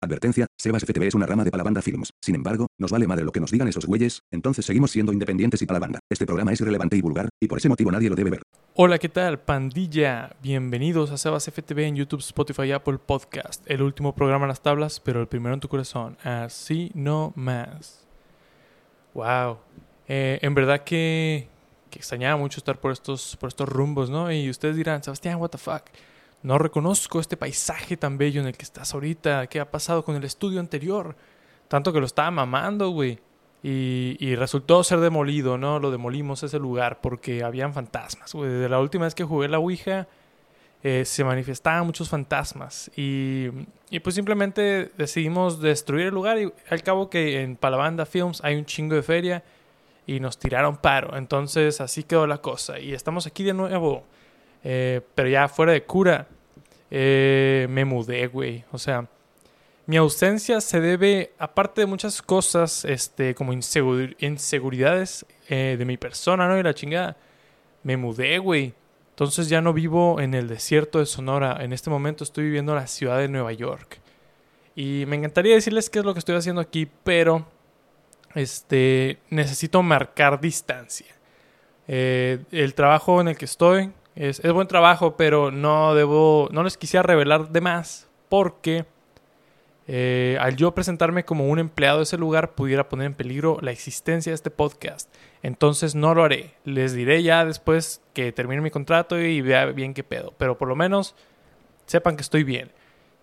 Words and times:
Advertencia, 0.00 0.46
Sebas 0.56 0.84
FTV 0.84 1.08
es 1.08 1.14
una 1.16 1.26
rama 1.26 1.42
de 1.42 1.50
Palabanda 1.50 1.82
Films. 1.82 2.12
Sin 2.22 2.36
embargo, 2.36 2.68
nos 2.78 2.92
vale 2.92 3.08
madre 3.08 3.24
lo 3.24 3.32
que 3.32 3.40
nos 3.40 3.50
digan 3.50 3.66
esos 3.66 3.84
güeyes, 3.84 4.22
entonces 4.30 4.64
seguimos 4.64 4.92
siendo 4.92 5.12
independientes 5.12 5.60
y 5.60 5.66
Palabanda. 5.66 5.98
Este 6.08 6.24
programa 6.24 6.52
es 6.52 6.60
irrelevante 6.60 6.96
y 6.96 7.00
vulgar, 7.00 7.28
y 7.40 7.48
por 7.48 7.58
ese 7.58 7.68
motivo 7.68 7.90
nadie 7.90 8.08
lo 8.08 8.14
debe 8.14 8.30
ver. 8.30 8.42
Hola, 8.74 8.98
¿qué 8.98 9.08
tal, 9.08 9.40
pandilla? 9.40 10.36
Bienvenidos 10.40 11.10
a 11.10 11.16
Sebas 11.16 11.50
FTV 11.50 11.80
en 11.80 11.96
YouTube, 11.96 12.20
Spotify 12.20 12.62
y 12.66 12.72
Apple 12.72 12.98
Podcast. 12.98 13.68
El 13.68 13.82
último 13.82 14.14
programa 14.14 14.44
en 14.44 14.50
las 14.50 14.62
tablas, 14.62 15.00
pero 15.00 15.20
el 15.20 15.26
primero 15.26 15.54
en 15.54 15.60
tu 15.60 15.66
corazón. 15.66 16.16
Así 16.22 16.92
no 16.94 17.32
más. 17.34 18.06
Wow. 19.14 19.58
Eh, 20.06 20.38
en 20.42 20.54
verdad 20.54 20.84
que, 20.84 21.48
que 21.90 21.98
extrañaba 21.98 22.36
mucho 22.36 22.60
estar 22.60 22.78
por 22.78 22.92
estos, 22.92 23.36
por 23.36 23.48
estos 23.48 23.68
rumbos, 23.68 24.10
¿no? 24.10 24.30
Y 24.30 24.48
ustedes 24.48 24.76
dirán, 24.76 25.02
Sebastián, 25.02 25.40
what 25.40 25.48
the 25.48 25.58
fuck. 25.58 25.82
No 26.42 26.58
reconozco 26.58 27.20
este 27.20 27.36
paisaje 27.36 27.96
tan 27.96 28.16
bello 28.18 28.40
en 28.40 28.46
el 28.46 28.56
que 28.56 28.62
estás 28.62 28.94
ahorita. 28.94 29.46
¿Qué 29.48 29.60
ha 29.60 29.70
pasado 29.70 30.04
con 30.04 30.16
el 30.16 30.24
estudio 30.24 30.60
anterior? 30.60 31.16
Tanto 31.68 31.92
que 31.92 32.00
lo 32.00 32.06
estaba 32.06 32.30
mamando, 32.30 32.90
güey. 32.90 33.18
Y, 33.62 34.16
y, 34.20 34.36
resultó 34.36 34.84
ser 34.84 35.00
demolido, 35.00 35.58
¿no? 35.58 35.80
Lo 35.80 35.90
demolimos 35.90 36.44
ese 36.44 36.60
lugar 36.60 37.00
porque 37.00 37.42
habían 37.42 37.74
fantasmas, 37.74 38.32
güey. 38.32 38.50
Desde 38.50 38.68
la 38.68 38.78
última 38.78 39.04
vez 39.04 39.16
que 39.16 39.24
jugué 39.24 39.48
la 39.48 39.58
Ouija 39.58 40.06
eh, 40.84 41.04
se 41.04 41.24
manifestaban 41.24 41.84
muchos 41.84 42.08
fantasmas. 42.08 42.90
Y, 42.96 43.48
y, 43.90 43.98
pues 43.98 44.14
simplemente 44.14 44.92
decidimos 44.96 45.60
destruir 45.60 46.06
el 46.06 46.14
lugar. 46.14 46.38
Y 46.38 46.52
al 46.70 46.82
cabo 46.84 47.10
que 47.10 47.42
en 47.42 47.56
Palabanda 47.56 48.06
Films 48.06 48.40
hay 48.44 48.54
un 48.54 48.64
chingo 48.64 48.94
de 48.94 49.02
feria 49.02 49.42
y 50.06 50.20
nos 50.20 50.38
tiraron 50.38 50.76
paro. 50.76 51.16
Entonces 51.16 51.80
así 51.80 52.04
quedó 52.04 52.26
la 52.28 52.38
cosa. 52.38 52.78
Y 52.78 52.94
estamos 52.94 53.26
aquí 53.26 53.42
de 53.42 53.54
nuevo 53.54 54.04
eh, 54.70 55.00
pero 55.14 55.30
ya 55.30 55.48
fuera 55.48 55.72
de 55.72 55.82
cura, 55.84 56.28
eh, 56.90 57.66
me 57.70 57.86
mudé, 57.86 58.26
güey. 58.26 58.64
O 58.70 58.76
sea, 58.76 59.08
mi 59.86 59.96
ausencia 59.96 60.60
se 60.60 60.78
debe, 60.78 61.32
aparte 61.38 61.80
de 61.80 61.86
muchas 61.86 62.20
cosas, 62.20 62.84
este, 62.84 63.34
como 63.34 63.54
inseguridades 63.54 65.24
eh, 65.48 65.76
de 65.78 65.84
mi 65.86 65.96
persona, 65.96 66.46
¿no? 66.48 66.58
Y 66.58 66.62
la 66.62 66.74
chingada. 66.74 67.16
Me 67.82 67.96
mudé, 67.96 68.36
güey. 68.36 68.74
Entonces 69.08 69.48
ya 69.48 69.62
no 69.62 69.72
vivo 69.72 70.20
en 70.20 70.34
el 70.34 70.48
desierto 70.48 70.98
de 70.98 71.06
Sonora. 71.06 71.64
En 71.64 71.72
este 71.72 71.88
momento 71.88 72.22
estoy 72.22 72.44
viviendo 72.44 72.72
en 72.72 72.80
la 72.80 72.88
ciudad 72.88 73.16
de 73.16 73.28
Nueva 73.28 73.54
York. 73.54 73.98
Y 74.76 75.04
me 75.06 75.16
encantaría 75.16 75.54
decirles 75.54 75.88
qué 75.88 76.00
es 76.00 76.04
lo 76.04 76.12
que 76.12 76.18
estoy 76.18 76.36
haciendo 76.36 76.60
aquí, 76.60 76.86
pero 77.04 77.46
este 78.34 79.18
necesito 79.30 79.82
marcar 79.82 80.42
distancia. 80.42 81.06
el 81.86 82.74
trabajo 82.74 83.22
en 83.22 83.28
el 83.28 83.38
que 83.38 83.46
estoy 83.46 83.92
es, 84.18 84.42
buen 84.52 84.66
trabajo, 84.66 85.16
pero 85.16 85.52
no 85.52 85.94
debo, 85.94 86.48
no 86.50 86.64
les 86.64 86.76
quisiera 86.76 87.04
revelar 87.04 87.50
de 87.50 87.60
más 87.60 88.08
porque 88.28 88.84
eh, 89.86 90.36
al 90.40 90.56
yo 90.56 90.74
presentarme 90.74 91.24
como 91.24 91.46
un 91.46 91.60
empleado 91.60 91.98
de 91.98 92.02
ese 92.02 92.18
lugar 92.18 92.56
pudiera 92.56 92.88
poner 92.88 93.06
en 93.06 93.14
peligro 93.14 93.58
la 93.60 93.70
existencia 93.70 94.32
de 94.32 94.34
este 94.34 94.50
podcast. 94.50 95.08
Entonces 95.44 95.94
no 95.94 96.16
lo 96.16 96.24
haré. 96.24 96.54
Les 96.64 96.94
diré 96.94 97.22
ya 97.22 97.44
después 97.44 98.00
que 98.12 98.32
termine 98.32 98.60
mi 98.60 98.72
contrato 98.72 99.20
y 99.20 99.40
vea 99.40 99.66
bien 99.66 99.94
qué 99.94 100.02
pedo. 100.02 100.34
Pero 100.36 100.58
por 100.58 100.66
lo 100.66 100.74
menos 100.74 101.14
sepan 101.86 102.16
que 102.16 102.22
estoy 102.22 102.42
bien. 102.42 102.72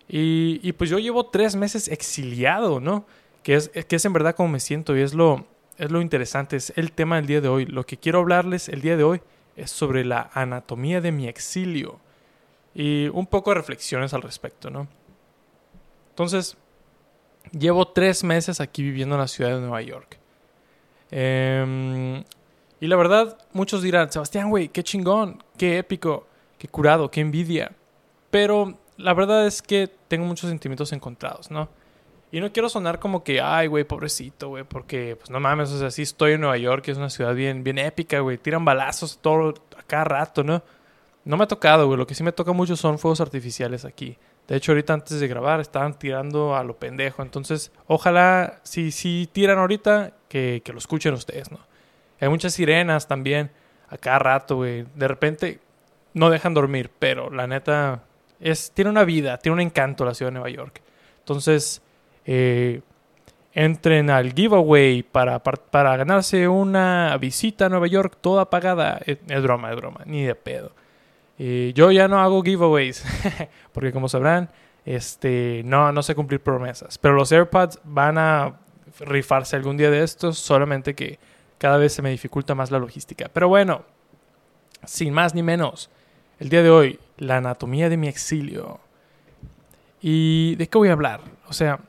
Y, 0.08 0.60
y 0.62 0.72
pues 0.72 0.88
yo 0.88 0.98
llevo 0.98 1.26
tres 1.26 1.56
meses 1.56 1.88
exiliado, 1.88 2.80
¿no? 2.80 3.04
Que 3.42 3.54
es, 3.54 3.68
que 3.68 3.96
es 3.96 4.04
en 4.06 4.14
verdad 4.14 4.34
como 4.34 4.48
me 4.48 4.60
siento 4.60 4.96
y 4.96 5.02
es 5.02 5.12
lo, 5.12 5.46
es 5.76 5.90
lo 5.90 6.00
interesante, 6.00 6.56
es 6.56 6.72
el 6.74 6.92
tema 6.92 7.16
del 7.16 7.26
día 7.26 7.42
de 7.42 7.48
hoy. 7.48 7.66
Lo 7.66 7.84
que 7.84 7.98
quiero 7.98 8.20
hablarles 8.20 8.70
el 8.70 8.80
día 8.80 8.96
de 8.96 9.04
hoy 9.04 9.20
es 9.56 9.70
sobre 9.70 10.04
la 10.04 10.30
anatomía 10.34 11.00
de 11.00 11.12
mi 11.12 11.26
exilio 11.26 11.98
y 12.74 13.08
un 13.08 13.26
poco 13.26 13.50
de 13.50 13.54
reflexiones 13.54 14.12
al 14.12 14.22
respecto, 14.22 14.70
¿no? 14.70 14.86
Entonces, 16.10 16.56
llevo 17.52 17.88
tres 17.88 18.22
meses 18.22 18.60
aquí 18.60 18.82
viviendo 18.82 19.14
en 19.14 19.22
la 19.22 19.28
ciudad 19.28 19.54
de 19.54 19.60
Nueva 19.60 19.82
York. 19.82 20.18
Em, 21.10 22.22
y 22.80 22.86
la 22.86 22.96
verdad, 22.96 23.38
muchos 23.52 23.82
dirán, 23.82 24.12
Sebastián, 24.12 24.50
güey, 24.50 24.68
qué 24.68 24.82
chingón, 24.82 25.42
qué 25.56 25.78
épico, 25.78 26.26
qué 26.58 26.68
curado, 26.68 27.10
qué 27.10 27.20
envidia. 27.20 27.72
Pero 28.30 28.78
la 28.98 29.14
verdad 29.14 29.46
es 29.46 29.62
que 29.62 29.90
tengo 30.08 30.26
muchos 30.26 30.50
sentimientos 30.50 30.92
encontrados, 30.92 31.50
¿no? 31.50 31.68
Y 32.32 32.40
no 32.40 32.52
quiero 32.52 32.68
sonar 32.68 32.98
como 32.98 33.22
que, 33.22 33.40
ay, 33.40 33.68
güey, 33.68 33.84
pobrecito, 33.84 34.48
güey, 34.48 34.64
porque, 34.64 35.16
pues 35.16 35.30
no 35.30 35.38
mames, 35.40 35.70
o 35.70 35.78
sea, 35.78 35.90
sí 35.90 36.02
estoy 36.02 36.32
en 36.32 36.40
Nueva 36.40 36.56
York, 36.56 36.88
es 36.88 36.98
una 36.98 37.10
ciudad 37.10 37.34
bien, 37.34 37.62
bien 37.62 37.78
épica, 37.78 38.20
güey. 38.20 38.36
Tiran 38.36 38.64
balazos 38.64 39.18
todo, 39.18 39.54
a 39.78 39.82
cada 39.82 40.04
rato, 40.04 40.42
¿no? 40.42 40.62
No 41.24 41.36
me 41.36 41.44
ha 41.44 41.48
tocado, 41.48 41.86
güey. 41.86 41.98
Lo 41.98 42.06
que 42.06 42.14
sí 42.14 42.22
me 42.22 42.32
toca 42.32 42.52
mucho 42.52 42.76
son 42.76 42.98
fuegos 42.98 43.20
artificiales 43.20 43.84
aquí. 43.84 44.18
De 44.48 44.56
hecho, 44.56 44.72
ahorita 44.72 44.92
antes 44.92 45.18
de 45.18 45.28
grabar 45.28 45.60
estaban 45.60 45.98
tirando 45.98 46.56
a 46.56 46.62
lo 46.62 46.76
pendejo. 46.76 47.22
Entonces, 47.22 47.72
ojalá, 47.86 48.60
si, 48.62 48.90
si 48.92 49.28
tiran 49.32 49.58
ahorita, 49.58 50.12
que, 50.28 50.62
que 50.64 50.72
lo 50.72 50.78
escuchen 50.78 51.14
ustedes, 51.14 51.50
¿no? 51.50 51.58
Hay 52.20 52.28
muchas 52.28 52.54
sirenas 52.54 53.08
también, 53.08 53.50
a 53.88 53.98
cada 53.98 54.18
rato, 54.18 54.56
güey. 54.56 54.84
De 54.94 55.08
repente, 55.08 55.60
no 56.14 56.30
dejan 56.30 56.54
dormir, 56.54 56.90
pero 56.98 57.30
la 57.30 57.46
neta, 57.46 58.02
es, 58.40 58.72
tiene 58.72 58.90
una 58.90 59.04
vida, 59.04 59.38
tiene 59.38 59.54
un 59.54 59.60
encanto 59.60 60.04
la 60.04 60.14
ciudad 60.14 60.30
de 60.30 60.34
Nueva 60.34 60.50
York. 60.50 60.80
Entonces, 61.18 61.82
eh, 62.26 62.80
entren 63.54 64.10
al 64.10 64.34
giveaway 64.34 65.02
para, 65.02 65.42
para, 65.42 65.96
ganarse 65.96 66.46
una 66.46 67.16
visita 67.18 67.66
a 67.66 67.68
Nueva 67.70 67.86
York 67.86 68.18
toda 68.20 68.50
pagada. 68.50 69.00
Es, 69.06 69.42
broma, 69.42 69.70
es 69.70 69.76
broma, 69.76 70.00
ni 70.04 70.24
de 70.24 70.34
pedo. 70.34 70.72
Eh, 71.38 71.72
yo 71.74 71.90
ya 71.90 72.08
no 72.08 72.20
hago 72.20 72.42
giveaways, 72.42 73.04
porque 73.72 73.92
como 73.92 74.08
sabrán, 74.08 74.50
este, 74.84 75.62
no, 75.64 75.90
no 75.92 76.02
sé 76.02 76.14
cumplir 76.14 76.40
promesas. 76.40 76.98
Pero 76.98 77.14
los 77.14 77.32
AirPods 77.32 77.80
van 77.84 78.18
a 78.18 78.56
rifarse 79.00 79.56
algún 79.56 79.76
día 79.76 79.90
de 79.90 80.02
estos, 80.02 80.38
solamente 80.38 80.94
que 80.94 81.18
cada 81.58 81.78
vez 81.78 81.92
se 81.92 82.02
me 82.02 82.10
dificulta 82.10 82.54
más 82.54 82.70
la 82.70 82.78
logística. 82.78 83.30
Pero 83.32 83.48
bueno, 83.48 83.84
sin 84.84 85.14
más 85.14 85.34
ni 85.34 85.42
menos, 85.42 85.90
el 86.38 86.48
día 86.48 86.62
de 86.62 86.70
hoy, 86.70 86.98
la 87.16 87.38
anatomía 87.38 87.88
de 87.88 87.96
mi 87.96 88.08
exilio. 88.08 88.80
¿Y 90.02 90.56
de 90.56 90.68
qué 90.68 90.76
voy 90.76 90.88
a 90.90 90.92
hablar? 90.92 91.20
O 91.48 91.54
sea, 91.54 91.80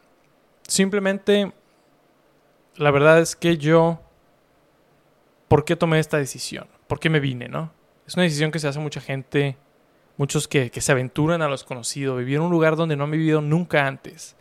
simplemente, 0.68 1.52
la 2.76 2.92
verdad 2.92 3.20
es 3.20 3.36
que 3.36 3.58
yo, 3.58 4.00
¿por 5.48 5.66
qué 5.66 5.76
tomé 5.76 6.00
esta 6.00 6.18
decisión? 6.18 6.68
¿Por 6.88 7.00
qué 7.00 7.10
me 7.10 7.20
vine, 7.20 7.48
no? 7.48 7.72
Es 8.06 8.16
una 8.16 8.24
decisión 8.24 8.52
que 8.52 8.60
se 8.60 8.68
hace 8.68 8.80
mucha 8.80 9.02
gente, 9.02 9.58
muchos 10.18 10.48
que, 10.48 10.70
se 10.70 10.92
aventuran 10.92 11.42
a 11.42 11.46
lo 11.46 11.52
desconocido, 11.52 12.18
vivir 12.18 12.38
en 12.38 12.44
un 12.44 12.52
lugar 12.52 12.76
donde 12.76 12.96
no 12.96 13.06
han 13.06 13.12
vivido 13.12 13.42
nunca 13.42 13.88
antes. 13.88 14.36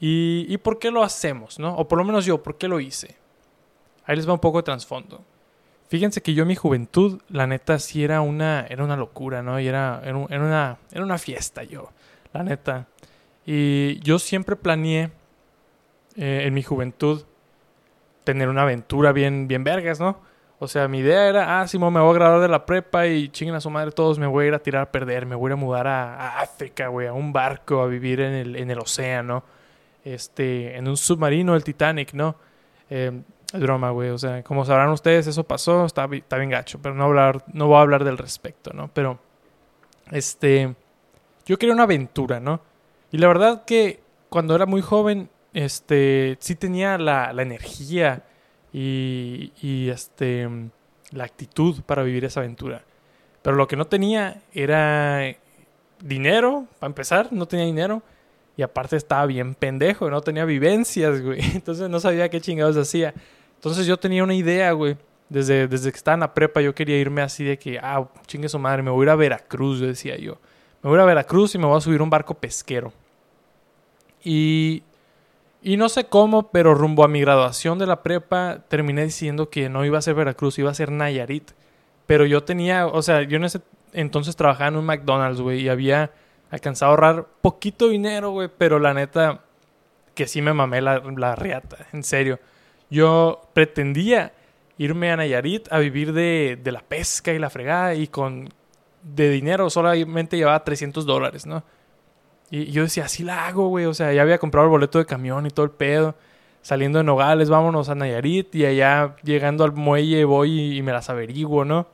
¿Y, 0.00 0.46
¿Y 0.48 0.58
por 0.58 0.78
qué 0.78 0.90
lo 0.90 1.02
hacemos, 1.02 1.58
no? 1.58 1.74
O 1.76 1.88
por 1.88 1.98
lo 1.98 2.04
menos 2.04 2.24
yo, 2.24 2.42
¿por 2.42 2.56
qué 2.56 2.68
lo 2.68 2.80
hice? 2.80 3.16
Ahí 4.04 4.16
les 4.16 4.28
va 4.28 4.32
un 4.32 4.38
poco 4.38 4.58
de 4.58 4.62
trasfondo. 4.62 5.22
Fíjense 5.88 6.22
que 6.22 6.34
yo 6.34 6.42
en 6.42 6.48
mi 6.48 6.54
juventud, 6.54 7.20
la 7.28 7.46
neta, 7.46 7.78
sí 7.78 8.04
era 8.04 8.20
una, 8.20 8.66
era 8.68 8.84
una 8.84 8.96
locura, 8.96 9.42
¿no? 9.42 9.58
Y 9.58 9.66
era, 9.66 10.02
era, 10.04 10.16
una, 10.16 10.78
era 10.92 11.02
una 11.02 11.18
fiesta 11.18 11.62
yo, 11.62 11.90
la 12.32 12.42
neta. 12.42 12.86
Y 13.46 13.98
yo 14.00 14.18
siempre 14.18 14.54
planeé 14.54 15.10
eh, 16.18 16.42
en 16.46 16.52
mi 16.52 16.64
juventud 16.64 17.22
tener 18.24 18.48
una 18.48 18.62
aventura 18.62 19.12
bien, 19.12 19.46
bien 19.46 19.62
vergas, 19.62 20.00
¿no? 20.00 20.20
O 20.58 20.66
sea, 20.66 20.88
mi 20.88 20.98
idea 20.98 21.28
era, 21.28 21.60
ah, 21.60 21.68
sí, 21.68 21.78
me 21.78 21.88
voy 21.88 22.10
a 22.10 22.12
graduar 22.12 22.40
de 22.40 22.48
la 22.48 22.66
prepa 22.66 23.06
y 23.06 23.28
chinguen 23.28 23.54
a 23.54 23.60
su 23.60 23.70
madre 23.70 23.92
todos, 23.92 24.18
me 24.18 24.26
voy 24.26 24.44
a 24.44 24.48
ir 24.48 24.54
a 24.54 24.58
tirar 24.58 24.82
a 24.82 24.90
perder, 24.90 25.24
me 25.24 25.36
voy 25.36 25.52
a 25.52 25.56
mudar 25.56 25.86
a, 25.86 26.40
África, 26.40 26.88
güey, 26.88 27.06
a 27.06 27.12
un 27.12 27.32
barco, 27.32 27.80
a 27.80 27.86
vivir 27.86 28.20
en 28.20 28.32
el, 28.32 28.56
en 28.56 28.68
el 28.68 28.78
océano, 28.80 29.44
este, 30.04 30.76
en 30.76 30.88
un 30.88 30.96
submarino, 30.96 31.54
el 31.54 31.62
Titanic, 31.62 32.12
¿no? 32.12 32.34
Eh, 32.90 33.22
es 33.52 33.60
broma, 33.60 33.90
güey, 33.90 34.10
o 34.10 34.18
sea, 34.18 34.42
como 34.42 34.64
sabrán 34.64 34.90
ustedes, 34.90 35.28
eso 35.28 35.44
pasó, 35.44 35.86
está, 35.86 36.08
está 36.12 36.36
bien 36.36 36.50
gacho, 36.50 36.80
pero 36.82 36.96
no, 36.96 37.04
hablar, 37.04 37.44
no 37.52 37.68
voy 37.68 37.76
a 37.76 37.82
hablar 37.82 38.02
del 38.02 38.18
respecto, 38.18 38.72
¿no? 38.74 38.90
Pero, 38.92 39.20
este, 40.10 40.74
yo 41.46 41.56
quería 41.56 41.72
una 41.72 41.84
aventura, 41.84 42.40
¿no? 42.40 42.60
Y 43.12 43.18
la 43.18 43.28
verdad 43.28 43.64
que 43.64 44.00
cuando 44.28 44.56
era 44.56 44.66
muy 44.66 44.82
joven 44.82 45.30
este, 45.52 46.36
sí 46.40 46.54
tenía 46.54 46.98
la, 46.98 47.32
la 47.32 47.42
energía 47.42 48.24
y, 48.72 49.52
y, 49.60 49.88
este, 49.88 50.48
la 51.10 51.24
actitud 51.24 51.82
para 51.82 52.02
vivir 52.02 52.24
esa 52.24 52.40
aventura. 52.40 52.82
Pero 53.42 53.56
lo 53.56 53.66
que 53.66 53.76
no 53.76 53.86
tenía 53.86 54.42
era 54.52 55.34
dinero, 56.02 56.66
para 56.78 56.88
empezar, 56.88 57.32
no 57.32 57.46
tenía 57.46 57.66
dinero. 57.66 58.02
Y 58.56 58.62
aparte 58.62 58.96
estaba 58.96 59.24
bien 59.26 59.54
pendejo, 59.54 60.10
no 60.10 60.20
tenía 60.20 60.44
vivencias, 60.44 61.22
güey. 61.22 61.40
Entonces 61.54 61.88
no 61.88 62.00
sabía 62.00 62.28
qué 62.28 62.40
chingados 62.40 62.76
hacía. 62.76 63.14
Entonces 63.54 63.86
yo 63.86 63.96
tenía 63.96 64.24
una 64.24 64.34
idea, 64.34 64.72
güey. 64.72 64.96
Desde, 65.28 65.68
desde 65.68 65.90
que 65.90 65.96
estaba 65.96 66.14
en 66.14 66.20
la 66.20 66.32
prepa 66.32 66.62
yo 66.62 66.74
quería 66.74 66.98
irme 66.98 67.20
así 67.20 67.44
de 67.44 67.58
que, 67.58 67.78
ah, 67.78 68.08
chingue 68.26 68.48
su 68.48 68.58
madre, 68.58 68.82
me 68.82 68.90
voy 68.90 69.02
a 69.02 69.04
ir 69.04 69.10
a 69.10 69.16
Veracruz, 69.16 69.80
decía 69.80 70.16
yo. 70.16 70.38
Me 70.82 70.88
voy 70.88 70.96
a 70.96 71.00
ir 71.00 71.02
a 71.02 71.06
Veracruz 71.06 71.54
y 71.54 71.58
me 71.58 71.66
voy 71.66 71.76
a 71.76 71.80
subir 71.80 72.00
un 72.00 72.10
barco 72.10 72.34
pesquero. 72.34 72.92
Y 74.24 74.82
y 75.62 75.76
no 75.76 75.88
sé 75.88 76.04
cómo, 76.04 76.50
pero 76.50 76.74
rumbo 76.74 77.04
a 77.04 77.08
mi 77.08 77.20
graduación 77.20 77.78
de 77.78 77.86
la 77.86 78.02
prepa 78.02 78.64
terminé 78.68 79.04
diciendo 79.04 79.50
que 79.50 79.68
no 79.68 79.84
iba 79.84 79.98
a 79.98 80.02
ser 80.02 80.14
Veracruz, 80.14 80.58
iba 80.58 80.70
a 80.70 80.74
ser 80.74 80.92
Nayarit. 80.92 81.50
Pero 82.06 82.24
yo 82.24 82.44
tenía, 82.44 82.86
o 82.86 83.02
sea, 83.02 83.22
yo 83.22 83.36
en 83.36 83.44
ese 83.44 83.60
entonces 83.92 84.36
trabajaba 84.36 84.68
en 84.68 84.76
un 84.76 84.86
McDonald's, 84.86 85.40
güey, 85.40 85.60
y 85.62 85.68
había 85.68 86.12
alcanzado 86.50 86.90
a 86.90 86.94
ahorrar 86.94 87.26
poquito 87.40 87.88
dinero, 87.88 88.30
güey, 88.30 88.48
pero 88.56 88.78
la 88.78 88.94
neta 88.94 89.40
que 90.14 90.26
sí 90.26 90.42
me 90.42 90.52
mamé 90.52 90.80
la, 90.80 91.02
la 91.16 91.34
riata, 91.34 91.86
en 91.92 92.02
serio. 92.02 92.38
Yo 92.90 93.42
pretendía 93.52 94.32
irme 94.78 95.10
a 95.10 95.16
Nayarit 95.16 95.70
a 95.72 95.78
vivir 95.78 96.12
de, 96.12 96.58
de 96.62 96.72
la 96.72 96.80
pesca 96.80 97.32
y 97.32 97.38
la 97.38 97.50
fregada 97.50 97.94
y 97.94 98.06
con 98.08 98.48
de 99.02 99.30
dinero 99.30 99.70
solamente 99.70 100.36
llevaba 100.36 100.64
300 100.64 101.04
dólares, 101.04 101.46
¿no? 101.46 101.62
Y 102.50 102.70
yo 102.72 102.82
decía, 102.82 103.04
así 103.04 103.24
la 103.24 103.46
hago, 103.46 103.68
güey. 103.68 103.86
O 103.86 103.94
sea, 103.94 104.12
ya 104.12 104.22
había 104.22 104.38
comprado 104.38 104.66
el 104.66 104.70
boleto 104.70 104.98
de 104.98 105.06
camión 105.06 105.46
y 105.46 105.50
todo 105.50 105.64
el 105.64 105.72
pedo. 105.72 106.14
Saliendo 106.62 106.98
de 106.98 107.04
Nogales, 107.04 107.50
vámonos 107.50 107.88
a 107.88 107.94
Nayarit. 107.94 108.54
Y 108.54 108.64
allá 108.64 109.16
llegando 109.22 109.64
al 109.64 109.72
muelle 109.72 110.24
voy 110.24 110.76
y, 110.78 110.82
me 110.82 110.92
las 110.92 111.10
averiguo, 111.10 111.64
¿no? 111.64 111.86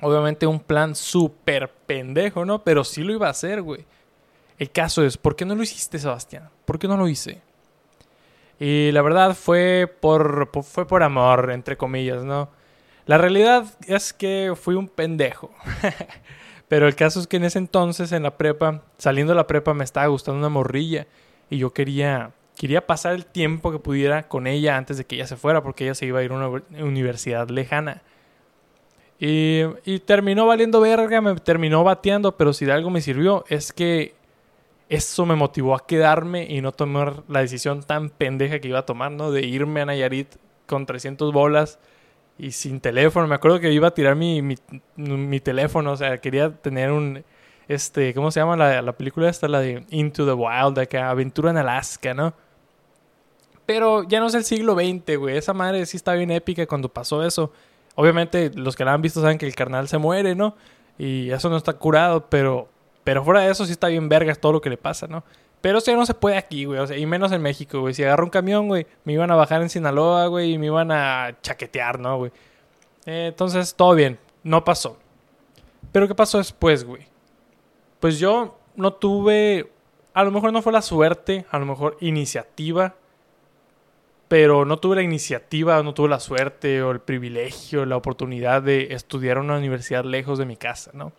Obviamente 0.00 0.46
un 0.46 0.60
plan 0.60 0.94
súper 0.96 1.70
pendejo, 1.86 2.44
¿no? 2.44 2.64
Pero 2.64 2.82
sí 2.82 3.02
lo 3.02 3.12
iba 3.12 3.28
a 3.28 3.30
hacer, 3.30 3.62
güey. 3.62 3.84
El 4.58 4.70
caso 4.70 5.04
es, 5.04 5.16
¿por 5.16 5.36
qué 5.36 5.44
no 5.44 5.54
lo 5.54 5.62
hiciste, 5.62 5.98
Sebastián? 5.98 6.48
¿Por 6.64 6.78
qué 6.78 6.88
no 6.88 6.96
lo 6.96 7.08
hice? 7.08 7.40
Y 8.58 8.92
la 8.92 9.02
verdad 9.02 9.34
fue 9.34 9.92
por, 10.00 10.50
fue 10.62 10.86
por 10.86 11.02
amor, 11.02 11.50
entre 11.50 11.76
comillas, 11.76 12.24
¿no? 12.24 12.48
La 13.06 13.18
realidad 13.18 13.64
es 13.86 14.12
que 14.12 14.54
fui 14.54 14.76
un 14.76 14.88
pendejo. 14.88 15.50
Pero 16.72 16.88
el 16.88 16.94
caso 16.94 17.20
es 17.20 17.26
que 17.26 17.36
en 17.36 17.44
ese 17.44 17.58
entonces, 17.58 18.12
en 18.12 18.22
la 18.22 18.38
prepa, 18.38 18.80
saliendo 18.96 19.34
de 19.34 19.36
la 19.36 19.46
prepa, 19.46 19.74
me 19.74 19.84
estaba 19.84 20.06
gustando 20.06 20.38
una 20.38 20.48
morrilla. 20.48 21.06
Y 21.50 21.58
yo 21.58 21.74
quería, 21.74 22.30
quería 22.56 22.86
pasar 22.86 23.12
el 23.12 23.26
tiempo 23.26 23.70
que 23.72 23.78
pudiera 23.78 24.22
con 24.22 24.46
ella 24.46 24.78
antes 24.78 24.96
de 24.96 25.04
que 25.04 25.16
ella 25.16 25.26
se 25.26 25.36
fuera, 25.36 25.62
porque 25.62 25.84
ella 25.84 25.94
se 25.94 26.06
iba 26.06 26.20
a 26.20 26.22
ir 26.22 26.32
a 26.32 26.34
una 26.34 26.62
universidad 26.82 27.50
lejana. 27.50 28.00
Y, 29.20 29.64
y 29.84 29.98
terminó 29.98 30.46
valiendo 30.46 30.80
verga, 30.80 31.20
me 31.20 31.34
terminó 31.34 31.84
bateando, 31.84 32.38
pero 32.38 32.54
si 32.54 32.64
de 32.64 32.72
algo 32.72 32.88
me 32.88 33.02
sirvió 33.02 33.44
es 33.50 33.74
que 33.74 34.14
eso 34.88 35.26
me 35.26 35.34
motivó 35.34 35.74
a 35.74 35.86
quedarme 35.86 36.46
y 36.48 36.62
no 36.62 36.72
tomar 36.72 37.22
la 37.28 37.40
decisión 37.40 37.82
tan 37.82 38.08
pendeja 38.08 38.60
que 38.60 38.68
iba 38.68 38.78
a 38.78 38.86
tomar, 38.86 39.12
¿no? 39.12 39.30
De 39.30 39.42
irme 39.42 39.82
a 39.82 39.84
Nayarit 39.84 40.36
con 40.66 40.86
300 40.86 41.34
bolas 41.34 41.78
y 42.42 42.50
sin 42.50 42.80
teléfono. 42.80 43.28
Me 43.28 43.36
acuerdo 43.36 43.60
que 43.60 43.70
iba 43.70 43.86
a 43.86 43.94
tirar 43.94 44.16
mi, 44.16 44.42
mi, 44.42 45.40
teléfono, 45.40 45.92
o 45.92 45.96
sea, 45.96 46.20
quería 46.20 46.52
tener 46.52 46.90
un, 46.90 47.24
este, 47.68 48.12
¿cómo 48.14 48.32
se 48.32 48.40
llama 48.40 48.56
la, 48.56 48.82
la 48.82 48.92
película 48.96 49.28
esta? 49.28 49.46
La 49.46 49.60
de 49.60 49.86
Into 49.90 50.26
the 50.26 50.32
Wild, 50.32 50.76
acá, 50.80 51.08
Aventura 51.08 51.52
en 51.52 51.58
Alaska, 51.58 52.14
¿no? 52.14 52.34
Pero 53.64 54.02
ya 54.02 54.18
no 54.18 54.26
es 54.26 54.34
el 54.34 54.42
siglo 54.42 54.74
XX, 54.74 55.18
güey. 55.18 55.36
Esa 55.36 55.52
madre 55.54 55.86
sí 55.86 55.96
está 55.96 56.14
bien 56.14 56.32
épica 56.32 56.66
cuando 56.66 56.88
pasó 56.88 57.24
eso. 57.24 57.52
Obviamente, 57.94 58.50
los 58.56 58.74
que 58.74 58.84
la 58.84 58.92
han 58.92 59.02
visto 59.02 59.20
saben 59.20 59.38
que 59.38 59.46
el 59.46 59.54
carnal 59.54 59.86
se 59.86 59.98
muere, 59.98 60.34
¿no? 60.34 60.56
Y 60.98 61.30
eso 61.30 61.48
no 61.48 61.56
está 61.56 61.74
curado, 61.74 62.26
pero, 62.28 62.68
pero 63.04 63.22
fuera 63.22 63.42
de 63.42 63.52
eso 63.52 63.64
sí 63.66 63.70
está 63.70 63.86
bien 63.86 64.08
vergas 64.08 64.40
todo 64.40 64.50
lo 64.50 64.60
que 64.60 64.68
le 64.68 64.76
pasa, 64.76 65.06
¿no? 65.06 65.22
Pero 65.62 65.78
eso 65.78 65.92
ya 65.92 65.96
no 65.96 66.04
se 66.04 66.14
puede 66.14 66.36
aquí, 66.36 66.64
güey. 66.64 66.80
O 66.80 66.86
sea, 66.86 66.98
y 66.98 67.06
menos 67.06 67.30
en 67.30 67.40
México, 67.40 67.80
güey. 67.80 67.94
Si 67.94 68.02
agarro 68.02 68.24
un 68.24 68.30
camión, 68.30 68.66
güey, 68.66 68.86
me 69.04 69.12
iban 69.14 69.30
a 69.30 69.36
bajar 69.36 69.62
en 69.62 69.70
Sinaloa, 69.70 70.26
güey, 70.26 70.54
y 70.54 70.58
me 70.58 70.66
iban 70.66 70.90
a 70.90 71.38
chaquetear, 71.40 72.00
¿no, 72.00 72.18
güey? 72.18 72.32
Eh, 73.06 73.26
entonces, 73.28 73.74
todo 73.74 73.94
bien. 73.94 74.18
No 74.42 74.64
pasó. 74.64 74.98
Pero 75.92 76.08
¿qué 76.08 76.16
pasó 76.16 76.38
después, 76.38 76.84
güey? 76.84 77.06
Pues 78.00 78.18
yo 78.18 78.58
no 78.74 78.92
tuve... 78.92 79.70
A 80.14 80.24
lo 80.24 80.32
mejor 80.32 80.52
no 80.52 80.62
fue 80.62 80.72
la 80.72 80.82
suerte, 80.82 81.46
a 81.50 81.58
lo 81.60 81.64
mejor 81.64 81.96
iniciativa. 82.00 82.96
Pero 84.26 84.64
no 84.64 84.78
tuve 84.78 84.96
la 84.96 85.02
iniciativa, 85.02 85.80
no 85.84 85.94
tuve 85.94 86.08
la 86.08 86.18
suerte 86.18 86.82
o 86.82 86.90
el 86.90 87.00
privilegio, 87.00 87.86
la 87.86 87.96
oportunidad 87.96 88.62
de 88.62 88.94
estudiar 88.94 89.36
en 89.36 89.44
una 89.44 89.58
universidad 89.58 90.04
lejos 90.04 90.38
de 90.38 90.46
mi 90.46 90.56
casa, 90.56 90.90
¿no? 90.92 91.12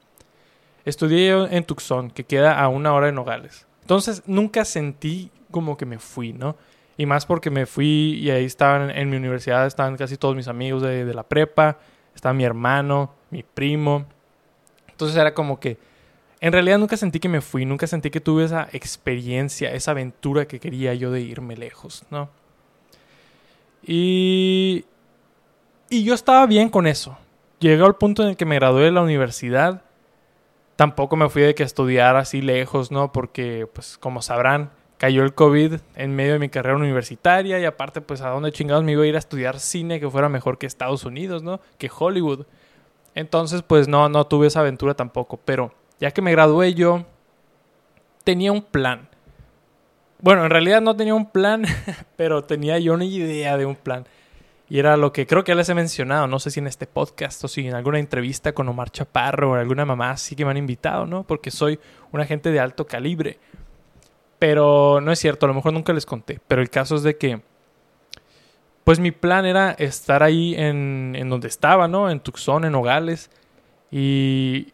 Estudié 0.83 1.31
en 1.55 1.63
Tucson, 1.63 2.11
que 2.11 2.25
queda 2.25 2.59
a 2.59 2.67
una 2.67 2.93
hora 2.93 3.05
de 3.05 3.13
Nogales. 3.13 3.67
Entonces 3.83 4.23
nunca 4.25 4.63
sentí 4.63 5.29
como 5.51 5.75
que 5.75 5.85
me 5.85 5.99
fui, 5.99 6.31
¿no? 6.31 6.55
Y 6.97 7.05
más 7.05 7.25
porque 7.25 7.49
me 7.49 7.65
fui 7.65 8.17
y 8.21 8.29
ahí 8.29 8.45
estaban 8.45 8.89
en 8.89 9.09
mi 9.09 9.17
universidad, 9.17 9.67
estaban 9.67 9.97
casi 9.97 10.15
todos 10.15 10.37
mis 10.37 10.47
amigos 10.47 10.81
de, 10.81 11.13
la 11.13 11.23
prepa, 11.23 11.79
estaba 12.15 12.33
mi 12.33 12.45
hermano, 12.45 13.13
mi 13.29 13.43
primo. 13.43 14.05
Entonces 14.89 15.17
era 15.17 15.33
como 15.33 15.59
que, 15.59 15.77
en 16.39 16.53
realidad 16.53 16.77
nunca 16.77 16.95
sentí 16.95 17.19
que 17.19 17.27
me 17.27 17.41
fui, 17.41 17.65
nunca 17.65 17.85
sentí 17.87 18.09
que 18.09 18.21
tuve 18.21 18.45
esa 18.45 18.69
experiencia, 18.71 19.73
esa 19.73 19.91
aventura 19.91 20.47
que 20.47 20.61
quería 20.61 20.93
yo 20.93 21.11
de 21.11 21.19
irme 21.19 21.57
lejos, 21.57 22.05
¿no? 22.09 22.29
Y, 23.85 24.85
y 25.89 26.05
yo 26.05 26.13
estaba 26.13 26.45
bien 26.45 26.69
con 26.69 26.87
eso. 26.87 27.17
Llegó 27.59 27.85
al 27.85 27.95
punto 27.95 28.23
en 28.23 28.29
el 28.29 28.37
que 28.37 28.45
me 28.45 28.55
gradué 28.55 28.85
de 28.85 28.91
la 28.91 29.01
universidad 29.01 29.83
tampoco 30.75 31.15
me 31.15 31.29
fui 31.29 31.41
de 31.43 31.55
que 31.55 31.63
estudiar 31.63 32.15
así 32.15 32.41
lejos, 32.41 32.91
¿no? 32.91 33.11
Porque, 33.11 33.67
pues, 33.71 33.97
como 33.97 34.21
sabrán, 34.21 34.71
cayó 34.97 35.23
el 35.23 35.33
COVID 35.33 35.75
en 35.95 36.15
medio 36.15 36.33
de 36.33 36.39
mi 36.39 36.49
carrera 36.49 36.77
universitaria 36.77 37.59
y 37.59 37.65
aparte, 37.65 38.01
pues, 38.01 38.21
¿a 38.21 38.29
dónde 38.29 38.51
chingados 38.51 38.83
me 38.83 38.93
iba 38.93 39.03
a 39.03 39.07
ir 39.07 39.15
a 39.15 39.19
estudiar 39.19 39.59
cine 39.59 39.99
que 39.99 40.09
fuera 40.09 40.29
mejor 40.29 40.57
que 40.57 40.65
Estados 40.65 41.05
Unidos, 41.05 41.43
¿no? 41.43 41.59
Que 41.77 41.91
Hollywood. 41.95 42.45
Entonces, 43.15 43.61
pues, 43.61 43.87
no, 43.87 44.09
no 44.09 44.25
tuve 44.25 44.47
esa 44.47 44.61
aventura 44.61 44.93
tampoco. 44.93 45.39
Pero 45.43 45.73
ya 45.99 46.11
que 46.11 46.21
me 46.21 46.31
gradué 46.31 46.73
yo, 46.73 47.05
tenía 48.23 48.51
un 48.51 48.61
plan. 48.61 49.09
Bueno, 50.19 50.45
en 50.45 50.49
realidad 50.49 50.81
no 50.81 50.95
tenía 50.95 51.15
un 51.15 51.29
plan, 51.29 51.65
pero 52.15 52.43
tenía 52.43 52.79
yo 52.79 52.93
una 52.93 53.05
idea 53.05 53.57
de 53.57 53.65
un 53.65 53.75
plan. 53.75 54.05
Y 54.69 54.79
era 54.79 54.97
lo 54.97 55.11
que 55.11 55.27
creo 55.27 55.43
que 55.43 55.51
ya 55.51 55.55
les 55.55 55.69
he 55.69 55.75
mencionado, 55.75 56.25
no 56.27 56.39
sé 56.39 56.49
si 56.49 56.59
en 56.59 56.67
este 56.67 56.87
podcast 56.87 57.43
o 57.43 57.47
si 57.47 57.67
en 57.67 57.75
alguna 57.75 57.99
entrevista 57.99 58.53
con 58.53 58.67
Omar 58.69 58.91
Chaparro 58.91 59.51
o 59.51 59.55
alguna 59.55 59.85
mamá 59.85 60.15
sí 60.17 60.35
que 60.35 60.45
me 60.45 60.51
han 60.51 60.57
invitado, 60.57 61.05
¿no? 61.05 61.23
Porque 61.23 61.51
soy 61.51 61.79
un 62.11 62.21
agente 62.21 62.51
de 62.51 62.59
alto 62.59 62.87
calibre. 62.87 63.39
Pero 64.39 64.99
no 65.01 65.11
es 65.11 65.19
cierto, 65.19 65.45
a 65.45 65.49
lo 65.49 65.55
mejor 65.55 65.73
nunca 65.73 65.93
les 65.93 66.05
conté. 66.05 66.39
Pero 66.47 66.61
el 66.61 66.69
caso 66.69 66.95
es 66.95 67.03
de 67.03 67.17
que, 67.17 67.41
pues 68.83 68.99
mi 68.99 69.11
plan 69.11 69.45
era 69.45 69.71
estar 69.71 70.23
ahí 70.23 70.55
en, 70.55 71.15
en 71.17 71.29
donde 71.29 71.47
estaba, 71.47 71.87
¿no? 71.87 72.09
En 72.09 72.19
Tucson, 72.19 72.65
en 72.65 72.71
Nogales. 72.71 73.29
Y, 73.91 74.73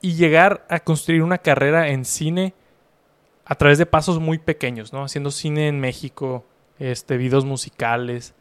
y 0.00 0.14
llegar 0.14 0.66
a 0.68 0.80
construir 0.80 1.22
una 1.22 1.38
carrera 1.38 1.88
en 1.88 2.04
cine 2.04 2.54
a 3.44 3.54
través 3.54 3.78
de 3.78 3.86
pasos 3.86 4.20
muy 4.20 4.38
pequeños, 4.38 4.92
¿no? 4.92 5.04
Haciendo 5.04 5.30
cine 5.30 5.68
en 5.68 5.80
México, 5.80 6.44
este, 6.78 7.16
videos 7.16 7.44
musicales, 7.44 8.34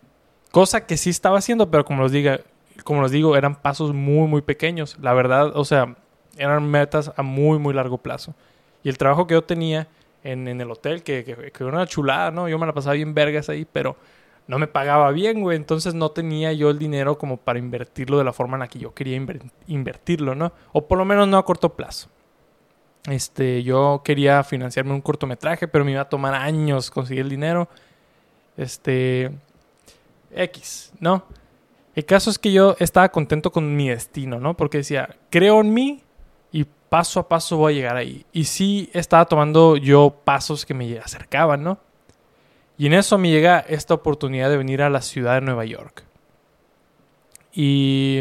Cosa 0.55 0.87
que 0.87 0.95
sí 0.95 1.09
estaba 1.09 1.39
haciendo, 1.39 1.69
pero 1.69 1.83
como 1.83 2.01
los, 2.01 2.13
diga, 2.13 2.39
como 2.85 3.01
les 3.01 3.11
digo, 3.11 3.35
eran 3.35 3.55
pasos 3.55 3.93
muy, 3.93 4.25
muy 4.29 4.41
pequeños. 4.41 4.95
La 5.01 5.13
verdad, 5.13 5.51
o 5.53 5.65
sea, 5.65 5.97
eran 6.37 6.65
metas 6.71 7.11
a 7.17 7.23
muy, 7.23 7.59
muy 7.59 7.73
largo 7.73 7.97
plazo. 7.97 8.33
Y 8.81 8.87
el 8.87 8.97
trabajo 8.97 9.27
que 9.27 9.33
yo 9.33 9.43
tenía 9.43 9.89
en, 10.23 10.47
el 10.47 10.71
hotel, 10.71 11.03
que, 11.03 11.25
que, 11.25 11.33
era 11.33 11.65
una 11.65 11.85
chulada, 11.87 12.31
¿no? 12.31 12.47
Yo 12.47 12.57
me 12.57 12.65
la 12.65 12.71
pasaba 12.71 12.93
bien 12.93 13.13
vergas 13.13 13.49
ahí, 13.49 13.67
pero 13.69 13.97
no 14.47 14.57
me 14.57 14.67
pagaba 14.67 15.11
bien, 15.11 15.41
güey. 15.41 15.57
Entonces 15.57 15.93
no 15.93 16.11
tenía 16.11 16.53
yo 16.53 16.69
el 16.69 16.79
dinero 16.79 17.17
como 17.17 17.35
para 17.35 17.59
invertirlo 17.59 18.17
de 18.17 18.23
la 18.23 18.31
forma 18.31 18.55
en 18.55 18.61
la 18.61 18.69
que 18.69 18.79
yo 18.79 18.93
quería 18.93 19.21
invertirlo, 19.67 20.35
¿no? 20.35 20.53
O 20.71 20.87
por 20.87 20.97
lo 20.97 21.03
menos 21.03 21.27
no 21.27 21.37
a 21.37 21.43
corto 21.43 21.75
plazo. 21.75 22.07
Este, 23.09 23.61
yo 23.61 24.03
quería 24.05 24.41
financiarme 24.45 24.93
un 24.93 25.01
cortometraje, 25.01 25.67
pero 25.67 25.83
me 25.83 25.91
iba 25.91 26.03
a 26.03 26.07
tomar 26.07 26.33
años 26.33 26.89
conseguir 26.89 27.23
el 27.23 27.29
dinero. 27.29 27.67
Este, 28.55 29.33
X, 30.35 30.93
¿no? 30.99 31.25
El 31.95 32.05
caso 32.05 32.29
es 32.29 32.37
que 32.37 32.51
yo 32.51 32.75
estaba 32.79 33.09
contento 33.09 33.51
con 33.51 33.75
mi 33.75 33.89
destino, 33.89 34.39
¿no? 34.39 34.55
Porque 34.57 34.79
decía, 34.79 35.15
creo 35.29 35.61
en 35.61 35.73
mí 35.73 36.03
y 36.51 36.65
paso 36.89 37.21
a 37.21 37.27
paso 37.29 37.57
voy 37.57 37.73
a 37.73 37.75
llegar 37.75 37.95
ahí. 37.95 38.25
Y 38.33 38.43
sí 38.43 38.89
estaba 38.93 39.25
tomando 39.25 39.77
yo 39.77 40.13
pasos 40.23 40.65
que 40.65 40.73
me 40.73 40.99
acercaban, 40.99 41.63
¿no? 41.63 41.79
Y 42.77 42.87
en 42.87 42.93
eso 42.93 43.17
me 43.17 43.29
llega 43.29 43.59
esta 43.59 43.93
oportunidad 43.93 44.49
de 44.49 44.57
venir 44.57 44.81
a 44.81 44.89
la 44.89 45.01
ciudad 45.01 45.35
de 45.35 45.41
Nueva 45.41 45.63
York. 45.63 46.03
Y, 47.53 48.19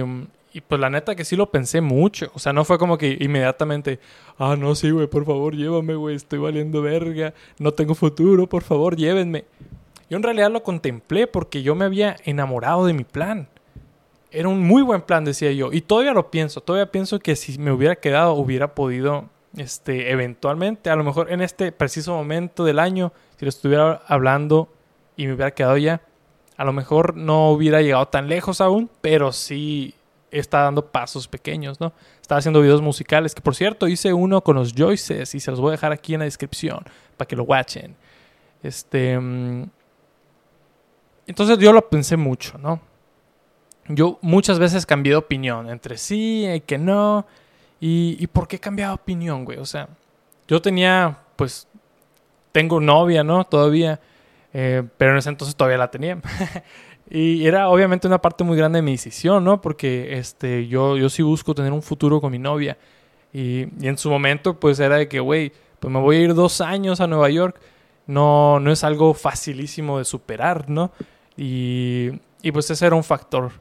y 0.52 0.60
pues 0.60 0.80
la 0.80 0.88
neta 0.88 1.16
que 1.16 1.24
sí 1.24 1.34
lo 1.34 1.50
pensé 1.50 1.80
mucho. 1.80 2.30
O 2.34 2.38
sea, 2.38 2.52
no 2.52 2.64
fue 2.64 2.78
como 2.78 2.96
que 2.96 3.18
inmediatamente, 3.20 3.98
ah, 4.38 4.54
no, 4.56 4.76
sí, 4.76 4.92
güey, 4.92 5.08
por 5.08 5.26
favor, 5.26 5.56
llévame, 5.56 5.96
güey, 5.96 6.14
estoy 6.14 6.38
valiendo 6.38 6.80
verga, 6.80 7.34
no 7.58 7.72
tengo 7.72 7.96
futuro, 7.96 8.48
por 8.48 8.62
favor, 8.62 8.94
llévenme. 8.94 9.44
Yo 10.14 10.18
en 10.18 10.22
realidad 10.22 10.52
lo 10.52 10.62
contemplé 10.62 11.26
porque 11.26 11.64
yo 11.64 11.74
me 11.74 11.84
había 11.84 12.14
enamorado 12.22 12.86
de 12.86 12.92
mi 12.92 13.02
plan. 13.02 13.48
Era 14.30 14.46
un 14.46 14.64
muy 14.64 14.80
buen 14.80 15.02
plan, 15.02 15.24
decía 15.24 15.50
yo. 15.50 15.72
Y 15.72 15.80
todavía 15.80 16.12
lo 16.12 16.30
pienso. 16.30 16.60
Todavía 16.60 16.92
pienso 16.92 17.18
que 17.18 17.34
si 17.34 17.58
me 17.58 17.72
hubiera 17.72 17.96
quedado, 17.96 18.34
hubiera 18.34 18.76
podido, 18.76 19.24
este, 19.56 20.12
eventualmente, 20.12 20.88
a 20.88 20.94
lo 20.94 21.02
mejor 21.02 21.32
en 21.32 21.40
este 21.40 21.72
preciso 21.72 22.14
momento 22.14 22.64
del 22.64 22.78
año, 22.78 23.12
si 23.36 23.44
lo 23.44 23.48
estuviera 23.48 24.02
hablando 24.06 24.68
y 25.16 25.26
me 25.26 25.32
hubiera 25.32 25.50
quedado 25.50 25.78
ya, 25.78 26.00
a 26.56 26.64
lo 26.64 26.72
mejor 26.72 27.16
no 27.16 27.50
hubiera 27.50 27.82
llegado 27.82 28.06
tan 28.06 28.28
lejos 28.28 28.60
aún, 28.60 28.88
pero 29.00 29.32
sí 29.32 29.96
está 30.30 30.60
dando 30.60 30.92
pasos 30.92 31.26
pequeños, 31.26 31.80
¿no? 31.80 31.92
Estaba 32.22 32.38
haciendo 32.38 32.60
videos 32.60 32.82
musicales, 32.82 33.34
que 33.34 33.42
por 33.42 33.56
cierto 33.56 33.88
hice 33.88 34.12
uno 34.12 34.42
con 34.42 34.54
los 34.54 34.74
Joyces 34.76 35.34
y 35.34 35.40
se 35.40 35.50
los 35.50 35.60
voy 35.60 35.70
a 35.70 35.72
dejar 35.72 35.90
aquí 35.90 36.14
en 36.14 36.20
la 36.20 36.26
descripción 36.26 36.84
para 37.16 37.26
que 37.26 37.34
lo 37.34 37.42
watchen. 37.42 37.96
Este, 38.62 39.18
mm, 39.18 39.64
entonces 41.26 41.58
yo 41.58 41.72
lo 41.72 41.88
pensé 41.88 42.16
mucho, 42.16 42.58
¿no? 42.58 42.80
Yo 43.88 44.18
muchas 44.22 44.58
veces 44.58 44.86
cambié 44.86 45.12
de 45.12 45.16
opinión 45.16 45.68
entre 45.68 45.98
sí 45.98 46.46
y 46.46 46.60
que 46.60 46.78
no. 46.78 47.26
¿Y, 47.80 48.26
por 48.28 48.48
qué 48.48 48.58
cambiaba 48.58 48.92
de 48.92 49.02
opinión, 49.02 49.44
güey? 49.44 49.58
O 49.58 49.66
sea, 49.66 49.88
yo 50.48 50.62
tenía, 50.62 51.18
pues, 51.36 51.68
tengo 52.50 52.80
novia, 52.80 53.22
¿no? 53.22 53.44
Todavía. 53.44 54.00
Eh, 54.54 54.82
pero 54.96 55.12
en 55.12 55.18
ese 55.18 55.28
entonces 55.28 55.54
todavía 55.54 55.76
la 55.76 55.90
tenía. 55.90 56.18
y 57.10 57.46
era 57.46 57.68
obviamente 57.68 58.06
una 58.06 58.22
parte 58.22 58.42
muy 58.42 58.56
grande 58.56 58.78
de 58.78 58.82
mi 58.82 58.92
decisión, 58.92 59.44
¿no? 59.44 59.60
Porque 59.60 60.16
este, 60.16 60.66
yo, 60.66 60.96
yo 60.96 61.10
sí 61.10 61.22
busco 61.22 61.54
tener 61.54 61.72
un 61.72 61.82
futuro 61.82 62.22
con 62.22 62.32
mi 62.32 62.38
novia. 62.38 62.78
Y, 63.34 63.66
y 63.84 63.88
en 63.88 63.98
su 63.98 64.08
momento, 64.08 64.58
pues 64.58 64.80
era 64.80 64.96
de 64.96 65.06
que, 65.06 65.20
güey, 65.20 65.52
pues 65.78 65.92
me 65.92 66.00
voy 66.00 66.16
a 66.16 66.20
ir 66.20 66.34
dos 66.34 66.62
años 66.62 67.02
a 67.02 67.06
Nueva 67.06 67.28
York. 67.28 67.60
No, 68.06 68.60
no 68.60 68.72
es 68.72 68.82
algo 68.82 69.12
facilísimo 69.12 69.98
de 69.98 70.06
superar, 70.06 70.70
¿no? 70.70 70.90
Y, 71.36 72.10
y 72.42 72.52
pues 72.52 72.70
ese 72.70 72.86
era 72.86 72.96
un 72.96 73.04
factor. 73.04 73.52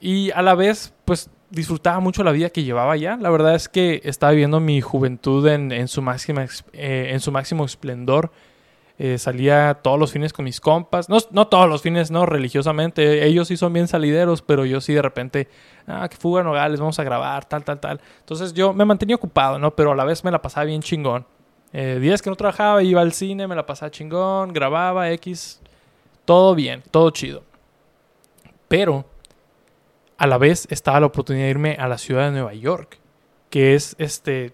Y 0.00 0.30
a 0.32 0.42
la 0.42 0.54
vez, 0.54 0.94
pues 1.04 1.30
disfrutaba 1.50 2.00
mucho 2.00 2.24
la 2.24 2.32
vida 2.32 2.50
que 2.50 2.64
llevaba 2.64 2.92
allá. 2.92 3.16
La 3.20 3.30
verdad 3.30 3.54
es 3.54 3.68
que 3.68 4.00
estaba 4.04 4.32
viviendo 4.32 4.60
mi 4.60 4.80
juventud 4.80 5.46
en, 5.46 5.72
en 5.72 5.88
su, 5.88 6.02
máxima, 6.02 6.46
eh, 6.72 7.08
en 7.12 7.20
su 7.20 7.32
máximo 7.32 7.64
esplendor. 7.64 8.30
Eh, 8.98 9.18
salía 9.18 9.74
todos 9.82 9.98
los 9.98 10.10
fines 10.12 10.32
con 10.32 10.44
mis 10.44 10.60
compas. 10.60 11.08
No, 11.08 11.18
no, 11.30 11.48
todos 11.48 11.68
los 11.68 11.82
fines, 11.82 12.10
no, 12.10 12.24
religiosamente. 12.24 13.26
Ellos 13.26 13.48
sí 13.48 13.56
son 13.56 13.72
bien 13.72 13.88
salideros, 13.88 14.42
pero 14.42 14.64
yo 14.64 14.80
sí 14.80 14.94
de 14.94 15.02
repente, 15.02 15.48
ah, 15.86 16.08
que 16.08 16.16
fuga 16.16 16.42
Nogales, 16.42 16.80
vamos 16.80 16.98
a 16.98 17.04
grabar, 17.04 17.44
tal, 17.44 17.62
tal, 17.64 17.78
tal. 17.78 18.00
Entonces 18.20 18.54
yo 18.54 18.72
me 18.72 18.84
mantenía 18.84 19.16
ocupado, 19.16 19.58
¿no? 19.58 19.76
Pero 19.76 19.92
a 19.92 19.96
la 19.96 20.04
vez 20.04 20.24
me 20.24 20.30
la 20.30 20.40
pasaba 20.40 20.64
bien 20.64 20.80
chingón. 20.80 21.26
Eh, 21.72 21.98
días 22.00 22.22
que 22.22 22.30
no 22.30 22.36
trabajaba, 22.36 22.82
iba 22.82 23.02
al 23.02 23.12
cine, 23.12 23.46
me 23.46 23.54
la 23.54 23.66
pasaba 23.66 23.90
chingón, 23.90 24.52
grababa, 24.54 25.10
X. 25.12 25.60
Todo 26.26 26.54
bien, 26.54 26.82
todo 26.90 27.08
chido. 27.10 27.42
Pero 28.68 29.06
a 30.18 30.26
la 30.26 30.36
vez 30.36 30.68
estaba 30.70 31.00
la 31.00 31.06
oportunidad 31.06 31.46
de 31.46 31.50
irme 31.50 31.76
a 31.78 31.88
la 31.88 31.96
ciudad 31.96 32.26
de 32.26 32.32
Nueva 32.32 32.52
York, 32.52 32.98
que 33.48 33.74
es 33.74 33.96
este 33.98 34.52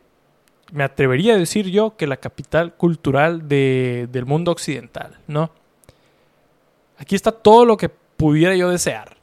me 0.72 0.84
atrevería 0.84 1.34
a 1.34 1.38
decir 1.38 1.70
yo 1.70 1.96
que 1.96 2.06
la 2.06 2.16
capital 2.16 2.74
cultural 2.74 3.46
de, 3.46 4.08
del 4.10 4.24
mundo 4.24 4.50
occidental, 4.50 5.18
¿no? 5.26 5.50
Aquí 6.96 7.14
está 7.14 7.30
todo 7.30 7.66
lo 7.66 7.76
que 7.76 7.90
pudiera 7.90 8.56
yo 8.56 8.70
desear. 8.70 9.16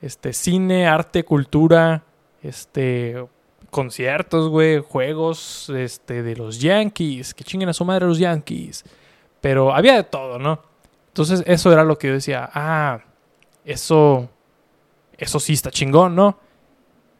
Este, 0.00 0.32
cine, 0.32 0.88
arte, 0.88 1.24
cultura, 1.24 2.02
este, 2.42 3.24
conciertos, 3.70 4.48
güey, 4.48 4.80
juegos, 4.80 5.70
este, 5.70 6.24
de 6.24 6.34
los 6.34 6.60
Yankees, 6.60 7.34
que 7.34 7.44
chinguen 7.44 7.68
a 7.68 7.72
su 7.72 7.84
madre 7.84 8.06
los 8.06 8.18
Yankees. 8.18 8.84
Pero 9.40 9.72
había 9.72 9.94
de 9.94 10.04
todo, 10.04 10.38
¿no? 10.40 10.60
Entonces 11.14 11.44
eso 11.46 11.72
era 11.72 11.84
lo 11.84 11.96
que 11.96 12.08
yo 12.08 12.14
decía, 12.14 12.50
ah, 12.52 12.98
eso, 13.64 14.28
eso 15.16 15.40
sí 15.40 15.52
está 15.52 15.70
chingón, 15.70 16.14
¿no? 16.14 16.38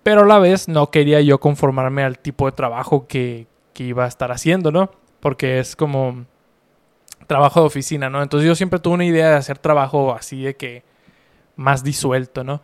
pero 0.05 0.21
a 0.21 0.27
la 0.27 0.39
vez 0.39 0.69
no 0.69 0.91
quería 0.91 1.21
yo 1.23 1.41
conformarme 1.41 2.05
al 2.05 2.19
tipo 2.19 2.47
de 2.47 2.53
trabajo 2.53 3.09
que, 3.09 3.49
iba 3.77 4.05
a 4.05 4.09
estar 4.09 4.31
haciendo, 4.31 4.71
¿no? 4.71 4.91
Porque 5.19 5.59
es 5.59 5.75
como 5.75 6.27
trabajo 7.27 7.61
de 7.61 7.67
oficina, 7.67 8.09
¿no? 8.09 8.23
Entonces 8.23 8.47
yo 8.47 8.55
siempre 8.55 8.79
tuve 8.79 8.95
una 8.95 9.05
idea 9.05 9.31
de 9.31 9.37
hacer 9.37 9.59
trabajo 9.59 10.15
así 10.15 10.43
de 10.43 10.55
que 10.55 10.85
más 11.57 11.83
disuelto, 11.83 12.45
¿no? 12.45 12.61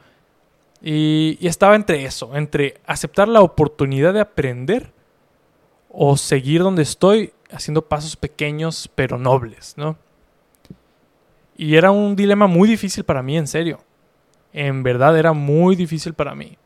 Y, 0.83 1.37
y, 1.41 1.49
estaba 1.49 1.75
entre 1.75 2.05
eso, 2.05 2.37
entre 2.37 2.75
aceptar 2.87 3.27
la 3.27 3.41
oportunidad 3.41 4.15
de 4.15 4.21
aprender 4.21 4.93
o 5.91 6.17
seguir 6.17 6.63
donde 6.63 6.83
estoy 6.83 7.33
haciendo 7.51 7.83
pasos 7.83 8.17
pequeños 8.17 8.89
pero 8.95 9.19
nobles, 9.19 9.75
¿no? 9.77 9.97
Y 11.61 11.77
era 11.77 11.91
un 11.91 12.17
dilema 12.17 12.47
muy 12.47 12.67
difícil 12.67 13.05
para 13.05 13.23
mí, 13.23 13.37
en 13.37 13.47
serio. 13.47 13.81
En 14.51 14.83
verdad 14.83 15.19
era 15.19 15.35
muy 15.35 15.77
difícil 15.77 16.15
para 16.15 16.35
mí. 16.35 16.57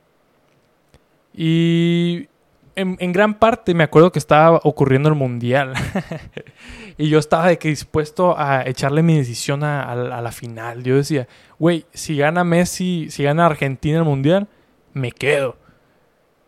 Y 1.32 2.28
en, 2.76 3.12
gran 3.12 3.34
parte 3.40 3.74
me 3.74 3.82
acuerdo 3.82 4.12
que 4.12 4.20
estaba 4.20 4.60
ocurriendo 4.62 5.08
el 5.08 5.16
mundial. 5.16 5.74
y 6.96 7.08
yo 7.08 7.18
estaba 7.18 7.48
de 7.48 7.58
que 7.58 7.70
dispuesto 7.70 8.38
a 8.38 8.68
echarle 8.68 9.02
mi 9.02 9.16
decisión 9.16 9.64
a, 9.64 9.96
la 9.96 10.30
final. 10.30 10.84
Yo 10.84 10.94
decía, 10.94 11.26
güey, 11.58 11.86
si 11.92 12.16
gana 12.16 12.44
Messi, 12.44 13.08
si 13.10 13.24
gana 13.24 13.46
Argentina 13.46 13.98
el 13.98 14.04
mundial, 14.04 14.46
me 14.92 15.10
quedo. 15.10 15.56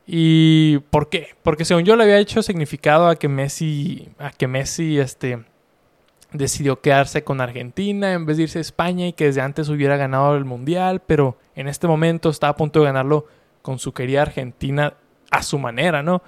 ¿Y 0.06 0.78
por 0.90 1.08
qué? 1.08 1.30
Porque 1.42 1.64
según 1.64 1.82
yo 1.82 1.96
le 1.96 2.04
había 2.04 2.20
hecho 2.20 2.44
significado 2.44 3.08
a 3.08 3.16
que 3.16 3.26
Messi, 3.26 4.08
a 4.20 4.30
que 4.30 4.46
Messi 4.46 5.00
este, 5.00 5.42
decidió 6.32 6.80
quedarse 6.80 7.24
con 7.24 7.40
Argentina 7.40 8.12
en 8.12 8.26
vez 8.26 8.36
de 8.36 8.44
irse 8.44 8.58
a 8.58 8.62
España 8.62 9.06
y 9.06 9.12
que 9.12 9.26
desde 9.26 9.40
antes 9.40 9.68
hubiera 9.68 9.96
ganado 9.96 10.36
el 10.36 10.44
mundial, 10.44 11.00
pero 11.06 11.38
en 11.54 11.68
este 11.68 11.86
momento 11.86 12.30
estaba 12.30 12.52
a 12.52 12.56
punto 12.56 12.80
de 12.80 12.86
ganarlo 12.86 13.26
con 13.62 13.78
su 13.78 13.92
querida 13.92 14.22
Argentina 14.22 14.94
a 15.30 15.42
su 15.42 15.58
manera, 15.58 16.02
¿no? 16.02 16.22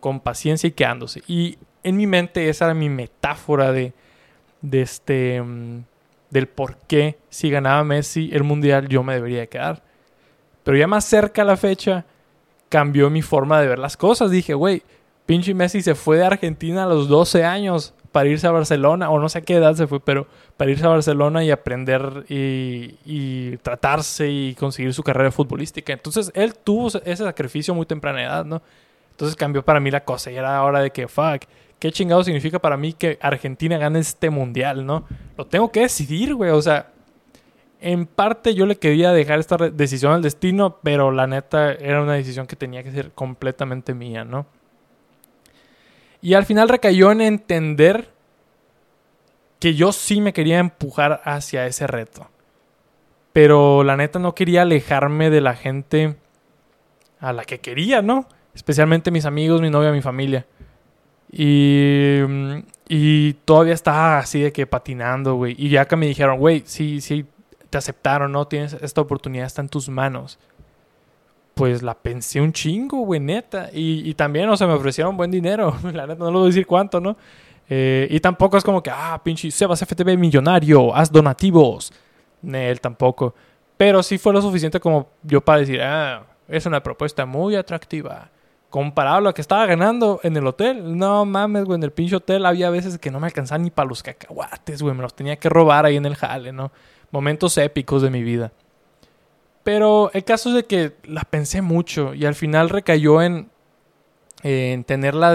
Con 0.00 0.20
paciencia 0.20 0.68
y 0.68 0.72
quedándose. 0.72 1.22
Y 1.26 1.58
en 1.82 1.96
mi 1.96 2.06
mente 2.06 2.48
esa 2.48 2.66
era 2.66 2.74
mi 2.74 2.88
metáfora 2.88 3.72
de, 3.72 3.92
de 4.62 4.82
este, 4.82 5.42
mm, 5.42 5.84
del 6.30 6.48
por 6.48 6.76
qué 6.76 7.18
si 7.28 7.50
ganaba 7.50 7.84
Messi 7.84 8.30
el 8.32 8.44
Mundial 8.44 8.88
yo 8.88 9.02
me 9.02 9.14
debería 9.14 9.46
quedar. 9.46 9.82
Pero 10.62 10.76
ya 10.76 10.86
más 10.86 11.04
cerca 11.04 11.44
la 11.44 11.56
fecha 11.56 12.06
cambió 12.68 13.10
mi 13.10 13.22
forma 13.22 13.60
de 13.60 13.68
ver 13.68 13.78
las 13.78 13.96
cosas. 13.96 14.30
Dije, 14.30 14.54
güey, 14.54 14.82
pinche 15.26 15.54
Messi 15.54 15.82
se 15.82 15.94
fue 15.94 16.16
de 16.16 16.24
Argentina 16.24 16.84
a 16.84 16.86
los 16.86 17.08
12 17.08 17.44
años 17.44 17.94
para 18.14 18.28
irse 18.28 18.46
a 18.46 18.52
Barcelona, 18.52 19.10
o 19.10 19.18
no 19.18 19.28
sé 19.28 19.38
a 19.38 19.40
qué 19.40 19.56
edad 19.56 19.74
se 19.74 19.88
fue, 19.88 19.98
pero 19.98 20.28
para 20.56 20.70
irse 20.70 20.86
a 20.86 20.90
Barcelona 20.90 21.42
y 21.42 21.50
aprender 21.50 22.24
y, 22.28 23.56
tratarse 23.56 24.30
y 24.30 24.54
conseguir 24.54 24.94
su 24.94 25.02
carrera 25.02 25.32
futbolística. 25.32 25.92
Entonces 25.92 26.30
él 26.36 26.54
tuvo 26.54 26.86
ese 26.86 27.24
sacrificio 27.24 27.74
muy 27.74 27.86
temprana 27.86 28.22
edad, 28.22 28.44
¿no? 28.44 28.62
Entonces 29.10 29.34
cambió 29.34 29.64
para 29.64 29.80
mí 29.80 29.90
la 29.90 30.04
cosa 30.04 30.30
y 30.30 30.36
era 30.36 30.62
hora 30.62 30.78
de 30.78 30.92
que, 30.92 31.08
fuck, 31.08 31.42
¿qué 31.80 31.90
chingado 31.90 32.22
significa 32.22 32.60
para 32.60 32.76
mí 32.76 32.92
que 32.92 33.18
Argentina 33.20 33.78
gane 33.78 33.98
este 33.98 34.30
mundial, 34.30 34.86
¿no? 34.86 35.08
Lo 35.36 35.44
tengo 35.48 35.72
que 35.72 35.80
decidir, 35.80 36.36
güey, 36.36 36.52
o 36.52 36.62
sea, 36.62 36.92
en 37.80 38.06
parte 38.06 38.54
yo 38.54 38.64
le 38.64 38.76
quería 38.76 39.10
dejar 39.10 39.40
esta 39.40 39.56
decisión 39.56 40.12
al 40.12 40.22
destino, 40.22 40.78
pero 40.84 41.10
la 41.10 41.26
neta 41.26 41.72
era 41.72 42.00
una 42.00 42.12
decisión 42.12 42.46
que 42.46 42.54
tenía 42.54 42.84
que 42.84 42.92
ser 42.92 43.10
completamente 43.10 43.92
mía, 43.92 44.24
¿no? 44.24 44.46
Y 46.24 46.32
al 46.32 46.46
final 46.46 46.70
recayó 46.70 47.12
en 47.12 47.20
entender 47.20 48.08
que 49.60 49.74
yo 49.74 49.92
sí 49.92 50.22
me 50.22 50.32
quería 50.32 50.58
empujar 50.58 51.20
hacia 51.22 51.66
ese 51.66 51.86
reto. 51.86 52.30
Pero 53.34 53.84
la 53.84 53.98
neta 53.98 54.18
no 54.18 54.34
quería 54.34 54.62
alejarme 54.62 55.28
de 55.28 55.42
la 55.42 55.54
gente 55.54 56.16
a 57.20 57.34
la 57.34 57.44
que 57.44 57.60
quería, 57.60 58.00
¿no? 58.00 58.26
Especialmente 58.54 59.10
mis 59.10 59.26
amigos, 59.26 59.60
mi 59.60 59.68
novia, 59.68 59.92
mi 59.92 60.00
familia. 60.00 60.46
Y, 61.30 62.20
y 62.88 63.34
todavía 63.44 63.74
estaba 63.74 64.16
así 64.16 64.40
de 64.40 64.50
que 64.50 64.66
patinando, 64.66 65.34
güey. 65.34 65.54
Y 65.58 65.68
ya 65.68 65.84
que 65.84 65.96
me 65.96 66.06
dijeron, 66.06 66.38
güey, 66.38 66.62
sí, 66.64 67.02
sí, 67.02 67.26
te 67.68 67.76
aceptaron, 67.76 68.32
¿no? 68.32 68.48
Tienes 68.48 68.72
esta 68.80 69.02
oportunidad, 69.02 69.44
está 69.44 69.60
en 69.60 69.68
tus 69.68 69.90
manos 69.90 70.38
pues 71.54 71.82
la 71.82 71.94
pensé 71.94 72.40
un 72.40 72.52
chingo, 72.52 72.98
güey, 72.98 73.20
neta. 73.20 73.70
Y, 73.72 74.12
también, 74.14 74.48
o 74.48 74.56
sea, 74.56 74.66
me 74.66 74.74
ofrecieron 74.74 75.16
buen 75.16 75.30
dinero. 75.30 75.74
la 75.92 76.06
neta, 76.06 76.24
no 76.24 76.30
lo 76.30 76.40
voy 76.40 76.46
a 76.46 76.50
decir 76.50 76.66
cuánto, 76.66 77.00
¿no? 77.00 77.16
Eh, 77.68 78.06
y 78.10 78.20
tampoco 78.20 78.58
es 78.58 78.64
como 78.64 78.82
que, 78.82 78.90
ah, 78.90 79.20
pinche 79.24 79.50
Sebas 79.50 79.80
FTV 79.80 80.18
millonario, 80.18 80.94
haz 80.94 81.10
donativos. 81.10 81.92
Él 82.42 82.80
tampoco. 82.80 83.34
Pero 83.76 84.02
sí 84.02 84.18
fue 84.18 84.32
lo 84.32 84.42
suficiente 84.42 84.80
como 84.80 85.08
yo 85.22 85.40
para 85.40 85.60
decir, 85.60 85.80
ah, 85.80 86.24
es 86.48 86.66
una 86.66 86.82
propuesta 86.82 87.24
muy 87.24 87.56
atractiva. 87.56 88.30
Comparado 88.68 89.16
a 89.18 89.20
lo 89.20 89.34
que 89.34 89.40
estaba 89.40 89.64
ganando 89.66 90.20
en 90.24 90.36
el 90.36 90.46
hotel. 90.46 90.98
No 90.98 91.24
mames, 91.24 91.64
güey, 91.64 91.76
en 91.76 91.84
el 91.84 91.92
pinche 91.92 92.16
hotel 92.16 92.44
había 92.44 92.70
veces 92.70 92.98
que 92.98 93.10
no 93.10 93.20
me 93.20 93.26
alcanzaban 93.26 93.62
ni 93.62 93.70
para 93.70 93.88
los 93.88 94.02
cacahuates, 94.02 94.82
güey. 94.82 94.94
Me 94.94 95.02
los 95.02 95.14
tenía 95.14 95.36
que 95.36 95.48
robar 95.48 95.86
ahí 95.86 95.96
en 95.96 96.06
el 96.06 96.16
jale, 96.16 96.52
¿no? 96.52 96.72
Momentos 97.12 97.56
épicos 97.56 98.02
de 98.02 98.10
mi 98.10 98.22
vida. 98.22 98.52
Pero 99.64 100.10
el 100.12 100.24
caso 100.24 100.50
es 100.50 100.54
de 100.54 100.64
que 100.64 100.92
la 101.04 101.22
pensé 101.22 101.62
mucho 101.62 102.14
y 102.14 102.26
al 102.26 102.34
final 102.34 102.68
recayó 102.68 103.22
en, 103.22 103.48
en 104.42 104.84
tener 104.84 105.14
la, 105.14 105.34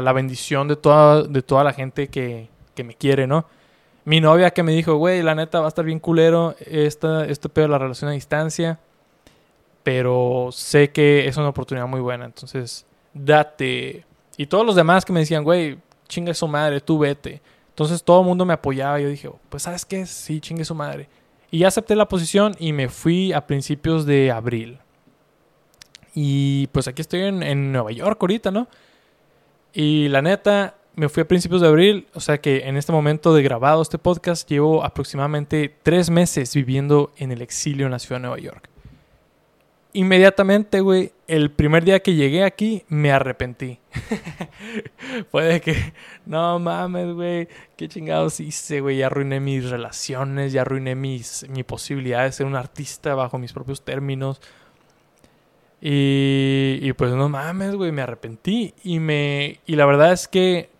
la, 0.00 0.12
bendición 0.12 0.66
de 0.66 0.74
toda, 0.74 1.22
de 1.22 1.42
toda 1.42 1.62
la 1.62 1.72
gente 1.72 2.08
que, 2.08 2.48
que, 2.74 2.82
me 2.82 2.94
quiere, 2.94 3.28
¿no? 3.28 3.46
Mi 4.04 4.20
novia 4.20 4.50
que 4.50 4.64
me 4.64 4.72
dijo, 4.72 4.96
güey, 4.96 5.22
la 5.22 5.36
neta 5.36 5.60
va 5.60 5.66
a 5.66 5.68
estar 5.68 5.84
bien 5.84 6.00
culero 6.00 6.56
esta, 6.58 7.24
este 7.24 7.48
pedo 7.48 7.66
de 7.66 7.70
la 7.70 7.78
relación 7.78 8.10
a 8.10 8.14
distancia, 8.14 8.80
pero 9.84 10.48
sé 10.50 10.90
que 10.90 11.28
es 11.28 11.36
una 11.36 11.48
oportunidad 11.48 11.86
muy 11.86 12.00
buena, 12.00 12.24
entonces 12.24 12.84
date. 13.14 14.04
Y 14.36 14.46
todos 14.46 14.66
los 14.66 14.74
demás 14.74 15.04
que 15.04 15.12
me 15.12 15.20
decían, 15.20 15.44
güey, 15.44 15.78
chingue 16.08 16.34
su 16.34 16.48
madre, 16.48 16.80
tú 16.80 16.98
vete. 16.98 17.40
Entonces 17.68 18.02
todo 18.02 18.22
el 18.22 18.26
mundo 18.26 18.44
me 18.44 18.54
apoyaba 18.54 18.98
y 18.98 19.04
yo 19.04 19.08
dije, 19.08 19.30
pues 19.48 19.62
¿sabes 19.62 19.84
qué? 19.84 20.04
Sí, 20.04 20.40
chingue 20.40 20.64
su 20.64 20.74
madre. 20.74 21.08
Y 21.52 21.64
acepté 21.64 21.94
la 21.94 22.08
posición 22.08 22.56
y 22.58 22.72
me 22.72 22.88
fui 22.88 23.34
a 23.34 23.46
principios 23.46 24.06
de 24.06 24.32
abril. 24.32 24.78
Y 26.14 26.66
pues 26.68 26.88
aquí 26.88 27.02
estoy 27.02 27.20
en, 27.20 27.72
Nueva 27.72 27.92
York 27.92 28.16
ahorita, 28.20 28.50
¿no? 28.50 28.68
Y 29.74 30.08
la 30.08 30.22
neta, 30.22 30.76
me 30.94 31.10
fui 31.10 31.22
a 31.22 31.28
principios 31.28 31.60
de 31.60 31.68
abril, 31.68 32.08
o 32.14 32.20
sea 32.20 32.40
que 32.40 32.68
en 32.68 32.78
este 32.78 32.90
momento 32.90 33.34
de 33.34 33.42
grabado 33.42 33.82
este 33.82 33.98
podcast 33.98 34.48
llevo 34.48 34.82
aproximadamente 34.82 35.76
tres 35.82 36.08
meses 36.08 36.54
viviendo 36.54 37.12
en 37.18 37.32
el 37.32 37.42
exilio 37.42 37.84
en 37.84 37.92
la 37.92 37.98
ciudad 37.98 38.16
de 38.16 38.28
Nueva 38.28 38.38
York. 38.38 38.71
Inmediatamente, 39.92 40.80
güey, 40.80 41.12
el 41.26 41.50
primer 41.50 41.84
día 41.84 42.00
que 42.00 42.14
llegué 42.14 42.44
aquí, 42.44 42.84
me 42.88 43.12
arrepentí. 43.12 43.78
Puede 45.30 45.60
que, 45.60 45.94
no 46.26 46.58
mames, 46.58 47.14
güey, 47.14 47.48
qué 47.76 47.88
chingados 47.88 48.40
hice, 48.40 48.80
güey, 48.80 48.98
ya 48.98 49.06
arruiné 49.06 49.40
mis 49.40 49.68
relaciones, 49.68 50.52
ya 50.52 50.62
arruiné 50.62 50.94
mis, 50.94 51.46
mi 51.48 51.62
posibilidad 51.62 52.24
de 52.24 52.32
ser 52.32 52.46
un 52.46 52.56
artista 52.56 53.14
bajo 53.14 53.38
mis 53.38 53.52
propios 53.52 53.82
términos. 53.82 54.40
Y, 55.80 56.78
y 56.80 56.92
pues 56.92 57.12
no 57.12 57.28
mames, 57.28 57.74
güey, 57.74 57.92
me 57.92 58.02
arrepentí. 58.02 58.74
Y, 58.84 58.98
me, 59.00 59.60
y 59.66 59.76
la 59.76 59.84
verdad 59.84 60.12
es 60.12 60.28
que 60.28 60.70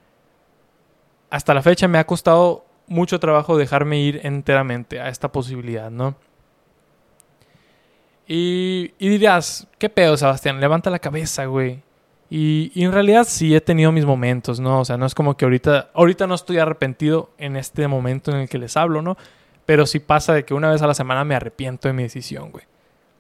hasta 1.31 1.55
la 1.55 1.63
fecha 1.63 1.89
me 1.89 1.99
ha 1.99 2.07
costado 2.07 2.65
mucho 2.87 3.19
trabajo 3.19 3.57
dejarme 3.57 3.99
ir 4.01 4.21
enteramente 4.23 5.01
a 5.01 5.09
esta 5.09 5.33
posibilidad, 5.33 5.91
¿no? 5.91 6.15
Y, 8.27 8.93
y 8.99 9.09
dirás, 9.09 9.67
¿qué 9.79 9.89
pedo, 9.89 10.17
Sebastián? 10.17 10.61
Levanta 10.61 10.91
la 10.91 10.99
cabeza, 10.99 11.47
güey. 11.47 11.83
Y, 12.35 12.73
en 12.83 12.93
realidad 12.93 13.27
sí 13.29 13.55
he 13.55 13.61
tenido 13.61 13.93
mis 13.93 14.07
momentos, 14.07 14.59
¿no? 14.59 14.81
O 14.81 14.85
sea, 14.87 14.97
no 14.97 15.05
es 15.05 15.15
como 15.15 15.37
que 15.37 15.45
ahorita, 15.45 15.91
ahorita 15.93 16.27
no 16.27 16.35
estoy 16.35 16.57
arrepentido 16.57 17.29
en 17.37 17.57
este 17.57 17.87
momento 17.89 18.31
en 18.31 18.39
el 18.39 18.49
que 18.49 18.57
les 18.57 18.75
hablo, 18.79 19.03
¿no? 19.03 19.19
Pero 19.67 19.85
sí 19.85 19.99
pasa 19.99 20.33
de 20.33 20.47
que 20.47 20.55
una 20.55 20.71
vez 20.71 20.81
a 20.81 20.87
la 20.87 20.95
semana 20.95 21.25
me 21.25 21.35
arrepiento 21.35 21.89
de 21.89 21.93
mi 21.93 22.05
decisión, 22.05 22.51
güey. 22.51 22.65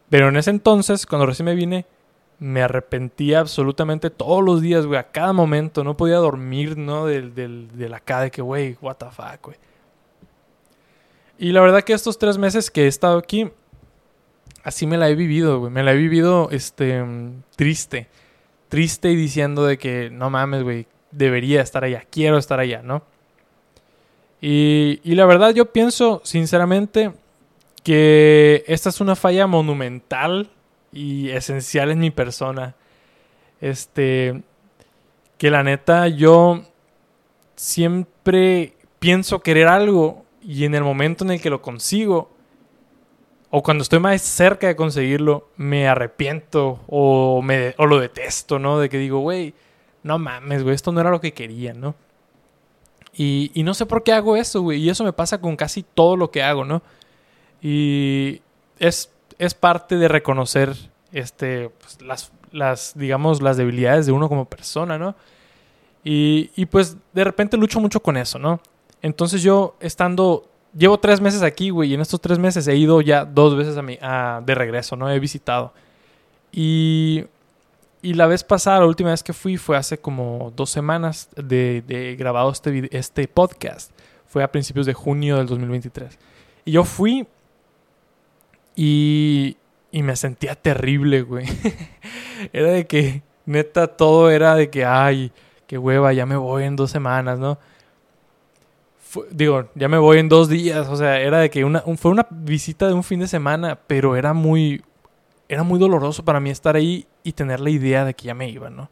Pero 0.08 0.30
en 0.30 0.36
ese 0.38 0.48
entonces, 0.48 1.04
cuando 1.04 1.26
recién 1.26 1.44
me 1.44 1.54
vine, 1.54 1.84
me 2.38 2.62
arrepentía 2.62 3.40
absolutamente 3.40 4.08
todos 4.08 4.42
los 4.42 4.62
días, 4.62 4.86
güey, 4.86 4.98
a 4.98 5.10
cada 5.10 5.34
momento. 5.34 5.84
No 5.84 5.94
podía 5.94 6.16
dormir, 6.16 6.78
¿no? 6.78 7.04
Del, 7.04 7.34
del, 7.34 7.68
de 7.76 7.90
la 7.90 7.98
acá 7.98 8.22
de 8.22 8.30
que, 8.30 8.40
güey, 8.40 8.78
what 8.80 8.96
the 8.96 9.10
fuck, 9.10 9.44
güey. 9.44 9.58
Y 11.38 11.52
la 11.52 11.60
verdad 11.60 11.82
que 11.82 11.92
estos 11.92 12.18
tres 12.18 12.38
meses 12.38 12.70
que 12.70 12.84
he 12.84 12.86
estado 12.86 13.18
aquí, 13.18 13.50
así 14.62 14.86
me 14.86 14.96
la 14.96 15.08
he 15.08 15.14
vivido, 15.14 15.60
güey. 15.60 15.72
Me 15.72 15.82
la 15.82 15.92
he 15.92 15.96
vivido, 15.96 16.48
este, 16.50 17.04
triste. 17.56 18.08
Triste 18.68 19.10
y 19.10 19.16
diciendo 19.16 19.64
de 19.64 19.78
que, 19.78 20.10
no 20.10 20.30
mames, 20.30 20.62
güey, 20.62 20.86
debería 21.10 21.60
estar 21.60 21.84
allá, 21.84 22.04
quiero 22.10 22.38
estar 22.38 22.58
allá, 22.58 22.82
¿no? 22.82 23.02
Y, 24.40 25.00
y 25.04 25.14
la 25.14 25.26
verdad 25.26 25.54
yo 25.54 25.72
pienso, 25.72 26.20
sinceramente, 26.24 27.12
que 27.82 28.64
esta 28.66 28.88
es 28.88 29.00
una 29.00 29.14
falla 29.14 29.46
monumental 29.46 30.50
y 30.92 31.30
esencial 31.30 31.90
en 31.90 31.98
mi 31.98 32.10
persona. 32.10 32.74
Este, 33.60 34.42
que 35.38 35.50
la 35.50 35.62
neta 35.62 36.08
yo 36.08 36.62
siempre 37.56 38.74
pienso 38.98 39.40
querer 39.40 39.68
algo 39.68 40.24
y 40.42 40.64
en 40.64 40.74
el 40.74 40.82
momento 40.82 41.24
en 41.24 41.32
el 41.32 41.40
que 41.40 41.50
lo 41.50 41.62
consigo, 41.62 42.31
o 43.54 43.62
cuando 43.62 43.82
estoy 43.82 43.98
más 43.98 44.22
cerca 44.22 44.66
de 44.66 44.76
conseguirlo, 44.76 45.50
me 45.58 45.86
arrepiento 45.86 46.80
o, 46.86 47.42
me, 47.42 47.74
o 47.76 47.84
lo 47.84 48.00
detesto, 48.00 48.58
¿no? 48.58 48.78
De 48.78 48.88
que 48.88 48.96
digo, 48.96 49.18
güey, 49.18 49.52
no 50.02 50.18
mames, 50.18 50.62
güey, 50.62 50.74
esto 50.74 50.90
no 50.90 51.02
era 51.02 51.10
lo 51.10 51.20
que 51.20 51.34
quería, 51.34 51.74
¿no? 51.74 51.94
Y, 53.14 53.52
no 53.56 53.74
sé 53.74 53.84
por 53.84 54.04
qué 54.04 54.14
hago 54.14 54.38
eso, 54.38 54.62
güey. 54.62 54.80
Y 54.80 54.88
eso 54.88 55.04
me 55.04 55.12
pasa 55.12 55.38
con 55.38 55.54
casi 55.56 55.82
todo 55.82 56.16
lo 56.16 56.30
que 56.30 56.42
hago, 56.42 56.64
¿no? 56.64 56.80
Y 57.60 58.40
es, 58.78 59.10
es 59.38 59.52
parte 59.52 59.98
de 59.98 60.08
reconocer 60.08 60.74
este, 61.12 61.68
pues, 61.78 62.00
las, 62.00 62.32
las, 62.52 62.92
digamos, 62.96 63.42
las 63.42 63.58
debilidades 63.58 64.06
de 64.06 64.12
uno 64.12 64.30
como 64.30 64.46
persona, 64.46 64.96
¿no? 64.96 65.14
Y, 66.02 66.50
y 66.56 66.64
pues 66.64 66.96
de 67.12 67.22
repente 67.22 67.58
lucho 67.58 67.80
mucho 67.80 68.00
con 68.00 68.16
eso, 68.16 68.38
¿no? 68.38 68.60
Entonces 69.02 69.42
yo 69.42 69.76
estando 69.78 70.48
llevo 70.76 70.98
tres 70.98 71.20
meses 71.20 71.42
aquí, 71.42 71.70
güey, 71.70 71.90
y 71.90 71.94
en 71.94 72.00
estos 72.00 72.20
tres 72.20 72.38
meses 72.38 72.66
he 72.68 72.76
ido 72.76 73.00
ya 73.00 73.24
dos 73.24 73.56
veces 73.56 73.76
a 73.76 73.82
mi, 73.82 73.98
a, 74.00 74.42
de 74.44 74.54
regreso, 74.54 74.96
¿no? 74.96 75.10
He 75.10 75.18
visitado. 75.18 75.72
Y, 76.50 77.24
y 78.02 78.14
la 78.14 78.26
vez 78.26 78.44
pasada, 78.44 78.80
la 78.80 78.86
última 78.86 79.10
vez 79.10 79.22
que 79.22 79.32
fui 79.32 79.56
fue 79.56 79.76
hace 79.76 79.98
como 79.98 80.52
dos 80.56 80.70
semanas 80.70 81.28
de, 81.36 81.82
de 81.86 82.16
grabado 82.16 82.50
este, 82.50 82.88
este 82.96 83.28
podcast. 83.28 83.92
Fue 84.26 84.42
a 84.42 84.50
principios 84.50 84.86
de 84.86 84.94
junio 84.94 85.36
del 85.36 85.46
2023. 85.46 86.18
Y 86.64 86.72
yo 86.72 86.84
fui 86.84 87.26
y, 88.74 89.56
y 89.90 90.02
me 90.02 90.16
sentía 90.16 90.54
terrible, 90.54 91.22
güey. 91.22 91.46
era 92.52 92.70
de 92.70 92.86
que, 92.86 93.22
neta, 93.46 93.88
todo 93.88 94.30
era 94.30 94.54
de 94.54 94.70
que, 94.70 94.84
ay, 94.84 95.32
qué 95.66 95.78
hueva, 95.78 96.12
ya 96.12 96.26
me 96.26 96.36
voy 96.36 96.64
en 96.64 96.76
dos 96.76 96.90
semanas, 96.90 97.38
¿no? 97.38 97.58
Digo, 99.30 99.68
ya 99.74 99.88
me 99.88 99.98
voy 99.98 100.18
en 100.18 100.28
dos 100.28 100.48
días, 100.48 100.88
o 100.88 100.96
sea, 100.96 101.20
era 101.20 101.38
de 101.38 101.50
que 101.50 101.64
una, 101.64 101.80
fue 101.96 102.10
una 102.10 102.26
visita 102.30 102.86
de 102.86 102.94
un 102.94 103.04
fin 103.04 103.20
de 103.20 103.28
semana, 103.28 103.78
pero 103.86 104.16
era 104.16 104.32
muy, 104.32 104.82
era 105.48 105.62
muy 105.62 105.78
doloroso 105.78 106.24
para 106.24 106.40
mí 106.40 106.50
estar 106.50 106.76
ahí 106.76 107.06
y 107.22 107.32
tener 107.32 107.60
la 107.60 107.70
idea 107.70 108.04
de 108.04 108.14
que 108.14 108.24
ya 108.24 108.34
me 108.34 108.48
iba, 108.48 108.70
¿no? 108.70 108.88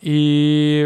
Y 0.00 0.84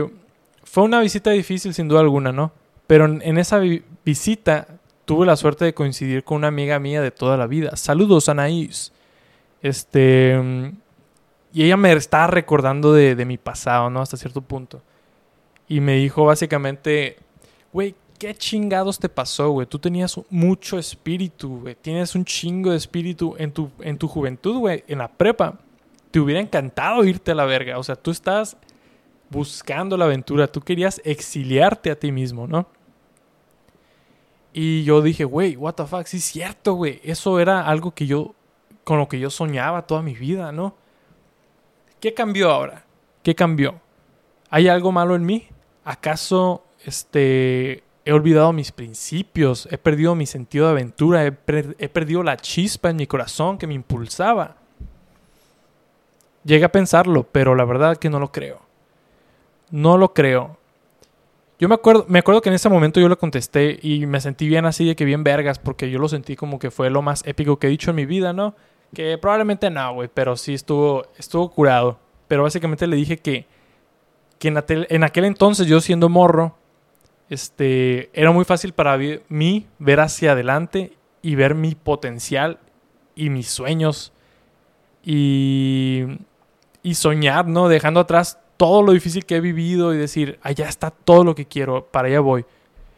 fue 0.64 0.84
una 0.84 1.00
visita 1.00 1.30
difícil 1.30 1.74
sin 1.74 1.88
duda 1.88 2.00
alguna, 2.00 2.32
¿no? 2.32 2.52
Pero 2.86 3.04
en, 3.04 3.38
esa 3.38 3.60
visita 4.04 4.66
tuve 5.04 5.26
la 5.26 5.36
suerte 5.36 5.64
de 5.64 5.74
coincidir 5.74 6.24
con 6.24 6.38
una 6.38 6.48
amiga 6.48 6.78
mía 6.78 7.02
de 7.02 7.10
toda 7.10 7.36
la 7.36 7.46
vida. 7.46 7.76
Saludos, 7.76 8.28
Anaís. 8.28 8.92
Este... 9.62 10.72
Y 11.52 11.64
ella 11.64 11.76
me 11.76 11.92
estaba 11.92 12.28
recordando 12.28 12.92
de, 12.92 13.16
de 13.16 13.24
mi 13.24 13.36
pasado, 13.36 13.90
¿no? 13.90 14.00
Hasta 14.00 14.16
cierto 14.16 14.40
punto. 14.40 14.82
Y 15.66 15.80
me 15.80 15.96
dijo 15.96 16.24
básicamente, 16.24 17.16
güey, 17.72 17.94
¿qué 18.18 18.34
chingados 18.34 18.98
te 18.98 19.08
pasó, 19.08 19.50
güey? 19.50 19.66
Tú 19.66 19.78
tenías 19.78 20.20
mucho 20.28 20.78
espíritu, 20.78 21.60
güey. 21.60 21.74
Tienes 21.74 22.14
un 22.14 22.24
chingo 22.24 22.70
de 22.70 22.76
espíritu 22.76 23.34
en 23.38 23.52
tu, 23.52 23.70
en 23.80 23.98
tu 23.98 24.08
juventud, 24.08 24.58
güey. 24.58 24.84
En 24.86 24.98
la 24.98 25.08
prepa. 25.08 25.58
Te 26.10 26.20
hubiera 26.20 26.40
encantado 26.40 27.04
irte 27.04 27.30
a 27.30 27.34
la 27.34 27.44
verga. 27.44 27.78
O 27.78 27.82
sea, 27.82 27.96
tú 27.96 28.10
estás 28.10 28.56
buscando 29.30 29.96
la 29.96 30.04
aventura. 30.04 30.48
Tú 30.48 30.60
querías 30.60 31.00
exiliarte 31.04 31.90
a 31.90 31.98
ti 31.98 32.12
mismo, 32.12 32.46
¿no? 32.46 32.66
Y 34.52 34.82
yo 34.82 35.00
dije, 35.00 35.24
güey, 35.24 35.56
what 35.56 35.74
the 35.74 35.86
fuck, 35.86 36.06
sí 36.06 36.16
es 36.16 36.24
cierto, 36.24 36.74
güey. 36.74 37.00
Eso 37.04 37.38
era 37.38 37.66
algo 37.66 37.92
que 37.92 38.06
yo, 38.06 38.34
con 38.84 38.98
lo 38.98 39.08
que 39.08 39.20
yo 39.20 39.30
soñaba 39.30 39.86
toda 39.86 40.02
mi 40.02 40.14
vida, 40.14 40.50
¿no? 40.50 40.74
¿Qué 42.00 42.14
cambió 42.14 42.50
ahora? 42.50 42.84
¿Qué 43.22 43.34
cambió? 43.34 43.80
¿Hay 44.48 44.66
algo 44.66 44.90
malo 44.90 45.14
en 45.14 45.24
mí? 45.24 45.46
¿Acaso 45.84 46.64
este, 46.84 47.82
he 48.04 48.12
olvidado 48.12 48.52
mis 48.52 48.72
principios, 48.72 49.68
he 49.70 49.78
perdido 49.78 50.14
mi 50.14 50.26
sentido 50.26 50.66
de 50.66 50.72
aventura, 50.72 51.24
he, 51.24 51.32
perdido 51.32 52.22
la 52.22 52.36
chispa 52.36 52.90
en 52.90 52.96
mi 52.96 53.06
corazón 53.06 53.58
que 53.58 53.66
me 53.66 53.74
impulsaba. 53.74 54.56
Llegué 56.44 56.64
a 56.64 56.72
pensarlo, 56.72 57.24
pero 57.30 57.54
la 57.54 57.64
verdad 57.64 57.96
que 57.96 58.08
no 58.08 58.18
lo 58.18 58.32
creo. 58.32 58.60
No 59.70 59.98
lo 59.98 60.14
creo. 60.14 60.56
Yo 61.58 61.68
me 61.68 61.74
acuerdo, 61.74 62.06
me 62.08 62.20
acuerdo 62.20 62.40
que 62.40 62.48
en 62.48 62.54
ese 62.54 62.70
momento 62.70 62.98
yo 63.00 63.08
le 63.08 63.16
contesté 63.16 63.78
y 63.82 64.06
me 64.06 64.20
sentí 64.20 64.48
bien 64.48 64.64
así 64.64 64.86
de 64.86 64.96
que 64.96 65.04
bien 65.04 65.22
vergas, 65.22 65.58
porque 65.58 65.90
yo 65.90 65.98
lo 65.98 66.08
sentí 66.08 66.34
como 66.34 66.58
que 66.58 66.70
fue 66.70 66.88
lo 66.88 67.02
más 67.02 67.22
épico 67.26 67.58
que 67.58 67.66
he 67.66 67.70
dicho 67.70 67.90
en 67.90 67.96
mi 67.96 68.06
vida, 68.06 68.32
¿no? 68.32 68.54
Que 68.94 69.18
probablemente 69.18 69.68
no, 69.68 69.92
güey, 69.92 70.08
pero 70.12 70.36
sí 70.36 70.54
estuvo, 70.54 71.04
estuvo 71.18 71.50
curado. 71.50 71.98
Pero 72.28 72.44
básicamente 72.44 72.86
le 72.86 72.96
dije 72.96 73.18
que, 73.18 73.46
que 74.38 74.48
en, 74.48 74.56
en 74.68 75.04
aquel 75.04 75.26
entonces, 75.26 75.66
yo 75.66 75.82
siendo 75.82 76.08
morro, 76.08 76.56
este, 77.30 78.10
era 78.12 78.32
muy 78.32 78.44
fácil 78.44 78.72
para 78.72 78.98
mí 79.28 79.66
ver 79.78 80.00
hacia 80.00 80.32
adelante 80.32 80.92
y 81.22 81.36
ver 81.36 81.54
mi 81.54 81.74
potencial 81.76 82.58
y 83.14 83.30
mis 83.30 83.48
sueños 83.48 84.12
y, 85.04 86.04
y 86.82 86.94
soñar, 86.94 87.46
¿no? 87.46 87.68
Dejando 87.68 88.00
atrás 88.00 88.38
todo 88.56 88.82
lo 88.82 88.92
difícil 88.92 89.24
que 89.24 89.36
he 89.36 89.40
vivido 89.40 89.94
y 89.94 89.96
decir, 89.96 90.38
allá 90.42 90.68
está 90.68 90.90
todo 90.90 91.22
lo 91.22 91.34
que 91.34 91.46
quiero, 91.46 91.86
para 91.86 92.08
allá 92.08 92.20
voy. 92.20 92.44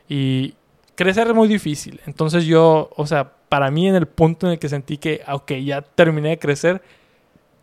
Y 0.08 0.54
crecer 0.94 1.28
es 1.28 1.34
muy 1.34 1.46
difícil. 1.46 2.00
Entonces 2.06 2.46
yo, 2.46 2.90
o 2.96 3.06
sea, 3.06 3.34
para 3.50 3.70
mí 3.70 3.86
en 3.86 3.96
el 3.96 4.06
punto 4.06 4.46
en 4.46 4.54
el 4.54 4.58
que 4.58 4.70
sentí 4.70 4.96
que, 4.96 5.20
ok, 5.30 5.52
ya 5.64 5.82
terminé 5.82 6.30
de 6.30 6.38
crecer, 6.38 6.82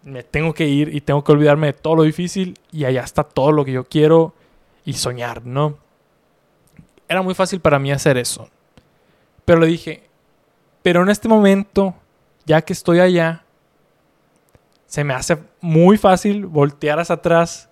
me 0.04 0.22
tengo 0.22 0.54
que 0.54 0.68
ir 0.68 0.96
y 0.96 1.02
tengo 1.02 1.24
que 1.24 1.32
olvidarme 1.32 1.68
de 1.68 1.74
todo 1.74 1.96
lo 1.96 2.04
difícil 2.04 2.60
y 2.72 2.86
allá 2.86 3.02
está 3.02 3.24
todo 3.24 3.52
lo 3.52 3.66
que 3.66 3.72
yo 3.72 3.86
quiero 3.86 4.36
y 4.86 4.94
soñar, 4.94 5.46
¿no? 5.46 5.89
Era 7.10 7.24
muy 7.24 7.34
fácil 7.34 7.60
para 7.60 7.80
mí 7.80 7.92
hacer 7.92 8.18
eso. 8.18 8.48
Pero 9.44 9.60
le 9.60 9.66
dije, 9.68 10.04
pero 10.84 11.02
en 11.02 11.10
este 11.10 11.28
momento, 11.28 11.96
ya 12.46 12.62
que 12.62 12.72
estoy 12.72 13.00
allá, 13.00 13.44
se 14.86 15.04
me 15.04 15.16
hace 15.16 15.40
muy 15.60 15.98
fácil 15.98 16.46
voltear 16.46 17.00
hacia 17.00 17.16
atrás 17.16 17.68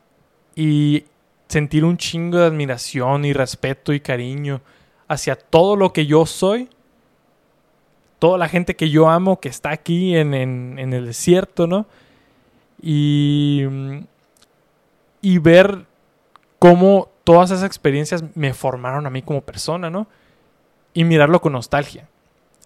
y 0.56 1.06
sentir 1.48 1.86
un 1.86 1.98
chingo 1.98 2.40
de 2.40 2.48
admiración 2.48 3.26
y 3.26 3.34
respeto 3.34 3.94
y 3.94 4.00
cariño 4.00 4.62
hacia 5.08 5.36
todo 5.36 5.76
lo 5.76 5.94
que 5.94 6.08
yo 6.08 6.26
soy, 6.26 6.68
toda 8.18 8.40
la 8.40 8.50
gente 8.50 8.76
que 8.76 8.90
yo 8.90 9.08
amo 9.08 9.40
que 9.40 9.50
está 9.50 9.70
aquí 9.70 10.16
en, 10.16 10.34
el 10.34 11.06
desierto, 11.06 11.68
¿no? 11.68 11.86
Y, 12.82 13.64
y 15.22 15.38
ver 15.38 15.86
cómo 16.58 17.10
todas 17.28 17.52
esas 17.52 17.66
experiencias 17.66 18.24
me 18.36 18.54
formaron 18.54 19.06
a 19.06 19.10
mí 19.10 19.22
como 19.22 19.42
persona, 19.42 19.90
¿no? 19.90 20.08
Y 20.94 21.04
mirarlo 21.04 21.42
con 21.42 21.52
nostalgia. 21.52 22.08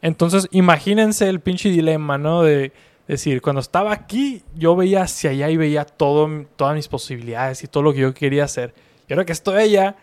Entonces, 0.04 0.48
imagínense 0.52 1.28
el 1.28 1.40
pinche 1.40 1.70
dilema, 1.70 2.20
¿no? 2.20 2.44
De, 2.44 2.72
decir, 3.08 3.42
cuando 3.42 3.60
estaba 3.60 3.92
aquí, 3.92 4.44
yo 4.54 4.76
veía 4.76 5.02
hacia 5.02 5.32
allá 5.32 5.50
y 5.50 5.58
veía 5.58 5.84
todo, 5.84 6.46
todas 6.58 6.76
mis 6.76 6.88
posibilidades 6.88 7.64
y 7.64 7.68
todo 7.68 7.82
lo 7.82 7.92
que 7.92 8.02
yo 8.02 8.14
quería 8.14 8.44
hacer. 8.44 8.76
Y 9.08 9.14
ahora 9.14 9.26
que 9.26 9.32
estoy 9.32 9.64
allá, 9.64 9.96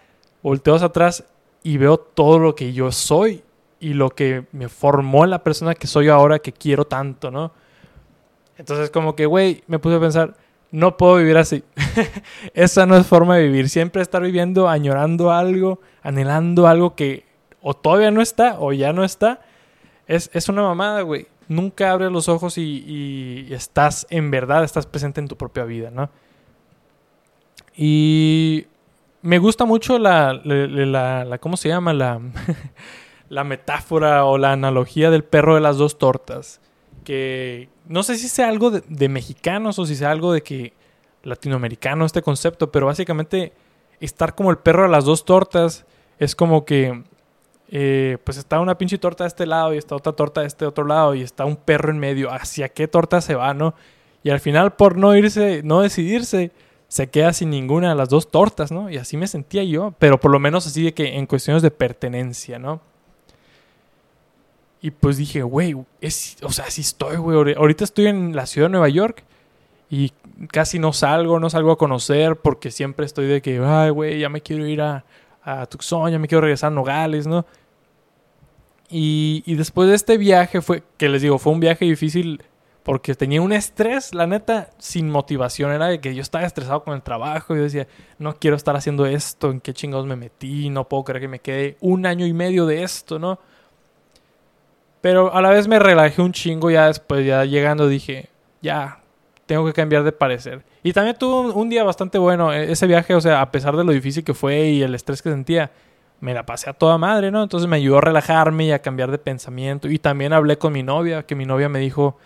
volteo 0.43 0.75
hacia 0.75 0.89
atrás 0.89 1.23
y 1.63 1.77
veo 1.77 1.97
todo 1.97 2.41
lo 2.41 2.57
que 2.57 2.73
yo 2.73 2.91
soy 2.91 3.45
y 3.79 3.95
lo 3.95 4.11
que 4.11 4.45
me 4.51 4.69
formó 4.69 5.25
la 5.25 5.45
persona 5.45 5.77
que 5.77 5.87
soy 5.87 6.09
ahora 6.09 6.41
que 6.41 6.53
quiero 6.53 6.85
tanto, 6.85 7.31
¿no? 7.31 7.53
Entonces 8.57 8.91
como 8.91 9.15
que, 9.15 9.25
güey, 9.25 9.63
me 9.69 9.79
puse 9.79 9.95
a 9.95 10.01
pensar, 10.01 10.35
no 10.71 10.97
puedo 10.97 11.17
vivir 11.17 11.37
así. 11.37 11.65
Esa 12.55 12.87
no 12.87 12.97
es 12.97 13.07
forma 13.07 13.37
de 13.37 13.45
vivir. 13.45 13.69
Siempre 13.69 14.03
estar 14.03 14.23
viviendo, 14.23 14.69
añorando 14.69 15.33
algo, 15.33 15.81
anhelando 16.03 16.67
algo 16.67 16.95
que 16.95 17.25
o 17.63 17.75
todavía 17.75 18.11
no 18.11 18.21
está 18.21 18.57
o 18.59 18.73
ya 18.73 18.93
no 18.93 19.05
está. 19.05 19.41
Es, 20.07 20.31
es 20.33 20.49
una 20.49 20.63
mamada, 20.63 21.03
güey. 21.03 21.27
Nunca 21.49 21.91
abres 21.93 22.13
los 22.13 22.29
ojos 22.29 22.59
y, 22.59 23.49
estás, 23.51 24.07
en 24.11 24.31
verdad, 24.31 24.65
estás 24.65 24.87
presente 24.87 25.21
en 25.21 25.29
tu 25.29 25.37
propia 25.37 25.65
vida, 25.65 25.91
¿no? 25.91 26.11
Y 27.75 28.67
me 29.23 29.39
gusta 29.39 29.65
mucho 29.65 29.99
la, 29.99 30.35
la, 30.45 31.25
la 31.25 31.39
¿cómo 31.39 31.57
se 31.57 31.69
llama? 31.69 31.95
La, 31.95 32.21
la 33.31 33.45
metáfora 33.45 34.27
o 34.27 34.37
la 34.37 34.53
analogía 34.53 35.11
del 35.11 35.25
perro 35.25 35.55
de 35.55 35.63
las 35.63 35.79
dos 35.79 35.97
tortas. 35.97 36.61
Que, 37.09 37.71
no 37.87 38.03
sé 38.03 38.19
si 38.19 38.29
sea 38.29 38.51
algo 38.51 38.71
de, 38.71 39.09
mexicanos 39.09 39.79
o 39.79 39.87
si 39.87 39.97
sea 39.97 40.11
algo 40.11 40.31
de 40.31 40.43
que 40.43 40.75
latinoamericano 41.23 42.05
este 42.05 42.21
concepto, 42.21 42.71
pero 42.71 42.85
básicamente 42.85 43.55
estar 43.99 44.35
como 44.35 44.51
el 44.51 44.59
perro 44.59 44.83
de 44.83 44.91
las 44.91 45.07
dos 45.07 45.25
tortas 45.25 45.87
es 46.19 46.37
como 46.37 46.67
que 46.67 47.03
eh, 47.71 48.19
pues 48.25 48.37
está 48.37 48.61
una 48.61 48.77
pinche 48.77 48.99
torta 48.99 49.25
de 49.25 49.29
este 49.29 49.47
lado 49.47 49.73
y 49.73 49.79
está 49.79 49.97
otra 49.97 50.13
torta 50.13 50.43
de 50.43 50.49
este 50.49 50.67
otro 50.67 50.85
lado 50.85 51.15
y 51.15 51.23
está 51.23 51.47
un 51.47 51.57
perro 51.57 51.91
en 51.91 51.99
medio. 51.99 52.31
¿Hacia 52.31 52.69
qué 52.69 52.89
torta 52.89 53.23
se 53.23 53.35
va, 53.35 53.55
no? 53.55 53.75
Y 54.23 54.29
al 54.29 54.41
final 54.41 54.75
por 54.75 54.99
no 54.99 55.17
irse, 55.17 55.63
no 55.65 55.81
decidirse, 55.81 56.53
se 56.89 57.09
queda 57.09 57.33
sin 57.33 57.49
ninguna 57.49 57.89
de 57.89 57.95
las 57.95 58.11
dos 58.11 58.31
tortas, 58.31 58.71
¿no? 58.71 58.91
Y 58.91 58.99
así 58.99 59.17
me 59.17 59.29
sentía 59.29 59.65
yo, 59.65 59.95
pero 59.99 60.21
por 60.21 60.31
lo 60.31 60.41
menos 60.41 60.67
así 60.67 60.85
de 60.85 60.93
que 60.93 61.17
en 61.17 61.25
cuestiones 61.25 61.63
de 61.63 61.71
pertenencia, 61.71 62.59
¿no? 62.59 62.83
Y 64.81 64.91
pues 64.93 65.17
dije, 65.17 65.43
güey, 65.43 65.75
o 65.75 66.53
sea, 66.53 66.71
sí 66.71 66.83
estoy, 66.83 67.17
güey. 67.17 67.55
Ahorita 67.55 67.85
estoy 67.85 68.07
en 68.07 68.37
la 68.37 68.47
ciudad 68.47 68.69
de 68.69 68.73
Nueva 68.73 68.89
York 68.89 69.25
y 69.91 70.13
casi 70.53 70.79
no 70.79 70.93
salgo, 70.93 71.41
no 71.41 71.51
salgo 71.51 71.73
a 71.73 71.79
conocer 71.79 72.37
porque 72.37 72.71
siempre 72.71 73.07
estoy 73.07 73.27
de 73.27 73.43
que, 73.43 73.61
ay, 73.65 73.91
güey, 73.91 74.21
ya 74.21 74.29
me 74.29 74.41
quiero 74.41 74.67
ir 74.67 74.81
a, 74.81 75.05
a 75.43 75.67
Tucson, 75.67 76.11
ya 76.11 76.19
me 76.19 76.29
quiero 76.29 76.43
regresar 76.43 76.69
a 76.69 76.75
Nogales, 76.75 77.27
¿no? 77.27 77.45
Y, 78.91 79.43
y 79.47 79.57
después 79.57 79.89
de 79.89 79.97
este 79.97 80.17
viaje 80.17 80.61
fue, 80.61 80.83
que 80.97 81.09
les 81.09 81.23
digo, 81.23 81.39
fue 81.39 81.53
un 81.53 81.61
viaje 81.61 81.85
difícil 81.85 82.43
porque 82.89 83.15
tenía 83.15 83.43
un 83.43 83.53
estrés, 83.53 84.15
la 84.15 84.27
neta, 84.27 84.71
sin 84.79 85.11
motivación. 85.11 85.73
Era 85.73 85.89
de 85.89 86.01
que 86.01 86.15
yo 86.15 86.23
estaba 86.23 86.47
estresado 86.47 86.85
con 86.85 86.95
el 86.95 87.03
trabajo. 87.03 87.55
Yo 87.55 87.63
decía, 87.63 87.87
no 88.19 88.37
quiero 88.37 88.57
estar 88.57 88.77
haciendo 88.77 89.05
esto, 89.05 89.51
en 89.51 89.61
qué 89.61 89.75
chingados 89.75 90.07
me 90.07 90.17
metí, 90.17 90.71
no 90.71 90.89
puedo 90.89 91.05
creer 91.05 91.21
que 91.21 91.29
me 91.29 91.41
quede 91.41 91.77
un 91.81 92.07
año 92.07 92.25
y 92.25 92.33
medio 92.33 92.65
de 92.65 92.83
esto, 92.83 93.19
¿no? 93.19 93.41
Pero 95.01 95.33
a 95.33 95.41
la 95.41 95.51
vez 95.51 95.69
me 95.69 95.79
relajé 95.79 96.23
un 96.23 96.33
chingo 96.33 96.71
ya 96.71 96.87
después, 96.87 97.25
ya 97.25 97.45
llegando 97.45 97.87
dije, 97.87 98.29
ya, 98.61 99.01
tengo 99.47 99.65
que 99.65 99.73
cambiar 99.73 100.05
de 100.05 100.13
parecer. 100.13 100.63
Y 100.83 100.93
también 100.93 101.17
tuve 101.17 101.53
un, 101.53 101.69
día 101.69 101.85
bastante 101.85 102.19
bueno. 102.19 102.53
E, 102.53 102.73
ese 102.73 102.87
viaje, 102.87 103.15
o 103.15 103.21
sea, 103.21 103.41
a 103.41 103.51
pesar 103.51 103.77
de 103.77 103.85
lo 103.85 103.93
difícil 103.93 104.25
que 104.25 104.35
fue 104.35 104.69
y 104.69 104.83
el 104.83 104.95
estrés 104.95 105.23
que 105.23 105.31
sentía, 105.31 105.71
me 106.21 106.35
la 106.35 106.45
pasé 106.45 106.69
a 106.71 106.73
toda 106.73 106.99
madre, 106.99 107.31
¿no? 107.31 107.43
Entonces 107.43 107.69
me 107.69 107.77
ayudó 107.77 107.99
a 107.99 108.01
relajarme 108.01 108.67
y 108.67 108.73
a 108.73 108.81
cambiar 108.81 109.11
de 109.11 109.19
pensamiento. 109.19 109.89
Y 109.89 109.99
también 109.99 110.33
hablé 110.33 110.59
con 110.59 110.73
mi 110.73 110.83
novia, 110.83 111.25
que 111.25 111.35
mi 111.35 111.47
novia 111.47 111.69
me 111.69 111.79
dijo 111.79 112.19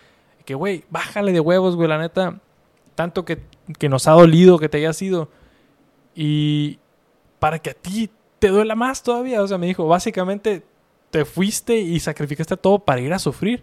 que, 0.45 0.55
güey, 0.55 0.85
bájale 0.91 1.33
de 1.33 1.41
huevos, 1.41 1.77
güey, 1.77 1.89
la 1.89 1.99
neta. 1.99 2.41
Tanto 2.95 3.25
que, 3.25 3.39
que 3.79 3.89
nos 3.89 4.09
ha 4.09 4.13
dolido 4.13 4.59
que 4.59 4.69
te 4.69 4.79
haya 4.79 4.93
sido. 4.93 5.29
Y 6.15 6.79
para 7.39 7.59
que 7.59 7.71
a 7.71 7.75
ti 7.75 8.11
te 8.39 8.49
duela 8.49 8.75
más 8.75 9.03
todavía. 9.03 9.43
O 9.43 9.47
sea, 9.47 9.59
me 9.59 9.67
dijo, 9.67 9.87
básicamente 9.87 10.65
te 11.13 11.27
fuiste 11.27 11.77
y 11.77 12.01
sacrificaste 12.01 12.57
todo 12.57 12.79
para 12.79 13.03
ir 13.03 13.13
a 13.13 13.19
sufrir. 13.19 13.63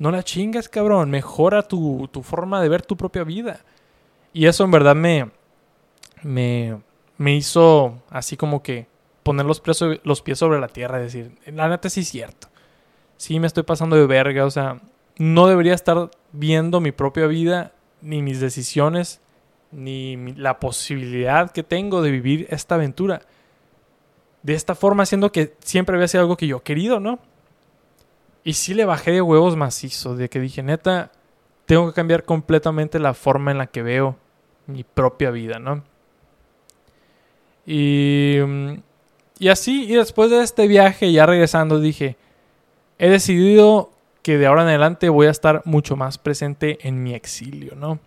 No 0.00 0.10
la 0.10 0.24
chingas, 0.24 0.68
cabrón. 0.68 1.08
Mejora 1.08 1.62
tu, 1.62 2.10
forma 2.24 2.60
de 2.60 2.68
ver 2.68 2.82
tu 2.82 2.96
propia 2.96 3.22
vida. 3.22 3.60
Y 4.32 4.46
eso 4.46 4.64
en 4.64 4.72
verdad 4.72 4.96
me, 4.96 5.30
me, 6.22 6.80
me 7.16 7.36
hizo 7.36 8.02
así 8.10 8.36
como 8.36 8.60
que 8.64 8.88
poner 9.22 9.46
los 9.46 9.60
pies, 9.60 9.76
sobre, 10.36 10.60
la 10.60 10.66
tierra 10.66 10.98
decir, 10.98 11.30
la 11.46 11.68
neta 11.68 11.88
sí 11.88 12.00
es 12.00 12.08
cierto. 12.08 12.48
Sí 13.18 13.38
me 13.38 13.46
estoy 13.46 13.62
pasando 13.62 13.94
de 13.94 14.06
verga, 14.06 14.44
o 14.44 14.50
sea, 14.50 14.80
no 15.16 15.46
debería 15.46 15.74
estar 15.74 16.10
viendo 16.32 16.80
mi 16.80 16.90
propia 16.90 17.28
vida, 17.28 17.70
ni 18.02 18.20
mis 18.20 18.40
decisiones, 18.40 19.20
ni 19.70 20.16
la 20.32 20.58
posibilidad 20.58 21.52
que 21.52 21.62
tengo 21.62 22.02
de 22.02 22.10
vivir 22.10 22.48
esta 22.50 22.74
aventura 22.74 23.22
de 24.44 24.54
esta 24.54 24.74
forma, 24.74 25.06
siendo 25.06 25.32
que 25.32 25.54
siempre 25.64 25.96
había 25.96 26.06
sido 26.06 26.20
algo 26.20 26.36
que 26.36 26.46
yo 26.46 26.62
querido, 26.62 27.00
¿no? 27.00 27.18
Y 28.44 28.52
sí 28.52 28.74
le 28.74 28.84
bajé 28.84 29.10
de 29.10 29.22
huevos 29.22 29.56
macizo, 29.56 30.14
de 30.16 30.28
que 30.28 30.38
dije, 30.38 30.62
neta, 30.62 31.10
tengo 31.64 31.88
que 31.88 31.94
cambiar 31.94 32.24
completamente 32.24 32.98
la 32.98 33.14
forma 33.14 33.50
en 33.50 33.58
la 33.58 33.66
que 33.66 33.82
veo 33.82 34.16
mi 34.66 34.84
propia 34.84 35.30
vida, 35.30 35.58
¿no? 35.58 35.82
Y, 37.64 38.36
mm, 38.46 38.74
y 39.38 39.48
así, 39.48 39.84
y 39.84 39.94
después 39.94 40.30
de 40.30 40.42
este 40.42 40.68
viaje, 40.68 41.10
ya 41.10 41.24
regresando, 41.24 41.80
dije, 41.80 42.18
he 42.98 43.08
decidido 43.08 43.92
que 44.22 44.36
de 44.36 44.44
ahora 44.44 44.62
en 44.62 44.68
adelante 44.68 45.08
voy 45.08 45.26
a 45.26 45.30
estar 45.30 45.62
mucho 45.64 45.96
más 45.96 46.18
presente 46.18 46.86
en 46.86 47.02
mi 47.02 47.14
exilio, 47.14 47.74
¿no? 47.76 47.98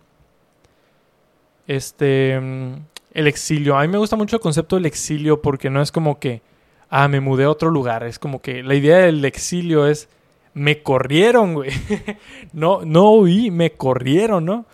Este, 1.66 2.38
mm, 2.40 2.74
el 3.18 3.26
exilio. 3.26 3.76
A 3.76 3.82
mí 3.82 3.88
me 3.88 3.98
gusta 3.98 4.14
mucho 4.14 4.36
el 4.36 4.40
concepto 4.40 4.76
del 4.76 4.86
exilio 4.86 5.42
porque 5.42 5.70
no 5.70 5.82
es 5.82 5.90
como 5.90 6.20
que, 6.20 6.40
ah, 6.88 7.08
me 7.08 7.20
mudé 7.20 7.44
a 7.44 7.50
otro 7.50 7.68
lugar. 7.68 8.04
Es 8.04 8.18
como 8.20 8.40
que 8.40 8.62
la 8.62 8.76
idea 8.76 8.98
del 8.98 9.24
exilio 9.24 9.88
es, 9.88 10.08
me 10.54 10.84
corrieron, 10.84 11.54
güey. 11.54 11.70
no, 12.52 12.82
no 12.84 13.10
huí, 13.10 13.50
me 13.50 13.72
corrieron, 13.72 14.44
¿no? 14.44 14.66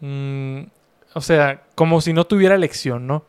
Mm, 0.00 0.62
o 1.14 1.20
sea, 1.20 1.62
como 1.76 2.00
si 2.00 2.12
no 2.12 2.26
tuviera 2.26 2.56
elección, 2.56 3.06
¿no? 3.06 3.24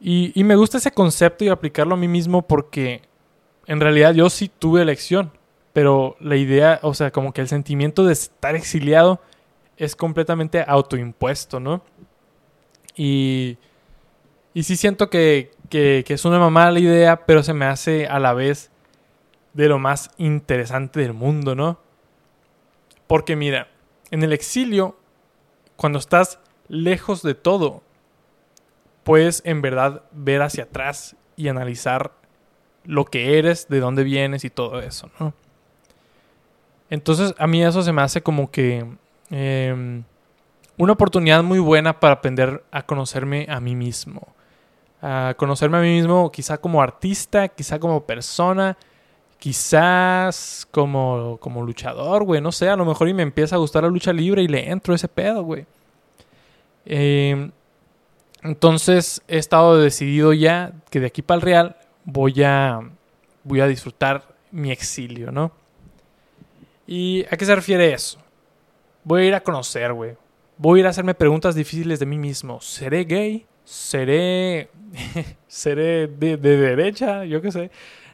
Y, 0.00 0.32
y 0.34 0.42
me 0.42 0.56
gusta 0.56 0.78
ese 0.78 0.92
concepto 0.92 1.44
y 1.44 1.48
aplicarlo 1.48 1.96
a 1.96 1.98
mí 1.98 2.08
mismo 2.08 2.42
porque 2.42 3.02
en 3.66 3.78
realidad 3.80 4.14
yo 4.14 4.30
sí 4.30 4.50
tuve 4.58 4.80
elección. 4.80 5.32
Pero 5.74 6.16
la 6.18 6.36
idea, 6.36 6.78
o 6.82 6.94
sea, 6.94 7.10
como 7.10 7.34
que 7.34 7.42
el 7.42 7.48
sentimiento 7.48 8.04
de 8.06 8.14
estar 8.14 8.54
exiliado 8.56 9.20
es 9.76 9.96
completamente 9.96 10.64
autoimpuesto, 10.66 11.60
¿no? 11.60 11.82
Y, 12.96 13.58
y 14.52 14.62
sí 14.62 14.76
siento 14.76 15.10
que, 15.10 15.50
que, 15.68 16.04
es 16.06 16.24
una 16.24 16.48
mala 16.50 16.78
idea, 16.78 17.26
pero 17.26 17.42
se 17.42 17.54
me 17.54 17.64
hace 17.64 18.06
a 18.06 18.18
la 18.18 18.32
vez 18.32 18.70
de 19.52 19.68
lo 19.68 19.78
más 19.78 20.10
interesante 20.18 21.00
del 21.00 21.12
mundo, 21.12 21.54
¿no? 21.54 21.78
Porque 23.06 23.36
mira, 23.36 23.68
en 24.10 24.22
el 24.22 24.32
exilio, 24.32 24.96
cuando 25.76 25.98
estás 25.98 26.38
lejos 26.68 27.22
de 27.22 27.34
todo, 27.34 27.82
puedes 29.02 29.42
en 29.44 29.62
verdad 29.62 30.02
ver 30.12 30.42
hacia 30.42 30.64
atrás 30.64 31.16
y 31.36 31.48
analizar 31.48 32.12
lo 32.84 33.04
que 33.04 33.38
eres, 33.38 33.68
de 33.68 33.80
dónde 33.80 34.04
vienes 34.04 34.44
y 34.44 34.50
todo 34.50 34.80
eso, 34.80 35.10
¿no? 35.18 35.34
Entonces 36.90 37.34
a 37.38 37.46
mí 37.46 37.64
eso 37.64 37.82
se 37.82 37.92
me 37.92 38.02
hace 38.02 38.22
como 38.22 38.50
que 38.50 38.86
em, 39.30 40.04
una 40.76 40.92
oportunidad 40.92 41.42
muy 41.42 41.58
buena 41.58 42.00
para 42.00 42.14
aprender 42.14 42.64
a 42.70 42.84
conocerme 42.84 43.46
a 43.48 43.60
mí 43.60 43.76
mismo. 43.76 44.34
A 45.00 45.34
conocerme 45.36 45.78
a 45.78 45.80
mí 45.80 45.94
mismo 45.94 46.30
quizá 46.32 46.58
como 46.58 46.82
artista, 46.82 47.48
quizá 47.48 47.78
como 47.78 48.04
persona, 48.04 48.76
quizás 49.38 50.66
como, 50.70 51.38
como 51.40 51.62
luchador, 51.62 52.24
güey. 52.24 52.40
No 52.40 52.50
sé, 52.50 52.68
a 52.68 52.76
lo 52.76 52.84
mejor 52.84 53.08
y 53.08 53.14
me 53.14 53.22
empieza 53.22 53.56
a 53.56 53.58
gustar 53.58 53.84
la 53.84 53.90
lucha 53.90 54.12
libre 54.12 54.42
y 54.42 54.48
le 54.48 54.68
entro 54.68 54.94
ese 54.94 55.08
pedo, 55.08 55.44
güey. 55.44 55.66
Em, 56.86 57.52
entonces 58.42 59.22
he 59.28 59.38
estado 59.38 59.78
decidido 59.78 60.32
ya 60.32 60.72
que 60.90 61.00
de 61.00 61.06
aquí 61.06 61.22
para 61.22 61.36
el 61.36 61.42
Real 61.42 61.76
voy 62.04 62.42
a, 62.42 62.80
voy 63.42 63.60
a 63.60 63.66
disfrutar 63.66 64.34
mi 64.50 64.70
exilio, 64.70 65.30
¿no? 65.30 65.52
¿Y 66.86 67.24
a 67.30 67.36
qué 67.36 67.44
se 67.44 67.54
refiere 67.54 67.92
eso? 67.92 68.18
Voy 69.04 69.22
a 69.22 69.24
ir 69.26 69.34
a 69.34 69.40
conocer, 69.42 69.92
güey 69.92 70.23
voy 70.56 70.78
a 70.78 70.80
ir 70.80 70.86
a 70.86 70.90
hacerme 70.90 71.14
preguntas 71.14 71.54
difíciles 71.54 71.98
de 71.98 72.06
mí 72.06 72.18
mismo. 72.18 72.60
¿Seré 72.60 73.04
gay? 73.04 73.46
¿Seré, 73.64 74.70
¿seré 75.48 76.06
de, 76.06 76.36
derecha? 76.36 77.24
Yo 77.24 77.40
qué 77.40 77.50
sé. 77.50 77.70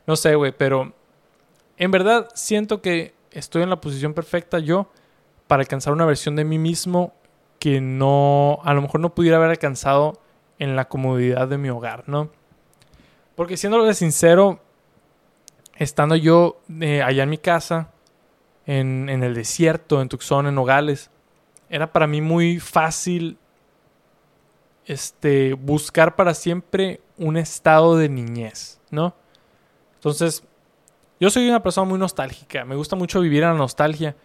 No 0.07 0.16
sé, 0.16 0.35
güey, 0.35 0.53
pero 0.57 0.92
en 1.76 1.90
verdad 1.90 2.29
siento 2.35 2.81
que 2.81 3.14
estoy 3.33 3.62
en 3.62 3.70
la 3.70 3.81
posición 3.81 4.14
perfecta 4.14 4.59
yo 4.59 4.90
para 5.46 5.62
alcanzar 5.62 5.92
una 5.92 6.07
versión 6.07 6.37
de 6.37 6.44
mí 6.44 6.59
mismo 6.59 7.14
que 7.59 7.81
no, 7.81 8.61
a 8.64 8.72
lo 8.72 8.83
mejor 8.83 9.00
no 9.00 9.14
pudiera 9.14 9.37
haber 9.37 9.50
alcanzado 9.50 10.20
en 10.59 10.76
la 10.76 10.88
comodidad 10.88 11.48
de 11.48 11.59
mi 11.59 11.68
hogar, 11.68 12.05
¿no? 12.07 12.31
Porque 13.35 13.57
siendo 13.57 13.83
de 13.85 13.94
sincero, 13.94 14.61
estando 15.76 16.16
yo 16.16 16.61
eh, 16.81 17.03
allá 17.03 17.22
en 17.22 17.31
mi 17.31 17.38
casa, 17.38 17.90
en, 18.66 19.09
en 19.09 19.22
el 19.22 19.35
desierto, 19.35 20.00
en 20.00 20.09
Tucson, 20.09 20.46
en 20.46 20.55
Nogales, 20.55 21.11
era 21.70 21.92
para 21.92 22.06
mí 22.06 22.20
muy 22.20 22.59
fácil 22.59 23.38
este, 24.87 25.54
buscar 25.54 26.16
para 26.16 26.35
siempre 26.35 27.00
un 27.16 27.37
estado 27.37 27.96
de 27.96 28.09
niñez, 28.09 28.80
¿no? 28.90 29.14
Entonces, 29.94 30.42
yo 31.20 31.30
soy 31.30 31.48
una 31.48 31.62
persona 31.62 31.88
muy 31.88 31.98
nostálgica, 31.98 32.64
me 32.64 32.74
gusta 32.74 32.96
mucho 32.96 33.20
vivir 33.20 33.44
en 33.44 33.50
la 33.50 33.54
nostalgia, 33.54 34.16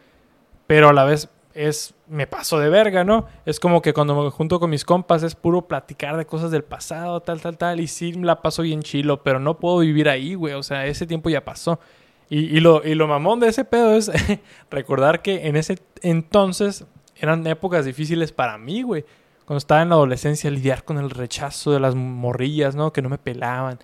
pero 0.65 0.89
a 0.89 0.93
la 0.93 1.03
vez 1.03 1.29
es, 1.53 1.93
me 2.07 2.25
paso 2.25 2.57
de 2.59 2.69
verga, 2.69 3.03
¿no? 3.03 3.27
Es 3.45 3.59
como 3.59 3.81
que 3.81 3.93
cuando 3.93 4.23
me 4.23 4.31
junto 4.31 4.59
con 4.59 4.71
mis 4.71 4.83
compas 4.83 5.21
es 5.21 5.35
puro 5.35 5.67
platicar 5.67 6.17
de 6.17 6.25
cosas 6.25 6.49
del 6.49 6.63
pasado, 6.63 7.21
tal, 7.21 7.41
tal, 7.41 7.57
tal, 7.57 7.79
y 7.79 7.87
sí 7.87 8.13
la 8.13 8.41
paso 8.41 8.63
bien 8.63 8.81
chilo, 8.81 9.21
pero 9.21 9.39
no 9.39 9.59
puedo 9.59 9.79
vivir 9.79 10.09
ahí, 10.09 10.33
güey, 10.33 10.55
o 10.55 10.63
sea, 10.63 10.87
ese 10.87 11.05
tiempo 11.05 11.29
ya 11.29 11.45
pasó. 11.45 11.79
Y, 12.27 12.59
lo, 12.59 12.83
y 12.83 12.95
lo 12.95 13.07
mamón 13.07 13.39
de 13.39 13.49
ese 13.49 13.65
pedo 13.65 13.93
es 13.93 14.11
recordar 14.71 15.21
que 15.21 15.45
en 15.47 15.55
ese 15.55 15.77
entonces 16.01 16.85
eran 17.17 17.45
épocas 17.47 17.85
difíciles 17.85 18.31
para 18.31 18.57
mí, 18.57 18.81
güey. 18.83 19.05
Cuando 19.45 19.59
estaba 19.59 19.81
en 19.81 19.89
la 19.89 19.95
adolescencia, 19.95 20.49
lidiar 20.49 20.83
con 20.83 20.97
el 20.97 21.09
rechazo 21.09 21.71
de 21.71 21.79
las 21.79 21.95
morrillas, 21.95 22.75
¿no? 22.75 22.91
Que 22.91 23.01
no 23.01 23.09
me 23.09 23.17
pelaban. 23.17 23.79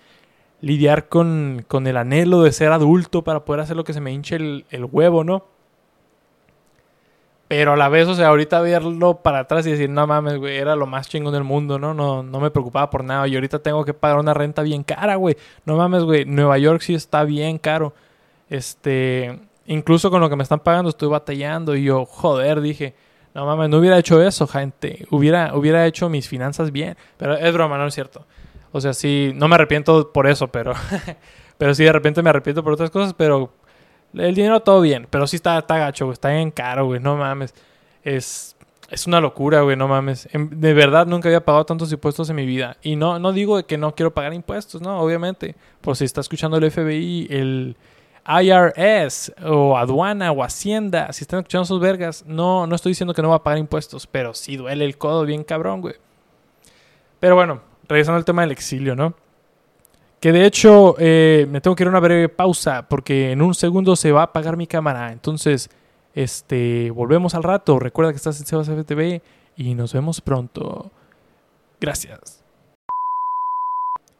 Lidiar 0.60 1.08
con, 1.08 1.64
con 1.68 1.86
el 1.86 1.96
anhelo 1.96 2.42
de 2.42 2.52
ser 2.52 2.72
adulto 2.72 3.22
para 3.22 3.44
poder 3.44 3.60
hacer 3.60 3.76
lo 3.76 3.84
que 3.84 3.92
se 3.92 4.00
me 4.00 4.12
hinche 4.12 4.36
el, 4.36 4.64
el 4.70 4.84
huevo, 4.84 5.24
¿no? 5.24 5.44
Pero 7.52 7.74
a 7.74 7.76
la 7.76 7.90
vez, 7.90 8.08
o 8.08 8.14
sea, 8.14 8.28
ahorita 8.28 8.62
verlo 8.62 9.18
para 9.18 9.40
atrás 9.40 9.66
y 9.66 9.72
decir, 9.72 9.90
no 9.90 10.06
mames, 10.06 10.38
güey, 10.38 10.56
era 10.56 10.74
lo 10.74 10.86
más 10.86 11.06
chingón 11.06 11.34
del 11.34 11.44
mundo, 11.44 11.78
¿no? 11.78 11.92
No, 11.92 12.22
no 12.22 12.40
me 12.40 12.50
preocupaba 12.50 12.88
por 12.88 13.04
nada. 13.04 13.28
Y 13.28 13.34
ahorita 13.34 13.58
tengo 13.58 13.84
que 13.84 13.92
pagar 13.92 14.18
una 14.18 14.32
renta 14.32 14.62
bien 14.62 14.82
cara, 14.82 15.16
güey. 15.16 15.36
No 15.66 15.76
mames, 15.76 16.04
güey. 16.04 16.24
Nueva 16.24 16.56
York 16.56 16.80
sí 16.80 16.94
está 16.94 17.24
bien 17.24 17.58
caro. 17.58 17.92
Este, 18.48 19.38
incluso 19.66 20.10
con 20.10 20.22
lo 20.22 20.30
que 20.30 20.36
me 20.36 20.42
están 20.42 20.60
pagando 20.60 20.88
estoy 20.88 21.10
batallando. 21.10 21.76
Y 21.76 21.84
yo, 21.84 22.06
joder, 22.06 22.62
dije, 22.62 22.94
no 23.34 23.46
mames, 23.46 23.70
no 23.70 23.78
hubiera 23.78 23.98
hecho 23.98 24.22
eso, 24.22 24.46
gente. 24.46 25.06
Hubiera, 25.10 25.54
hubiera 25.56 25.86
hecho 25.86 26.08
mis 26.08 26.28
finanzas 26.28 26.70
bien. 26.70 26.96
Pero 27.16 27.36
es 27.36 27.52
broma, 27.52 27.78
no 27.78 27.86
es 27.86 27.94
cierto. 27.94 28.26
O 28.72 28.80
sea, 28.80 28.92
sí, 28.92 29.32
no 29.34 29.48
me 29.48 29.54
arrepiento 29.54 30.12
por 30.12 30.26
eso, 30.26 30.48
pero. 30.48 30.74
pero 31.58 31.74
sí, 31.74 31.84
de 31.84 31.92
repente 31.92 32.22
me 32.22 32.30
arrepiento 32.30 32.62
por 32.62 32.74
otras 32.74 32.90
cosas, 32.90 33.14
pero. 33.14 33.52
El 34.14 34.34
dinero 34.34 34.60
todo 34.60 34.82
bien, 34.82 35.06
pero 35.08 35.26
sí 35.26 35.36
está, 35.36 35.58
está 35.58 35.78
gacho, 35.78 36.12
Está 36.12 36.28
bien 36.28 36.50
caro, 36.50 36.84
güey. 36.84 37.00
No 37.00 37.16
mames. 37.16 37.54
Es, 38.02 38.54
es 38.90 39.06
una 39.06 39.22
locura, 39.22 39.62
güey. 39.62 39.76
No 39.76 39.88
mames. 39.88 40.28
De 40.32 40.74
verdad 40.74 41.06
nunca 41.06 41.30
había 41.30 41.42
pagado 41.42 41.64
tantos 41.64 41.90
impuestos 41.90 42.28
en 42.28 42.36
mi 42.36 42.44
vida. 42.44 42.76
Y 42.82 42.96
no, 42.96 43.18
no 43.18 43.32
digo 43.32 43.64
que 43.66 43.78
no 43.78 43.94
quiero 43.94 44.12
pagar 44.12 44.34
impuestos, 44.34 44.82
¿no? 44.82 45.00
Obviamente. 45.00 45.56
Por 45.80 45.96
si 45.96 46.04
está 46.04 46.20
escuchando 46.20 46.58
el 46.58 46.70
FBI, 46.70 47.28
el 47.30 47.76
IRS 48.26 49.32
o 49.44 49.76
aduana 49.76 50.30
o 50.32 50.42
hacienda, 50.44 51.12
si 51.12 51.24
están 51.24 51.40
escuchando 51.40 51.64
sus 51.64 51.80
vergas, 51.80 52.24
no, 52.26 52.66
no 52.66 52.76
estoy 52.76 52.90
diciendo 52.90 53.14
que 53.14 53.22
no 53.22 53.30
va 53.30 53.36
a 53.36 53.42
pagar 53.42 53.58
impuestos, 53.58 54.06
pero 54.06 54.34
sí 54.34 54.56
duele 54.56 54.84
el 54.84 54.96
codo 54.96 55.24
bien 55.24 55.44
cabrón, 55.44 55.80
güey. 55.80 55.96
Pero 57.18 57.34
bueno, 57.34 57.62
regresando 57.88 58.18
al 58.18 58.24
tema 58.24 58.42
del 58.42 58.52
exilio, 58.52 58.94
¿no? 58.94 59.14
Que 60.20 60.30
de 60.30 60.46
hecho 60.46 60.94
eh, 60.98 61.46
me 61.50 61.60
tengo 61.60 61.74
que 61.74 61.82
ir 61.82 61.88
a 61.88 61.90
una 61.90 62.00
breve 62.00 62.28
pausa 62.28 62.88
porque 62.88 63.32
en 63.32 63.42
un 63.42 63.54
segundo 63.54 63.96
se 63.96 64.12
va 64.12 64.20
a 64.20 64.24
apagar 64.24 64.56
mi 64.56 64.68
cámara. 64.68 65.10
Entonces, 65.10 65.68
este, 66.14 66.92
volvemos 66.92 67.34
al 67.34 67.42
rato. 67.42 67.80
Recuerda 67.80 68.12
que 68.12 68.18
estás 68.18 68.38
en 68.38 68.46
Sebas 68.46 68.68
FTV 68.68 69.20
y 69.56 69.74
nos 69.74 69.92
vemos 69.92 70.20
pronto. 70.20 70.92
Gracias. 71.80 72.44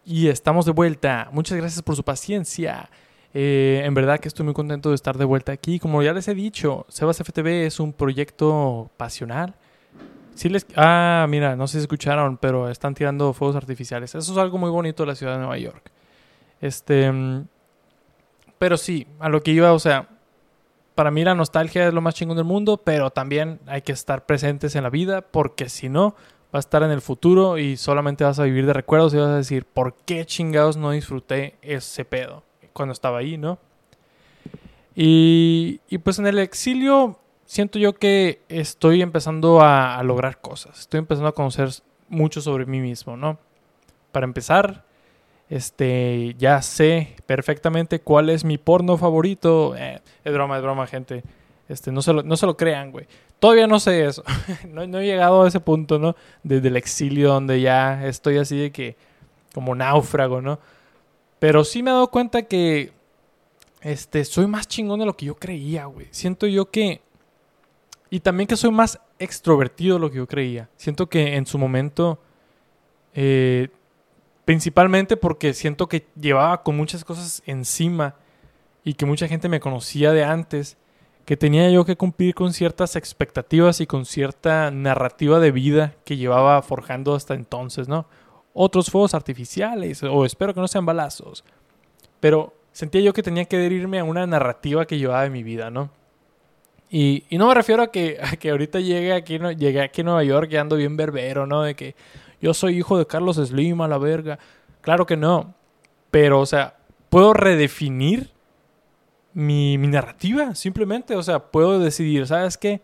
Y 0.04 0.26
estamos 0.26 0.66
de 0.66 0.72
vuelta. 0.72 1.28
Muchas 1.30 1.56
gracias 1.56 1.82
por 1.82 1.94
su 1.94 2.02
paciencia. 2.02 2.90
Eh, 3.35 3.83
en 3.85 3.95
verdad 3.95 4.21
que 4.21 4.29
estoy 4.29 4.45
muy 4.45 4.55
contento 4.55 4.90
de 4.90 4.95
estar 4.95 5.16
de 5.16 5.25
vuelta 5.25 5.53
aquí. 5.53 5.79
Como 5.79 6.03
ya 6.03 6.12
les 6.12 6.29
he 6.29 6.35
dicho, 6.35 6.87
Sebas 6.88 7.18
FTV 7.18 7.66
es 7.66 7.81
un 7.81 7.92
proyecto 7.92 8.90
pasional. 8.97 9.55
Sí 10.35 10.49
les... 10.49 10.66
Ah, 10.77 11.27
mira, 11.29 11.57
no 11.57 11.66
sé 11.66 11.79
si 11.79 11.83
escucharon, 11.83 12.37
pero 12.38 12.68
están 12.68 12.95
tirando 12.95 13.33
fuegos 13.33 13.57
artificiales. 13.57 14.14
Eso 14.14 14.33
es 14.33 14.38
algo 14.38 14.59
muy 14.59 14.71
bonito 14.71 15.03
de 15.03 15.07
la 15.09 15.14
ciudad 15.14 15.35
de 15.35 15.38
Nueva 15.38 15.59
York. 15.59 15.90
Este... 16.61 17.11
Mm, 17.11 17.47
pero 18.59 18.77
sí, 18.77 19.09
a 19.18 19.29
lo 19.29 19.42
que 19.42 19.51
iba, 19.51 19.73
o 19.73 19.79
sea, 19.81 20.09
para 20.95 21.11
mí 21.11 21.25
la 21.25 21.35
nostalgia 21.35 21.88
es 21.88 21.95
lo 21.95 22.01
más 22.01 22.14
chingón 22.14 22.37
del 22.37 22.47
mundo, 22.47 22.77
pero 22.77 23.11
también 23.11 23.59
hay 23.66 23.83
que 23.83 23.90
estar 23.90 24.25
presentes 24.25 24.77
en 24.77 24.85
la 24.85 24.90
vida 24.90 25.23
porque 25.23 25.68
si 25.68 25.88
no, 25.88 26.14
va 26.55 26.59
a 26.59 26.61
estar 26.61 26.83
en 26.83 26.90
el 26.90 27.01
futuro 27.01 27.59
y 27.59 27.77
solamente 27.77 28.25
vas 28.25 28.38
a 28.38 28.45
vivir 28.45 28.66
de 28.66 28.73
recuerdos 28.73 29.14
y 29.14 29.16
vas 29.16 29.31
a 29.31 29.37
decir, 29.37 29.64
¿por 29.64 29.95
qué 30.05 30.25
chingados 30.27 30.77
no 30.77 30.90
disfruté 30.90 31.57
ese 31.62 32.05
pedo? 32.05 32.45
Cuando 32.72 32.92
estaba 32.92 33.18
ahí, 33.18 33.37
¿no? 33.38 33.58
Y, 34.94 35.80
y 35.88 35.98
pues 35.98 36.18
en 36.18 36.26
el 36.26 36.38
exilio 36.38 37.18
siento 37.46 37.78
yo 37.78 37.94
que 37.94 38.42
estoy 38.48 39.02
empezando 39.02 39.61
a, 39.61 39.98
a, 39.98 40.02
lograr 40.02 40.40
cosas, 40.40 40.80
estoy 40.80 40.98
empezando 40.98 41.28
a 41.28 41.35
conocer 41.35 41.70
mucho 42.08 42.40
sobre 42.40 42.66
mí 42.66 42.80
mismo, 42.80 43.16
¿no? 43.16 43.38
Para 44.12 44.24
empezar, 44.24 44.85
este, 45.52 46.35
ya 46.38 46.62
sé 46.62 47.16
perfectamente 47.26 48.00
cuál 48.00 48.30
es 48.30 48.42
mi 48.42 48.56
porno 48.56 48.96
favorito. 48.96 49.74
Eh, 49.76 50.00
es 50.24 50.32
broma, 50.32 50.56
es 50.56 50.62
broma, 50.62 50.87
gente. 50.87 51.22
Este, 51.68 51.92
no 51.92 52.00
se 52.00 52.14
lo, 52.14 52.22
no 52.22 52.37
se 52.37 52.46
lo 52.46 52.56
crean, 52.56 52.90
güey. 52.90 53.06
Todavía 53.38 53.66
no 53.66 53.78
sé 53.78 54.06
eso. 54.06 54.22
no, 54.70 54.87
no, 54.87 55.00
he 55.00 55.04
llegado 55.04 55.42
a 55.42 55.48
ese 55.48 55.61
punto, 55.61 55.98
¿no? 55.98 56.16
Desde 56.42 56.68
el 56.68 56.76
exilio 56.78 57.28
donde 57.28 57.61
ya 57.61 58.06
estoy 58.06 58.38
así 58.38 58.56
de 58.56 58.72
que 58.72 58.96
como 59.52 59.74
náufrago, 59.74 60.40
¿no? 60.40 60.58
Pero 61.42 61.64
sí 61.64 61.83
me 61.83 61.90
he 61.90 61.92
dado 61.92 62.07
cuenta 62.07 62.42
que 62.42 62.92
este, 63.81 64.24
soy 64.24 64.46
más 64.46 64.68
chingón 64.68 65.00
de 65.00 65.07
lo 65.07 65.16
que 65.16 65.26
yo 65.26 65.35
creía, 65.35 65.87
güey. 65.87 66.07
Siento 66.12 66.46
yo 66.46 66.70
que... 66.70 67.00
Y 68.11 68.20
también 68.20 68.46
que 68.46 68.57
soy 68.57 68.70
más 68.70 69.00
extrovertido 69.18 69.96
de 69.96 70.00
lo 70.02 70.09
que 70.09 70.18
yo 70.18 70.28
creía. 70.28 70.68
Siento 70.76 71.09
que 71.09 71.35
en 71.35 71.44
su 71.44 71.59
momento... 71.59 72.20
Eh, 73.12 73.70
principalmente 74.44 75.16
porque 75.16 75.52
siento 75.52 75.88
que 75.88 76.07
llevaba 76.14 76.62
con 76.62 76.76
muchas 76.76 77.05
cosas 77.05 77.42
encima 77.44 78.14
y 78.85 78.94
que 78.94 79.05
mucha 79.05 79.26
gente 79.26 79.48
me 79.48 79.59
conocía 79.59 80.12
de 80.12 80.22
antes, 80.22 80.76
que 81.24 81.37
tenía 81.37 81.68
yo 81.70 81.85
que 81.85 81.96
cumplir 81.96 82.37
con 82.37 82.52
ciertas 82.52 82.94
expectativas 82.94 83.81
y 83.81 83.88
con 83.88 84.07
cierta 84.07 84.70
narrativa 84.70 85.40
de 85.40 85.50
vida 85.50 85.96
que 86.05 86.16
llevaba 86.16 86.62
forjando 86.62 87.16
hasta 87.16 87.35
entonces, 87.35 87.88
¿no? 87.88 88.07
Otros 88.54 88.90
fuegos 88.90 89.14
artificiales, 89.14 90.02
o 90.02 90.24
espero 90.24 90.54
que 90.54 90.60
no 90.60 90.68
sean 90.68 90.86
balazos. 90.86 91.44
Pero 92.20 92.54
sentía 92.72 93.00
yo 93.00 93.12
que 93.12 93.22
tenía 93.22 93.44
que 93.44 93.56
adherirme 93.56 93.98
a 93.98 94.04
una 94.04 94.26
narrativa 94.26 94.86
que 94.86 94.98
llevaba 94.98 95.22
de 95.22 95.30
mi 95.30 95.42
vida, 95.42 95.70
¿no? 95.70 95.90
Y, 96.90 97.24
y 97.30 97.38
no 97.38 97.48
me 97.48 97.54
refiero 97.54 97.82
a 97.82 97.90
que, 97.90 98.18
a 98.22 98.36
que 98.36 98.50
ahorita 98.50 98.80
llegue 98.80 99.12
aquí, 99.12 99.38
no, 99.38 99.50
llegué 99.50 99.80
aquí 99.80 100.02
a 100.02 100.04
Nueva 100.04 100.24
York 100.24 100.48
y 100.52 100.56
ando 100.56 100.76
bien 100.76 100.96
berbero, 100.96 101.46
¿no? 101.46 101.62
De 101.62 101.74
que 101.74 101.94
yo 102.40 102.52
soy 102.54 102.78
hijo 102.78 102.98
de 102.98 103.06
Carlos 103.06 103.36
Slim 103.36 103.80
a 103.80 103.88
la 103.88 103.98
verga. 103.98 104.38
Claro 104.80 105.06
que 105.06 105.16
no. 105.16 105.54
Pero, 106.10 106.40
o 106.40 106.46
sea, 106.46 106.76
puedo 107.08 107.32
redefinir 107.32 108.30
mi, 109.32 109.78
mi 109.78 109.86
narrativa, 109.86 110.54
simplemente. 110.54 111.16
O 111.16 111.22
sea, 111.22 111.38
puedo 111.38 111.78
decidir, 111.78 112.26
¿sabes 112.26 112.58
qué? 112.58 112.82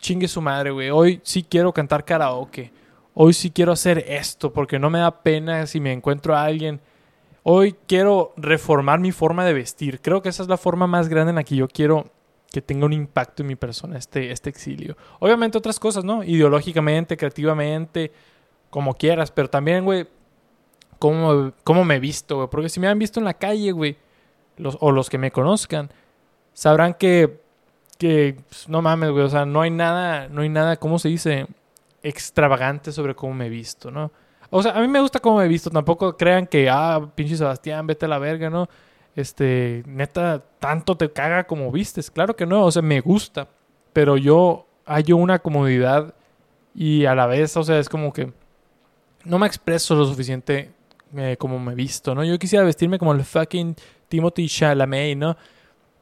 Chingue 0.00 0.28
su 0.28 0.42
madre, 0.42 0.72
güey. 0.72 0.90
Hoy 0.90 1.20
sí 1.22 1.46
quiero 1.48 1.72
cantar 1.72 2.04
karaoke 2.04 2.72
hoy 3.18 3.32
sí 3.32 3.50
quiero 3.50 3.72
hacer 3.72 4.04
esto 4.08 4.52
porque 4.52 4.78
no 4.78 4.90
me 4.90 4.98
da 4.98 5.22
pena 5.22 5.66
si 5.66 5.80
me 5.80 5.92
encuentro 5.92 6.36
a 6.36 6.44
alguien. 6.44 6.80
Hoy 7.42 7.74
quiero 7.86 8.34
reformar 8.36 9.00
mi 9.00 9.10
forma 9.10 9.44
de 9.44 9.54
vestir. 9.54 10.00
Creo 10.00 10.20
que 10.20 10.28
esa 10.28 10.42
es 10.42 10.48
la 10.48 10.58
forma 10.58 10.86
más 10.86 11.08
grande 11.08 11.30
en 11.30 11.36
la 11.36 11.44
que 11.44 11.56
yo 11.56 11.66
quiero 11.66 12.10
que 12.52 12.60
tenga 12.60 12.84
un 12.84 12.92
impacto 12.92 13.42
en 13.42 13.48
mi 13.48 13.56
persona 13.56 13.96
este, 13.96 14.30
este 14.30 14.50
exilio. 14.50 14.96
Obviamente 15.18 15.56
otras 15.56 15.80
cosas, 15.80 16.04
¿no? 16.04 16.22
Ideológicamente, 16.24 17.16
creativamente, 17.16 18.12
como 18.68 18.94
quieras, 18.94 19.30
pero 19.30 19.48
también, 19.48 19.84
güey, 19.84 20.06
cómo, 20.98 21.52
cómo 21.64 21.84
me 21.84 21.96
he 21.96 22.00
visto, 22.00 22.36
güey. 22.36 22.48
Porque 22.50 22.68
si 22.68 22.80
me 22.80 22.88
han 22.88 22.98
visto 22.98 23.18
en 23.18 23.24
la 23.24 23.34
calle, 23.34 23.72
güey, 23.72 23.96
los, 24.58 24.76
o 24.80 24.92
los 24.92 25.08
que 25.08 25.18
me 25.18 25.30
conozcan, 25.30 25.90
sabrán 26.52 26.92
que, 26.92 27.40
que 27.96 28.36
pues, 28.48 28.68
no 28.68 28.82
mames, 28.82 29.10
güey, 29.10 29.24
o 29.24 29.30
sea, 29.30 29.46
no 29.46 29.62
hay 29.62 29.70
nada, 29.70 30.28
no 30.28 30.42
hay 30.42 30.50
nada, 30.50 30.76
¿cómo 30.76 30.98
se 30.98 31.08
dice? 31.08 31.46
Extravagante 32.08 32.92
sobre 32.92 33.14
cómo 33.14 33.34
me 33.34 33.46
he 33.46 33.50
visto, 33.50 33.90
¿no? 33.90 34.12
O 34.50 34.62
sea, 34.62 34.72
a 34.72 34.80
mí 34.80 34.88
me 34.88 35.00
gusta 35.00 35.20
cómo 35.20 35.38
me 35.38 35.44
he 35.44 35.48
visto. 35.48 35.70
Tampoco 35.70 36.16
crean 36.16 36.46
que, 36.46 36.70
ah, 36.70 37.10
pinche 37.14 37.36
Sebastián, 37.36 37.86
vete 37.86 38.06
a 38.06 38.08
la 38.08 38.18
verga, 38.18 38.48
¿no? 38.48 38.68
Este, 39.16 39.82
neta, 39.86 40.42
tanto 40.60 40.96
te 40.96 41.10
caga 41.10 41.44
como 41.44 41.72
vistes. 41.72 42.10
Claro 42.10 42.36
que 42.36 42.46
no, 42.46 42.64
o 42.64 42.70
sea, 42.70 42.82
me 42.82 43.00
gusta. 43.00 43.48
Pero 43.92 44.16
yo 44.16 44.66
hallo 44.84 45.16
una 45.16 45.40
comodidad 45.40 46.14
y 46.74 47.06
a 47.06 47.14
la 47.14 47.26
vez, 47.26 47.56
o 47.56 47.64
sea, 47.64 47.78
es 47.78 47.88
como 47.88 48.12
que 48.12 48.32
no 49.24 49.38
me 49.38 49.46
expreso 49.46 49.94
lo 49.96 50.06
suficiente 50.06 50.70
eh, 51.16 51.36
como 51.38 51.58
me 51.58 51.72
he 51.72 51.74
visto, 51.74 52.14
¿no? 52.14 52.22
Yo 52.24 52.38
quisiera 52.38 52.64
vestirme 52.64 52.98
como 52.98 53.12
el 53.12 53.24
fucking 53.24 53.74
Timothy 54.08 54.48
Chalamet, 54.48 55.16
¿no? 55.16 55.36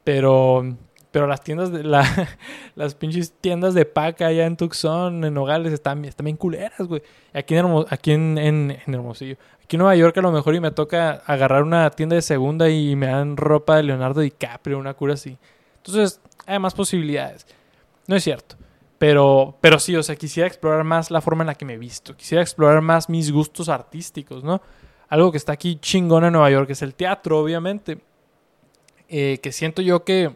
Pero 0.02 0.76
pero 1.14 1.28
las 1.28 1.44
tiendas 1.44 1.70
de 1.70 1.84
la, 1.84 2.02
las 2.74 2.96
pinches 2.96 3.34
tiendas 3.40 3.72
de 3.72 3.84
paca 3.84 4.26
allá 4.26 4.46
en 4.46 4.56
Tucson, 4.56 5.22
en 5.24 5.32
Nogales, 5.32 5.72
están, 5.72 6.04
están 6.04 6.24
bien 6.24 6.36
culeras, 6.36 6.88
güey. 6.88 7.04
Aquí, 7.32 7.54
en, 7.54 7.66
aquí 7.88 8.10
en, 8.10 8.36
en, 8.36 8.76
Hermosillo. 8.84 9.36
Aquí 9.62 9.76
en 9.76 9.78
Nueva 9.78 9.94
York 9.94 10.18
a 10.18 10.22
lo 10.22 10.32
mejor 10.32 10.56
y 10.56 10.60
me 10.60 10.72
toca 10.72 11.22
agarrar 11.24 11.62
una 11.62 11.88
tienda 11.90 12.16
de 12.16 12.22
segunda 12.22 12.68
y 12.68 12.96
me 12.96 13.06
dan 13.06 13.36
ropa 13.36 13.76
de 13.76 13.84
Leonardo 13.84 14.22
DiCaprio, 14.22 14.76
una 14.76 14.94
cura 14.94 15.14
así. 15.14 15.38
Entonces, 15.76 16.20
hay 16.46 16.58
más 16.58 16.74
posibilidades. 16.74 17.46
No 18.08 18.16
es 18.16 18.24
cierto. 18.24 18.56
Pero, 18.98 19.56
pero 19.60 19.78
sí, 19.78 19.94
o 19.94 20.02
sea, 20.02 20.16
quisiera 20.16 20.48
explorar 20.48 20.82
más 20.82 21.12
la 21.12 21.20
forma 21.20 21.44
en 21.44 21.46
la 21.46 21.54
que 21.54 21.64
me 21.64 21.74
he 21.74 21.78
visto. 21.78 22.16
Quisiera 22.16 22.42
explorar 22.42 22.80
más 22.80 23.08
mis 23.08 23.30
gustos 23.30 23.68
artísticos, 23.68 24.42
¿no? 24.42 24.60
Algo 25.08 25.30
que 25.30 25.38
está 25.38 25.52
aquí 25.52 25.76
chingón 25.76 26.24
en 26.24 26.32
Nueva 26.32 26.50
York 26.50 26.70
es 26.70 26.82
el 26.82 26.96
teatro, 26.96 27.38
obviamente. 27.38 28.00
Eh, 29.08 29.38
que 29.40 29.52
siento 29.52 29.80
yo 29.80 30.02
que, 30.02 30.32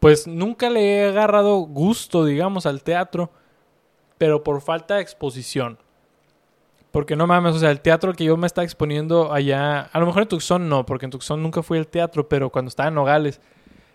pues 0.00 0.26
nunca 0.26 0.70
le 0.70 0.96
he 0.96 1.08
agarrado 1.08 1.58
gusto, 1.58 2.24
digamos, 2.24 2.66
al 2.66 2.82
teatro, 2.82 3.30
pero 4.18 4.42
por 4.42 4.62
falta 4.62 4.96
de 4.96 5.02
exposición. 5.02 5.78
Porque 6.90 7.14
no 7.14 7.26
mames, 7.26 7.54
o 7.54 7.58
sea, 7.58 7.70
el 7.70 7.80
teatro 7.80 8.14
que 8.14 8.24
yo 8.24 8.36
me 8.36 8.46
estaba 8.46 8.64
exponiendo 8.64 9.32
allá, 9.32 9.82
a 9.82 10.00
lo 10.00 10.06
mejor 10.06 10.22
en 10.22 10.28
Tucson 10.28 10.68
no, 10.68 10.84
porque 10.84 11.04
en 11.04 11.12
Tucson 11.12 11.40
nunca 11.42 11.62
fui 11.62 11.78
al 11.78 11.86
teatro, 11.86 12.28
pero 12.28 12.50
cuando 12.50 12.70
estaba 12.70 12.88
en 12.88 12.94
Nogales, 12.96 13.40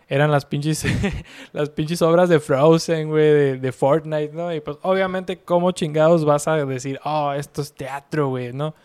eran 0.08 0.32
las 0.32 0.46
pinches, 0.46 0.86
las 1.52 1.70
pinches 1.72 2.02
obras 2.04 2.30
de 2.30 2.40
Frozen, 2.40 3.10
güey, 3.10 3.26
de, 3.26 3.58
de, 3.58 3.72
Fortnite, 3.72 4.32
¿no? 4.34 4.54
Y 4.54 4.62
pues 4.62 4.78
obviamente, 4.84 5.40
¿cómo 5.40 5.72
chingados 5.72 6.24
vas 6.24 6.48
a 6.48 6.64
decir, 6.66 7.00
oh, 7.04 7.34
esto 7.34 7.62
es 7.62 7.74
teatro, 7.74 8.30
güey, 8.30 8.54
¿no? 8.54 8.76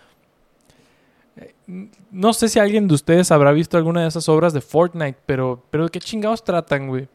No 2.10 2.32
sé 2.32 2.48
si 2.48 2.58
alguien 2.58 2.88
de 2.88 2.94
ustedes 2.94 3.30
habrá 3.30 3.52
visto 3.52 3.76
alguna 3.76 4.02
de 4.02 4.08
esas 4.08 4.28
obras 4.28 4.52
de 4.52 4.60
Fortnite, 4.60 5.18
pero, 5.26 5.64
pero 5.70 5.84
¿de 5.84 5.90
qué 5.90 6.00
chingados 6.00 6.44
tratan, 6.44 6.88
güey? 6.88 7.08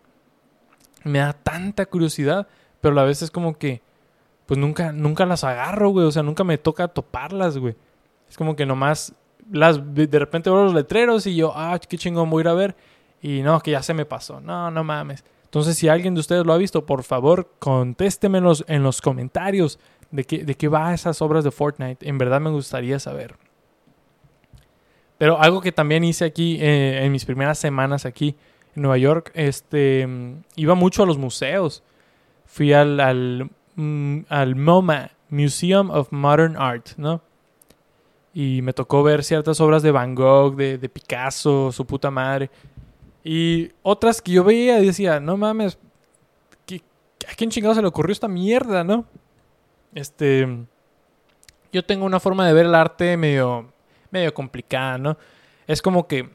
Me 1.03 1.19
da 1.19 1.33
tanta 1.33 1.85
curiosidad, 1.85 2.47
pero 2.81 2.93
a 2.93 2.95
la 2.95 3.03
vez 3.03 3.21
es 3.21 3.29
como 3.29 3.57
que, 3.57 3.81
pues 4.45 4.57
nunca, 4.57 4.91
nunca 4.91 5.25
las 5.25 5.43
agarro, 5.43 5.89
güey. 5.89 6.05
O 6.05 6.11
sea, 6.11 6.23
nunca 6.23 6.43
me 6.43 6.57
toca 6.57 6.87
toparlas, 6.87 7.57
güey. 7.57 7.75
Es 8.29 8.37
como 8.37 8.55
que 8.55 8.65
nomás 8.65 9.13
las, 9.51 9.79
de 9.93 10.19
repente 10.19 10.49
veo 10.49 10.63
los 10.63 10.73
letreros 10.73 11.27
y 11.27 11.35
yo, 11.35 11.53
ah, 11.55 11.77
qué 11.79 11.97
chingón, 11.97 12.29
voy 12.29 12.41
a 12.41 12.43
ir 12.43 12.47
a 12.47 12.53
ver. 12.53 12.75
Y 13.21 13.41
no, 13.41 13.59
que 13.59 13.71
ya 13.71 13.83
se 13.83 13.93
me 13.93 14.05
pasó. 14.05 14.39
No, 14.39 14.71
no 14.71 14.83
mames. 14.83 15.23
Entonces, 15.43 15.77
si 15.77 15.87
alguien 15.87 16.13
de 16.13 16.19
ustedes 16.19 16.45
lo 16.45 16.53
ha 16.53 16.57
visto, 16.57 16.85
por 16.85 17.03
favor, 17.03 17.49
contéstemelos 17.59 18.65
en 18.67 18.83
los 18.83 19.01
comentarios 19.01 19.79
de 20.11 20.23
qué, 20.23 20.43
de 20.43 20.55
qué 20.55 20.67
va 20.67 20.93
esas 20.93 21.21
obras 21.21 21.43
de 21.43 21.51
Fortnite. 21.51 22.07
En 22.07 22.17
verdad 22.17 22.41
me 22.41 22.49
gustaría 22.49 22.99
saber. 22.99 23.35
Pero 25.17 25.41
algo 25.41 25.61
que 25.61 25.71
también 25.71 26.03
hice 26.03 26.25
aquí 26.25 26.57
eh, 26.59 27.03
en 27.03 27.11
mis 27.11 27.25
primeras 27.25 27.57
semanas 27.57 28.05
aquí 28.05 28.35
en 28.75 28.81
Nueva 28.81 28.97
York, 28.97 29.31
este, 29.33 30.07
iba 30.55 30.75
mucho 30.75 31.03
a 31.03 31.05
los 31.05 31.17
museos. 31.17 31.83
Fui 32.45 32.73
al, 32.73 32.99
al, 32.99 33.49
mm, 33.75 34.19
al 34.29 34.55
MoMA, 34.55 35.11
Museum 35.29 35.89
of 35.89 36.11
Modern 36.11 36.57
Art, 36.57 36.89
¿no? 36.97 37.21
Y 38.33 38.61
me 38.61 38.73
tocó 38.73 39.01
ver 39.01 39.23
ciertas 39.23 39.61
obras 39.61 39.81
de 39.81 39.91
Van 39.91 40.13
Gogh, 40.13 40.55
de, 40.55 40.77
de 40.77 40.89
Picasso, 40.89 41.71
su 41.71 41.85
puta 41.85 42.11
madre. 42.11 42.49
Y 43.23 43.71
otras 43.81 44.21
que 44.21 44.33
yo 44.33 44.43
veía 44.43 44.79
y 44.79 44.85
decía, 44.85 45.19
no 45.19 45.37
mames, 45.37 45.77
¿a 47.29 47.35
quién 47.35 47.49
chingado 47.49 47.75
se 47.75 47.81
le 47.81 47.87
ocurrió 47.87 48.11
esta 48.11 48.27
mierda, 48.27 48.83
no? 48.83 49.05
Este. 49.93 50.47
Yo 51.71 51.83
tengo 51.83 52.05
una 52.05 52.19
forma 52.19 52.47
de 52.47 52.53
ver 52.53 52.67
el 52.67 52.75
arte 52.75 53.17
medio, 53.17 53.73
medio 54.11 54.33
complicada, 54.33 54.97
¿no? 54.97 55.17
Es 55.67 55.81
como 55.81 56.07
que, 56.07 56.29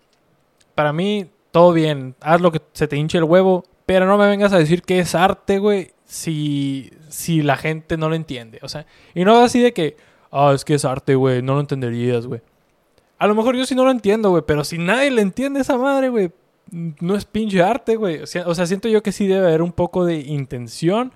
para 0.75 0.93
mí, 0.93 1.31
todo 1.51 1.73
bien, 1.73 2.15
haz 2.21 2.41
lo 2.41 2.53
que 2.53 2.61
se 2.73 2.89
te 2.89 2.97
hinche 2.97 3.19
el 3.19 3.25
huevo, 3.25 3.65
pero 3.87 4.07
no 4.07 4.17
me 4.19 4.27
vengas 4.27 4.53
a 4.53 4.59
decir 4.59 4.83
que 4.83 5.01
es 5.01 5.15
arte, 5.15 5.59
güey, 5.59 5.93
si, 6.05 6.91
si 7.09 7.43
la 7.43 7.57
gente 7.57 7.97
no 7.97 8.09
lo 8.09 8.15
entiende. 8.15 8.59
O 8.63 8.69
sea, 8.69 8.87
y 9.15 9.25
no 9.25 9.43
así 9.43 9.61
de 9.61 9.73
que, 9.73 9.97
ah, 10.31 10.53
es 10.55 10.65
que 10.65 10.75
es 10.75 10.85
arte, 10.85 11.15
güey, 11.15 11.43
no 11.43 11.55
lo 11.55 11.61
entenderías, 11.61 12.27
güey. 12.27 12.41
A 13.19 13.27
lo 13.27 13.35
mejor 13.35 13.57
yo 13.57 13.67
sí 13.67 13.75
no 13.75 13.85
lo 13.85 13.91
entiendo, 13.91 14.31
güey, 14.31 14.43
pero 14.47 14.65
si 14.65 14.79
nadie 14.79 15.11
le 15.11 15.23
entiende 15.23 15.61
esa 15.61 15.77
madre, 15.77 16.09
güey, 16.09 16.31
no 16.71 17.17
es 17.17 17.25
pinche 17.25 17.63
arte, 17.63 17.97
güey. 17.97 18.21
O 18.23 18.27
sea, 18.27 18.67
siento 18.67 18.89
yo 18.89 19.03
que 19.03 19.13
sí 19.13 19.27
debe 19.27 19.47
haber 19.47 19.63
un 19.63 19.73
poco 19.73 20.05
de 20.05 20.17
intención 20.17 21.13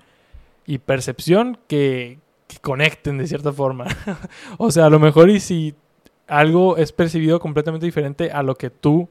y 0.65 0.77
percepción 0.79 1.57
que, 1.67 2.19
que 2.47 2.57
conecten 2.59 3.17
de 3.17 3.27
cierta 3.27 3.51
forma. 3.51 3.85
o 4.57 4.71
sea, 4.71 4.85
a 4.85 4.89
lo 4.89 4.99
mejor 4.99 5.29
y 5.29 5.39
si 5.39 5.75
algo 6.27 6.77
es 6.77 6.91
percibido 6.91 7.39
completamente 7.39 7.85
diferente 7.85 8.31
a 8.31 8.43
lo 8.43 8.55
que 8.55 8.69
tú, 8.69 9.09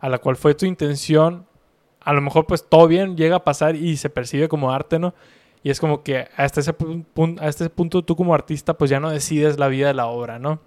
a 0.00 0.08
la 0.08 0.18
cual 0.18 0.36
fue 0.36 0.54
tu 0.54 0.66
intención, 0.66 1.46
a 2.00 2.12
lo 2.12 2.20
mejor 2.20 2.46
pues 2.46 2.68
todo 2.68 2.86
bien 2.86 3.16
llega 3.16 3.36
a 3.36 3.44
pasar 3.44 3.76
y 3.76 3.96
se 3.96 4.10
percibe 4.10 4.48
como 4.48 4.72
arte, 4.72 4.98
¿no? 4.98 5.14
Y 5.62 5.70
es 5.70 5.80
como 5.80 6.02
que 6.02 6.28
hasta 6.36 6.60
ese, 6.60 6.72
punto, 6.72 7.42
a 7.42 7.48
este 7.48 7.68
punto 7.70 8.04
tú 8.04 8.14
como 8.14 8.34
artista 8.34 8.74
pues 8.74 8.90
ya 8.90 9.00
no 9.00 9.10
decides 9.10 9.58
la 9.58 9.68
vida 9.68 9.88
de 9.88 9.94
la 9.94 10.06
obra, 10.06 10.38
¿no? 10.38 10.60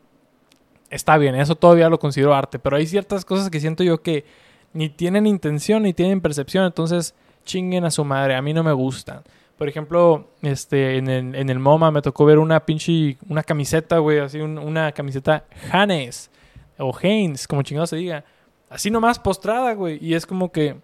Está 0.89 1.17
bien, 1.17 1.35
eso 1.35 1.55
todavía 1.55 1.89
lo 1.89 1.99
considero 1.99 2.33
arte, 2.33 2.59
pero 2.59 2.75
hay 2.75 2.87
ciertas 2.87 3.23
cosas 3.23 3.49
que 3.49 3.59
siento 3.59 3.83
yo 3.83 4.01
que 4.01 4.25
ni 4.73 4.89
tienen 4.89 5.27
intención 5.27 5.83
ni 5.83 5.93
tienen 5.93 6.19
percepción, 6.19 6.65
entonces 6.65 7.15
chinguen 7.45 7.85
a 7.85 7.91
su 7.91 8.03
madre, 8.03 8.35
a 8.35 8.41
mí 8.41 8.53
no 8.53 8.63
me 8.63 8.73
gustan. 8.73 9.23
Por 9.59 9.67
ejemplo, 9.67 10.29
este, 10.41 10.95
en 10.95 11.09
el, 11.09 11.35
en 11.35 11.49
el 11.49 11.59
MoMA 11.59 11.91
me 11.91 12.01
tocó 12.01 12.23
ver 12.23 12.39
una 12.39 12.65
pinche, 12.65 13.17
una 13.27 13.43
camiseta, 13.43 13.97
güey, 13.97 14.19
así 14.19 14.39
una 14.39 14.93
camiseta 14.93 15.43
Hanes 15.69 16.31
o 16.77 16.97
Haynes, 16.97 17.45
como 17.45 17.61
chingado 17.61 17.85
se 17.85 17.97
diga. 17.97 18.23
Así 18.69 18.89
nomás 18.89 19.19
postrada, 19.19 19.73
güey. 19.73 19.99
Y 20.01 20.13
es 20.13 20.25
como 20.25 20.49
que... 20.49 20.77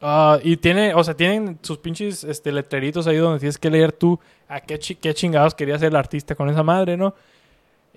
ah 0.00 0.38
y 0.40 0.56
tiene, 0.56 0.94
o 0.94 1.02
sea, 1.02 1.14
tienen 1.14 1.58
sus 1.62 1.78
pinches 1.78 2.22
este, 2.22 2.52
letreritos 2.52 3.08
ahí 3.08 3.16
donde 3.16 3.40
tienes 3.40 3.58
que 3.58 3.70
leer 3.70 3.90
tú 3.90 4.20
a 4.46 4.60
qué, 4.60 4.78
qué 4.78 5.12
chingados 5.12 5.56
quería 5.56 5.76
ser 5.76 5.88
el 5.88 5.96
artista 5.96 6.36
con 6.36 6.48
esa 6.48 6.62
madre, 6.62 6.96
¿no? 6.96 7.12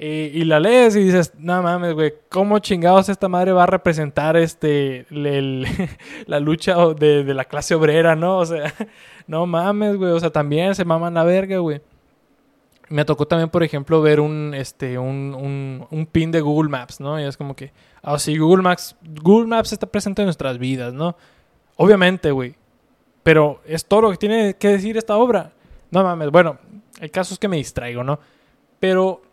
Y, 0.02 0.46
la 0.46 0.62
lees 0.62 0.96
y 0.96 1.04
dices, 1.04 1.34
no 1.38 1.62
mames, 1.62 1.94
güey, 1.94 2.14
¿cómo 2.30 2.60
chingados 2.60 3.10
esta 3.10 3.28
madre 3.28 3.52
va 3.52 3.64
a 3.64 3.66
representar 3.66 4.38
este 4.38 5.06
la 6.26 6.40
lucha 6.40 6.78
de, 6.98 7.26
de, 7.26 7.34
la 7.34 7.44
clase 7.44 7.76
obrera, 7.76 8.16
no? 8.16 8.38
O 8.38 8.46
sea, 8.46 8.74
no 9.28 9.46
mames, 9.46 9.98
güey, 9.98 10.12
o 10.14 10.20
sea, 10.22 10.30
también 10.30 10.74
se 10.74 10.86
maman 10.86 11.16
la 11.16 11.26
verga, 11.26 11.58
güey. 11.58 11.82
Me 12.88 13.04
tocó 13.04 13.28
también, 13.28 13.50
por 13.50 13.62
ejemplo, 13.62 14.02
ver 14.02 14.22
un, 14.22 14.54
este, 14.56 14.98
un, 14.98 15.36
un, 15.36 15.86
un 15.92 16.06
pin 16.06 16.32
de 16.32 16.40
Google 16.40 16.70
Maps, 16.70 17.02
¿no? 17.02 17.20
Y 17.20 17.26
es 17.26 17.36
como 17.36 17.54
que, 17.54 17.74
ah, 18.02 18.18
sí, 18.18 18.38
Google 18.38 18.64
Maps, 18.64 18.96
Google 19.22 19.48
Maps 19.48 19.74
está 19.74 19.86
presente 19.86 20.22
en 20.22 20.28
nuestras 20.28 20.58
vidas, 20.60 20.94
¿no? 20.94 21.18
Obviamente, 21.76 22.32
güey. 22.32 22.56
Pero 23.22 23.60
es 23.66 23.86
todo 23.86 24.04
lo 24.04 24.12
que 24.12 24.18
tiene 24.18 24.54
que 24.54 24.70
decir 24.70 24.96
esta 24.96 25.18
obra. 25.18 25.52
No 25.92 26.04
mames, 26.06 26.32
bueno, 26.32 26.58
hay 27.02 27.10
casos 27.10 27.38
que 27.38 27.50
me 27.50 27.58
distraigo, 27.58 28.02
¿no? 28.02 28.18
Pero 28.80 29.24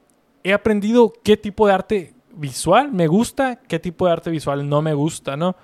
he 0.47 0.53
aprendido 0.53 1.13
qué 1.25 1.37
tipo 1.37 1.67
de 1.67 1.73
arte 1.73 2.15
visual 2.33 2.93
me 2.93 3.09
gusta, 3.09 3.57
qué 3.57 3.81
tipo 3.81 4.07
de 4.07 4.13
arte 4.13 4.31
visual 4.31 4.69
no 4.69 4.81
me 4.81 4.95
gusta, 4.95 5.37
¿no? 5.37 5.57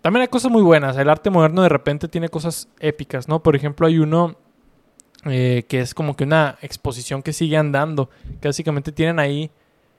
También 0.00 0.22
hay 0.22 0.28
cosas 0.28 0.50
muy 0.50 0.62
buenas. 0.62 0.96
El 0.96 1.10
arte 1.10 1.28
moderno 1.28 1.62
de 1.62 1.68
repente 1.68 2.08
tiene 2.08 2.30
cosas 2.30 2.68
épicas, 2.80 3.28
¿no? 3.28 3.42
Por 3.42 3.54
ejemplo, 3.54 3.86
hay 3.86 3.98
uno 3.98 4.36
eh, 5.26 5.66
que 5.68 5.80
es 5.80 5.92
como 5.92 6.16
que 6.16 6.24
una 6.24 6.56
exposición 6.62 7.22
que 7.22 7.34
sigue 7.34 7.58
andando, 7.58 8.08
que 8.40 8.48
básicamente 8.48 8.92
tienen 8.92 9.18
ahí 9.18 9.50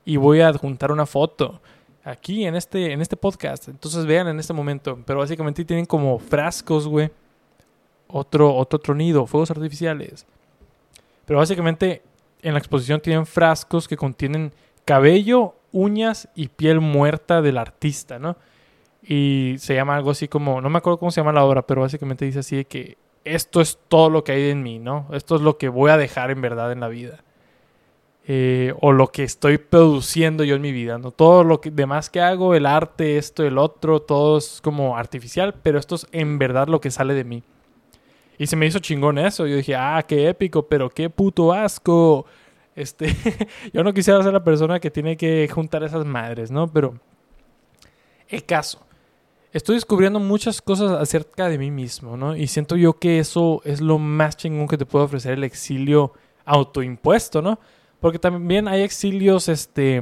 y 0.06 0.18
voy 0.18 0.42
a 0.42 0.48
adjuntar 0.48 0.92
una 0.92 1.06
foto 1.06 1.62
aquí 2.04 2.46
en 2.46 2.56
este, 2.56 2.92
en 2.92 3.02
este 3.02 3.16
podcast. 3.16 3.68
Entonces 3.68 4.08
vean 4.08 4.28
en 4.28 4.40
este 4.40 4.54
momento. 4.54 4.98
Pero 5.06 5.20
básicamente 5.20 5.64
tienen 5.64 5.86
como 5.86 6.18
frascos, 6.18 6.88
güey. 6.88 7.12
Otro, 8.08 8.56
otro 8.56 8.80
tronido, 8.80 9.28
fuegos 9.28 9.52
artificiales. 9.52 10.26
Pero 11.26 11.38
básicamente 11.38 12.02
en 12.42 12.54
la 12.54 12.60
exposición 12.60 13.02
tienen 13.02 13.26
frascos 13.26 13.88
que 13.88 13.98
contienen 13.98 14.54
cabello, 14.86 15.56
uñas 15.72 16.30
y 16.36 16.48
piel 16.48 16.80
muerta 16.80 17.42
del 17.42 17.58
artista, 17.58 18.20
¿no? 18.20 18.38
Y 19.04 19.56
se 19.60 19.76
llama 19.76 19.96
algo 19.96 20.12
así 20.12 20.28
como, 20.28 20.62
no 20.62 20.70
me 20.70 20.78
acuerdo 20.78 21.00
cómo 21.00 21.12
se 21.12 21.22
llama 21.22 21.34
la 21.34 21.44
obra, 21.44 21.66
pero 21.66 21.82
básicamente 21.82 22.26
dice 22.26 22.40
así 22.40 22.58
de 22.58 22.66
que 22.66 22.98
esto 23.24 23.62
es 23.62 23.80
todo 23.88 24.10
lo 24.10 24.24
que 24.24 24.32
hay 24.32 24.50
en 24.50 24.64
mí, 24.64 24.80
¿no? 24.80 25.08
Esto 25.12 25.36
es 25.36 25.42
lo 25.42 25.58
que 25.58 25.70
voy 25.70 25.92
a 25.92 25.98
dejar 25.98 26.32
en 26.32 26.42
verdad 26.42 26.72
en 26.72 26.80
la 26.80 26.88
vida. 26.88 27.24
Eh, 28.32 28.74
o 28.82 28.92
lo 28.92 29.08
que 29.08 29.24
estoy 29.24 29.58
produciendo 29.58 30.44
yo 30.44 30.56
en 30.56 30.62
mi 30.62 30.72
vida, 30.72 31.00
¿no? 31.00 31.12
Todo 31.12 31.44
lo 31.44 31.62
que, 31.62 31.72
demás 31.72 32.10
que 32.10 32.22
hago, 32.22 32.54
el 32.54 32.66
arte, 32.66 33.18
esto, 33.18 33.44
el 33.44 33.58
otro, 33.58 34.02
todo 34.02 34.38
es 34.38 34.62
como 34.62 34.98
artificial, 34.98 35.56
pero 35.64 35.80
esto 35.80 35.96
es 35.96 36.08
en 36.12 36.38
verdad 36.38 36.68
lo 36.68 36.80
que 36.80 36.92
sale 36.92 37.16
de 37.16 37.24
mí. 37.24 37.44
Y 38.40 38.48
se 38.48 38.56
me 38.56 38.66
hizo 38.66 38.80
chingón 38.80 39.18
eso. 39.18 39.46
Yo 39.46 39.58
dije, 39.58 39.76
ah, 39.76 40.04
qué 40.08 40.30
épico, 40.30 40.66
pero 40.68 40.90
qué 40.90 41.10
puto 41.10 41.54
asco. 41.54 42.26
Este, 42.74 43.14
yo 43.74 43.84
no 43.84 43.94
quisiera 43.94 44.24
ser 44.24 44.32
la 44.32 44.44
persona 44.44 44.80
que 44.80 44.90
tiene 44.90 45.18
que 45.18 45.48
juntar 45.50 45.84
esas 45.84 46.06
madres, 46.06 46.50
¿no? 46.50 46.72
Pero 46.72 46.98
el 48.30 48.46
caso. 48.46 48.80
Estoy 49.52 49.76
descubriendo 49.76 50.20
muchas 50.20 50.62
cosas 50.62 50.92
acerca 50.92 51.50
de 51.50 51.58
mí 51.58 51.70
mismo, 51.70 52.16
¿no? 52.16 52.36
Y 52.36 52.48
siento 52.48 52.78
yo 52.78 52.98
que 52.98 53.20
eso 53.20 53.62
es 53.66 53.82
lo 53.82 53.98
más 53.98 54.38
chingón 54.38 54.68
que 54.68 54.78
te 54.78 54.86
puede 54.86 55.06
ofrecer 55.06 55.34
el 55.34 55.44
exilio 55.44 56.14
autoimpuesto, 56.46 57.42
¿no? 57.42 57.60
Porque 58.00 58.20
también 58.20 58.68
hay 58.68 58.84
exilios, 58.84 59.50
este, 59.50 60.02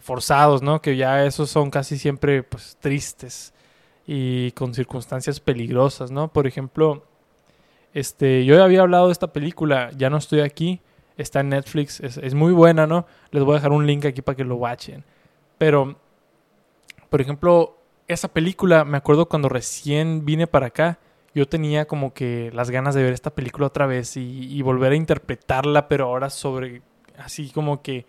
forzados, 0.00 0.62
¿no? 0.62 0.80
Que 0.80 0.96
ya 0.96 1.24
esos 1.26 1.50
son 1.50 1.70
casi 1.70 1.98
siempre, 1.98 2.42
pues, 2.42 2.76
tristes 2.80 3.52
y 4.06 4.50
con 4.52 4.74
circunstancias 4.74 5.38
peligrosas, 5.38 6.10
¿no? 6.10 6.32
Por 6.32 6.46
ejemplo, 6.46 7.04
este, 7.98 8.44
yo 8.44 8.62
había 8.62 8.82
hablado 8.82 9.06
de 9.06 9.12
esta 9.12 9.32
película, 9.32 9.90
ya 9.96 10.10
no 10.10 10.18
estoy 10.18 10.40
aquí, 10.40 10.80
está 11.16 11.40
en 11.40 11.48
Netflix, 11.48 12.00
es, 12.00 12.34
muy 12.34 12.52
buena, 12.52 12.86
¿no? 12.86 13.06
Les 13.30 13.42
voy 13.42 13.54
a 13.54 13.56
dejar 13.56 13.72
un 13.72 13.86
link 13.86 14.04
aquí 14.04 14.22
para 14.22 14.36
que 14.36 14.44
lo 14.44 14.56
watchen. 14.56 15.04
Pero, 15.58 15.96
por 17.10 17.20
ejemplo, 17.20 17.76
esa 18.06 18.28
película, 18.28 18.84
me 18.84 18.96
acuerdo 18.96 19.28
cuando 19.28 19.48
recién 19.48 20.24
vine 20.24 20.46
para 20.46 20.66
acá, 20.66 20.98
yo 21.34 21.48
tenía 21.48 21.86
como 21.86 22.14
que 22.14 22.50
las 22.54 22.70
ganas 22.70 22.94
de 22.94 23.02
ver 23.02 23.12
esta 23.12 23.30
película 23.30 23.66
otra 23.66 23.86
vez 23.86 24.16
y, 24.16 24.56
y 24.56 24.62
volver 24.62 24.92
a 24.92 24.96
interpretarla, 24.96 25.88
pero 25.88 26.04
ahora 26.06 26.30
sobre, 26.30 26.82
así 27.18 27.50
como 27.50 27.82
que 27.82 28.06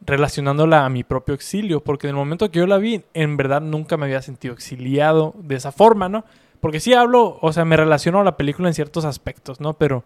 relacionándola 0.00 0.84
a 0.84 0.88
mi 0.88 1.04
propio 1.04 1.34
exilio, 1.34 1.80
porque 1.82 2.06
en 2.06 2.10
el 2.10 2.16
momento 2.16 2.50
que 2.50 2.58
yo 2.58 2.66
la 2.66 2.78
vi, 2.78 3.02
en 3.12 3.36
verdad 3.36 3.60
nunca 3.60 3.96
me 3.96 4.06
había 4.06 4.22
sentido 4.22 4.54
exiliado 4.54 5.34
de 5.38 5.56
esa 5.56 5.72
forma, 5.72 6.08
¿no? 6.08 6.24
Porque 6.64 6.80
sí 6.80 6.94
hablo, 6.94 7.36
o 7.42 7.52
sea, 7.52 7.66
me 7.66 7.76
relaciono 7.76 8.20
a 8.20 8.24
la 8.24 8.38
película 8.38 8.68
en 8.68 8.74
ciertos 8.74 9.04
aspectos, 9.04 9.60
¿no? 9.60 9.74
Pero 9.74 10.02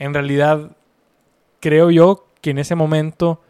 en 0.00 0.12
realidad 0.12 0.72
creo 1.60 1.92
yo 1.92 2.26
que 2.40 2.50
en 2.50 2.58
ese 2.58 2.74
momento, 2.74 3.40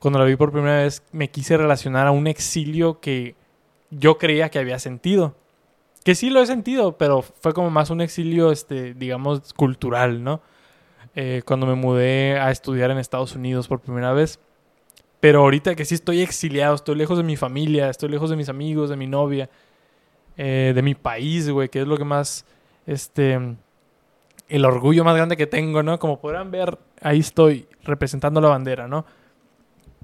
cuando 0.00 0.18
la 0.18 0.24
vi 0.24 0.34
por 0.34 0.50
primera 0.50 0.78
vez, 0.78 1.04
me 1.12 1.30
quise 1.30 1.56
relacionar 1.56 2.08
a 2.08 2.10
un 2.10 2.26
exilio 2.26 2.98
que 2.98 3.36
yo 3.90 4.18
creía 4.18 4.48
que 4.48 4.58
había 4.58 4.80
sentido. 4.80 5.36
Que 6.02 6.16
sí 6.16 6.30
lo 6.30 6.42
he 6.42 6.46
sentido, 6.46 6.98
pero 6.98 7.22
fue 7.22 7.54
como 7.54 7.70
más 7.70 7.90
un 7.90 8.00
exilio, 8.00 8.50
este, 8.50 8.94
digamos, 8.94 9.54
cultural, 9.54 10.24
¿no? 10.24 10.40
Eh, 11.14 11.42
cuando 11.46 11.64
me 11.64 11.76
mudé 11.76 12.40
a 12.40 12.50
estudiar 12.50 12.90
en 12.90 12.98
Estados 12.98 13.36
Unidos 13.36 13.68
por 13.68 13.78
primera 13.78 14.12
vez. 14.12 14.40
Pero 15.20 15.42
ahorita 15.42 15.76
que 15.76 15.84
sí 15.84 15.94
estoy 15.94 16.22
exiliado, 16.22 16.74
estoy 16.74 16.96
lejos 16.96 17.18
de 17.18 17.22
mi 17.22 17.36
familia, 17.36 17.88
estoy 17.88 18.08
lejos 18.08 18.30
de 18.30 18.36
mis 18.36 18.48
amigos, 18.48 18.90
de 18.90 18.96
mi 18.96 19.06
novia, 19.06 19.48
eh, 20.36 20.72
de 20.74 20.82
mi 20.82 20.94
país, 20.94 21.48
güey, 21.48 21.68
que 21.68 21.82
es 21.82 21.86
lo 21.86 21.96
que 21.96 22.04
más, 22.04 22.44
este, 22.86 23.56
el 24.48 24.64
orgullo 24.64 25.04
más 25.04 25.16
grande 25.16 25.36
que 25.36 25.46
tengo, 25.46 25.82
¿no? 25.82 25.98
Como 25.98 26.20
podrán 26.20 26.50
ver, 26.50 26.78
ahí 27.00 27.20
estoy 27.20 27.68
representando 27.82 28.40
la 28.40 28.48
bandera, 28.48 28.88
¿no? 28.88 29.04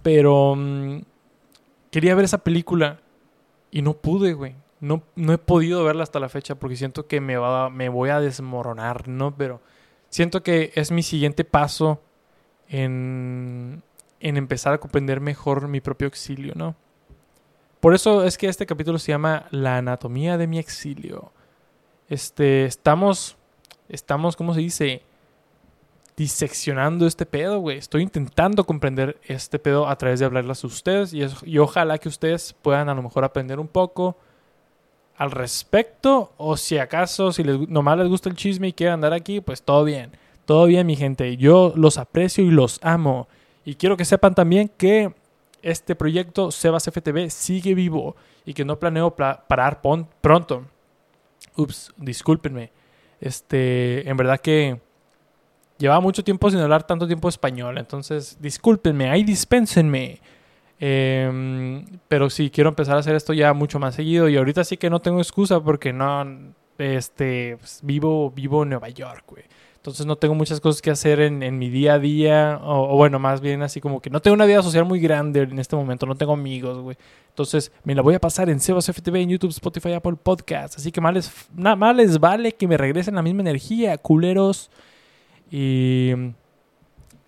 Pero 0.03 0.55
mm, 0.57 1.01
quería 1.91 2.15
ver 2.15 2.25
esa 2.25 2.39
película 2.39 3.01
y 3.71 3.83
no 3.83 3.95
pude, 3.95 4.33
güey. 4.33 4.55
No, 4.81 5.03
no 5.15 5.33
he 5.33 5.39
podido 5.39 5.85
verla 5.85 6.05
hasta 6.05 6.21
la 6.21 6.31
fecha 6.31 6.55
porque 6.55 6.77
siento 6.77 7.07
que 7.07 7.21
me, 7.21 7.37
va, 7.37 7.69
me 7.69 7.89
voy 7.89 8.11
a 8.11 8.21
desmoronar, 8.21 9.09
¿no? 9.09 9.37
Pero 9.37 9.61
siento 10.09 10.43
que 10.43 10.73
es 10.75 10.91
mi 10.91 11.03
siguiente 11.03 11.45
paso 11.45 12.01
en, 12.69 13.83
en 14.21 14.37
empezar 14.37 14.73
a 14.73 14.79
comprender 14.79 15.21
mejor 15.21 15.69
mi 15.69 15.81
propio 15.81 16.09
exilio, 16.09 16.55
¿no? 16.57 16.77
Por 17.81 17.95
eso 17.95 18.25
es 18.25 18.37
que 18.37 18.47
este 18.47 18.67
capítulo 18.67 18.99
se 18.99 19.13
llama 19.13 19.47
La 19.51 19.79
anatomía 19.79 20.37
de 20.37 20.47
mi 20.47 20.59
exilio. 20.59 21.33
Este, 22.09 22.67
estamos, 22.67 23.37
estamos, 23.89 24.37
¿cómo 24.37 24.53
se 24.53 24.61
dice? 24.61 25.03
Diseccionando 26.15 27.07
este 27.07 27.25
pedo, 27.25 27.59
güey. 27.61 27.79
Estoy 27.79 28.03
intentando 28.03 28.65
comprender 28.65 29.19
este 29.25 29.59
pedo 29.59 29.89
a 29.89 29.97
través 29.97 30.21
de 30.21 30.27
hablarlas 30.27 30.63
a 30.63 30.67
ustedes 30.67 31.15
y, 31.15 31.23
y 31.45 31.59
ojalá 31.59 31.97
que 31.97 32.11
ustedes 32.11 32.55
puedan 32.61 32.91
a 32.91 32.95
lo 32.95 33.03
mejor 33.03 33.25
aprender 33.25 33.59
un 33.59 33.69
poco 33.69 34.19
al 35.17 35.31
respecto 35.31 36.33
o 36.37 36.57
si 36.57 36.79
acaso, 36.79 37.33
si 37.33 37.45
les, 37.45 37.69
nomás 37.69 37.99
les 37.99 38.09
gusta 38.09 38.29
el 38.29 38.37
chisme 38.37 38.69
y 38.69 38.73
quieren 38.73 38.95
andar 38.95 39.15
aquí, 39.15 39.41
pues 39.41 39.63
todo 39.63 39.85
bien. 39.85 40.13
Todo 40.45 40.67
bien, 40.67 40.87
mi 40.87 40.97
gente. 40.97 41.37
Yo 41.37 41.73
los 41.77 41.97
aprecio 41.97 42.45
y 42.45 42.51
los 42.51 42.79
amo. 42.83 43.29
Y 43.65 43.77
quiero 43.77 43.97
que 43.97 44.05
sepan 44.05 44.35
también 44.35 44.71
que 44.77 45.15
este 45.63 45.95
proyecto 45.95 46.51
Sebas 46.51 46.85
FTV 46.85 47.31
sigue 47.31 47.75
vivo 47.75 48.17
y 48.45 48.55
que 48.55 48.65
no 48.65 48.79
planeo 48.79 49.15
parar 49.15 49.81
pronto. 49.83 50.65
Ups, 51.57 51.93
discúlpenme. 51.97 52.73
Este, 53.21 54.09
en 54.09 54.17
verdad 54.17 54.41
que 54.41 54.81
llevaba 55.79 56.01
mucho 56.01 56.23
tiempo 56.25 56.51
sin 56.51 56.61
hablar 56.61 56.87
tanto 56.87 57.07
tiempo 57.07 57.29
español, 57.29 57.79
entonces 57.79 58.39
discúlpenme, 58.41 59.11
ahí 59.11 59.25
dispénsenme. 59.25 60.21
Em, 60.79 61.85
pero 62.09 62.31
sí, 62.31 62.51
quiero 62.51 62.71
empezar 62.71 62.97
a 62.97 63.01
hacer 63.01 63.15
esto 63.15 63.35
ya 63.35 63.53
mucho 63.53 63.79
más 63.79 63.95
seguido 63.95 64.29
y 64.29 64.37
ahorita 64.37 64.65
sí 64.65 64.79
que 64.79 64.89
no 64.89 65.01
tengo 65.01 65.19
excusa 65.21 65.61
porque 65.61 65.93
no, 65.93 66.55
este, 66.79 67.59
pues, 67.59 67.81
vivo, 67.83 68.31
vivo 68.31 68.63
en 68.63 68.71
Nueva 68.71 68.89
York, 68.89 69.25
güey. 69.27 69.45
Entonces 69.81 70.05
no 70.05 70.17
tengo 70.17 70.35
muchas 70.35 70.61
cosas 70.61 70.83
que 70.83 70.91
hacer 70.91 71.21
en, 71.21 71.59
mi 71.59 71.71
día 71.71 71.95
a 71.95 71.99
día. 71.99 72.61
O, 72.63 72.99
bueno, 72.99 73.19
más 73.19 73.41
bien 73.41 73.63
así 73.63 73.81
como 73.81 74.03
que 74.03 74.11
no 74.11 74.21
tengo 74.21 74.35
una 74.35 74.45
vida 74.45 74.63
social 74.63 74.85
muy 74.85 75.01
grande 75.01 75.41
en 75.41 75.59
este 75.59 75.75
momento. 75.75 76.05
No 76.05 76.17
tengo 76.17 76.35
amigos, 76.35 76.77
güey. 76.83 76.99
Entonces 77.31 77.73
me 77.83 77.95
la 77.95 78.03
voy 78.03 78.15
a 78.15 78.21
pasar 78.21 78.51
en 78.51 78.61
Sebas 78.61 78.93
FTV, 78.93 79.17
en 79.17 79.31
YouTube, 79.31 79.49
Spotify, 79.49 79.95
Apple 79.95 80.17
Podcast. 80.23 80.77
Así 80.77 80.93
que 80.93 81.01
más 81.01 81.15
les, 81.15 81.33
más 81.55 81.97
les 81.97 82.21
vale 82.21 82.53
que 82.53 82.69
me 82.69 82.77
regresen 82.77 83.15
la 83.15 83.23
misma 83.23 83.41
energía, 83.41 83.97
culeros. 83.97 84.71
Y, 85.51 86.13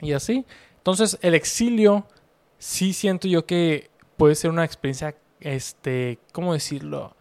y 0.03 0.12
así. 0.12 0.44
Entonces 0.76 1.18
el 1.22 1.34
exilio 1.34 2.07
sí 2.59 2.92
siento 2.92 3.28
yo 3.28 3.46
que 3.46 3.88
puede 4.18 4.34
ser 4.34 4.50
una 4.50 4.64
experiencia, 4.64 5.16
este, 5.40 6.18
¿cómo 6.32 6.53
decirlo? 6.53 7.16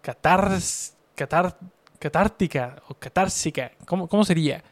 Catars, 0.00 0.96
catar, 1.14 1.58
catártica 2.00 2.82
o 2.88 2.94
catársica, 2.94 3.70
¿cómo, 3.86 4.08
¿cómo 4.08 4.24
sería? 4.24 4.64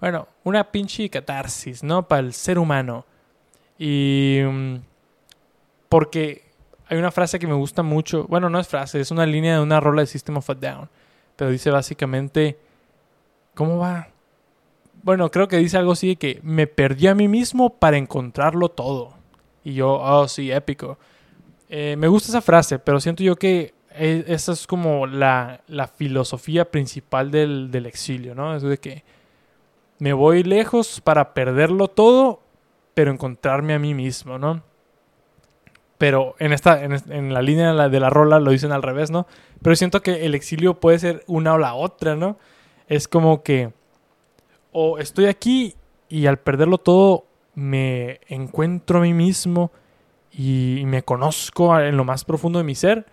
Bueno, 0.00 0.26
una 0.44 0.70
pinche 0.70 1.10
catarsis, 1.10 1.82
¿no? 1.82 2.08
Para 2.08 2.20
el 2.20 2.32
ser 2.32 2.58
humano. 2.58 3.04
Y... 3.78 4.40
Mm, 4.42 4.76
porque 5.88 6.44
hay 6.88 6.98
una 6.98 7.10
frase 7.10 7.38
que 7.38 7.46
me 7.46 7.54
gusta 7.54 7.82
mucho, 7.82 8.24
bueno, 8.28 8.48
no 8.48 8.58
es 8.58 8.68
frase, 8.68 9.00
es 9.00 9.10
una 9.10 9.26
línea 9.26 9.56
de 9.56 9.62
una 9.62 9.80
rola 9.80 10.02
de 10.02 10.06
System 10.06 10.36
of 10.36 10.50
a 10.50 10.54
Down, 10.54 10.88
pero 11.34 11.50
dice 11.50 11.70
básicamente, 11.70 12.58
¿cómo 13.54 13.78
va? 13.78 14.08
Bueno, 15.02 15.30
creo 15.30 15.48
que 15.48 15.56
dice 15.58 15.78
algo 15.78 15.92
así 15.92 16.08
de 16.08 16.16
que 16.16 16.40
me 16.42 16.66
perdí 16.66 17.06
a 17.06 17.14
mí 17.14 17.28
mismo 17.28 17.70
para 17.70 17.96
encontrarlo 17.96 18.68
todo. 18.68 19.14
Y 19.62 19.74
yo, 19.74 19.94
oh, 19.94 20.26
sí, 20.26 20.50
épico. 20.50 20.98
Eh, 21.68 21.96
me 21.96 22.08
gusta 22.08 22.28
esa 22.28 22.40
frase, 22.40 22.78
pero 22.78 23.00
siento 23.00 23.22
yo 23.22 23.36
que 23.36 23.74
e, 23.96 24.24
esa 24.28 24.52
es 24.52 24.66
como 24.66 25.06
la, 25.06 25.62
filosofía 25.96 26.70
principal 26.70 27.30
del, 27.30 27.86
exilio, 27.86 28.34
¿no? 28.34 28.54
Es 28.56 28.62
de 28.62 28.78
que 28.78 29.04
me 29.98 30.12
voy 30.12 30.42
lejos 30.42 31.00
para 31.00 31.34
perderlo 31.34 31.88
todo, 31.88 32.40
pero 32.94 33.10
encontrarme 33.10 33.74
a 33.74 33.78
mí 33.78 33.94
mismo, 33.94 34.38
¿no? 34.38 34.62
Pero 35.98 36.34
en 36.38 36.52
esta, 36.52 36.82
en, 36.84 37.32
la 37.32 37.40
línea 37.40 37.68
de 37.68 37.74
la, 37.74 37.88
de 37.88 38.00
la, 38.00 38.10
rola 38.10 38.38
lo 38.38 38.50
dicen 38.50 38.72
al 38.72 38.82
revés, 38.82 39.10
¿no? 39.10 39.26
Pero 39.62 39.74
siento 39.76 40.02
que 40.02 40.26
el 40.26 40.34
exilio 40.34 40.78
puede 40.78 40.98
ser 40.98 41.24
una 41.26 41.54
o 41.54 41.58
la 41.58 41.74
otra, 41.74 42.16
¿no? 42.16 42.38
Es 42.88 43.08
como 43.08 43.42
que 43.42 43.72
o 44.78 44.98
estoy 44.98 45.24
aquí 45.24 45.74
y 46.10 46.26
al 46.26 46.38
perderlo 46.38 46.76
todo 46.76 47.24
me 47.54 48.20
encuentro 48.28 48.98
a 48.98 49.02
mí 49.02 49.14
mismo 49.14 49.72
y 50.30 50.82
me 50.84 51.02
conozco 51.02 51.80
en 51.80 51.96
lo 51.96 52.04
más 52.04 52.26
profundo 52.26 52.58
de 52.58 52.64
mi 52.66 52.74
ser 52.74 53.06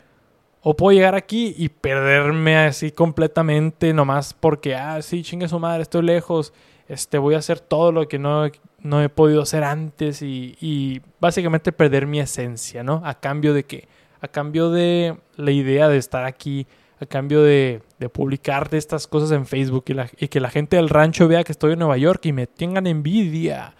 o 0.63 0.75
puedo 0.75 0.95
llegar 0.95 1.13
aquí 1.13 1.53
y 1.57 1.67
perderme 1.67 2.57
así 2.57 2.91
completamente 2.91 3.93
nomás 3.93 4.33
porque, 4.33 4.75
ah, 4.75 5.01
sí, 5.01 5.21
chingue 5.21 5.49
su 5.49 5.59
madre, 5.59 5.83
estoy 5.83 6.03
lejos, 6.03 6.53
este, 6.87 7.17
voy 7.17 7.35
a 7.35 7.39
hacer 7.39 7.59
todo 7.59 7.91
lo 7.91 8.07
que 8.07 8.17
no, 8.17 8.49
no 8.79 9.01
he 9.01 9.09
podido 9.09 9.41
hacer 9.41 9.65
antes 9.65 10.21
y, 10.21 10.57
y, 10.61 11.01
básicamente 11.19 11.73
perder 11.73 12.07
mi 12.07 12.21
esencia, 12.21 12.81
¿no? 12.81 13.01
A 13.03 13.19
cambio 13.19 13.53
de 13.53 13.65
que, 13.65 13.89
a 14.21 14.29
cambio 14.29 14.69
de 14.69 15.17
la 15.35 15.51
idea 15.51 15.89
de 15.89 15.97
estar 15.97 16.23
aquí, 16.23 16.65
a 16.99 17.05
cambio 17.05 17.43
de, 17.43 17.81
de 17.99 18.07
publicar 18.07 18.69
estas 18.71 19.05
cosas 19.07 19.31
en 19.31 19.45
Facebook 19.45 19.83
y, 19.87 19.93
la, 19.93 20.09
y 20.17 20.29
que 20.29 20.39
la 20.39 20.49
gente 20.49 20.77
del 20.77 20.87
rancho 20.87 21.27
vea 21.27 21.43
que 21.43 21.51
estoy 21.51 21.73
en 21.73 21.79
Nueva 21.79 21.97
York 21.97 22.25
y 22.25 22.31
me 22.31 22.47
tengan 22.47 22.87
envidia, 22.87 23.75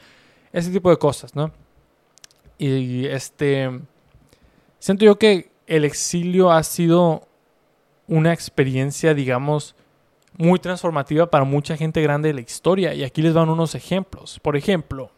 ese 0.51 0.69
tipo 0.69 0.89
de 0.89 0.97
cosas, 0.97 1.33
¿no? 1.33 1.51
Y 2.57 3.05
este, 3.05 3.69
siento 4.79 5.05
yo 5.05 5.17
que 5.17 5.52
el 5.67 5.85
exilio 5.85 6.51
ha 6.51 6.63
sido 6.63 7.27
una 8.07 8.33
experiencia, 8.33 9.13
digamos, 9.13 9.75
muy 10.37 10.59
transformativa 10.59 11.29
para 11.29 11.45
mucha 11.45 11.77
gente 11.77 12.01
grande 12.01 12.29
de 12.29 12.33
la 12.33 12.41
historia. 12.41 12.93
Y 12.93 13.03
aquí 13.03 13.21
les 13.21 13.33
van 13.33 13.49
unos 13.49 13.75
ejemplos. 13.75 14.39
Por 14.39 14.57
ejemplo, 14.57 15.11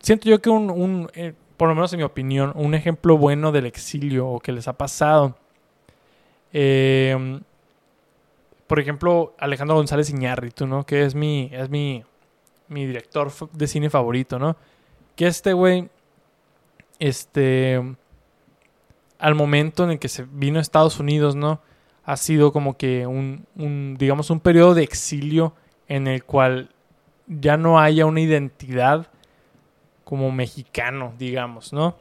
siento 0.00 0.28
yo 0.28 0.40
que 0.40 0.50
un, 0.50 1.10
eh, 1.14 1.34
por 1.56 1.68
lo 1.68 1.74
menos 1.74 1.92
en 1.92 1.98
mi 1.98 2.04
opinión, 2.04 2.52
un 2.54 2.74
ejemplo 2.74 3.16
bueno 3.16 3.52
del 3.52 3.66
exilio 3.66 4.28
o 4.28 4.40
que 4.40 4.52
les 4.52 4.68
ha 4.68 4.72
pasado. 4.72 5.36
Em, 6.52 7.40
por 8.66 8.80
ejemplo, 8.80 9.34
Alejandro 9.38 9.76
González 9.76 10.10
Iñárritu, 10.10 10.66
¿no? 10.66 10.84
Que 10.84 11.04
es 11.04 11.14
mi, 11.14 11.50
es 11.52 11.68
mi, 11.70 12.04
mi 12.68 12.86
director 12.86 13.32
de 13.52 13.66
cine 13.66 13.90
favorito, 13.90 14.38
¿no? 14.38 14.56
Que 15.16 15.26
este 15.26 15.52
güey, 15.52 15.88
este, 16.98 17.96
al 19.20 19.34
momento 19.34 19.84
en 19.84 19.90
el 19.90 19.98
que 19.98 20.08
se 20.08 20.24
vino 20.24 20.58
a 20.58 20.62
Estados 20.62 20.98
Unidos, 20.98 21.36
¿no? 21.36 21.60
Ha 22.04 22.16
sido 22.16 22.52
como 22.52 22.76
que 22.76 23.06
un, 23.06 23.46
un, 23.54 23.96
digamos, 23.98 24.30
un 24.30 24.40
periodo 24.40 24.74
de 24.74 24.82
exilio 24.82 25.54
en 25.86 26.06
el 26.06 26.24
cual 26.24 26.70
ya 27.26 27.56
no 27.56 27.78
haya 27.78 28.06
una 28.06 28.20
identidad 28.20 29.08
como 30.04 30.32
mexicano, 30.32 31.12
digamos, 31.18 31.72
¿no? 31.72 31.96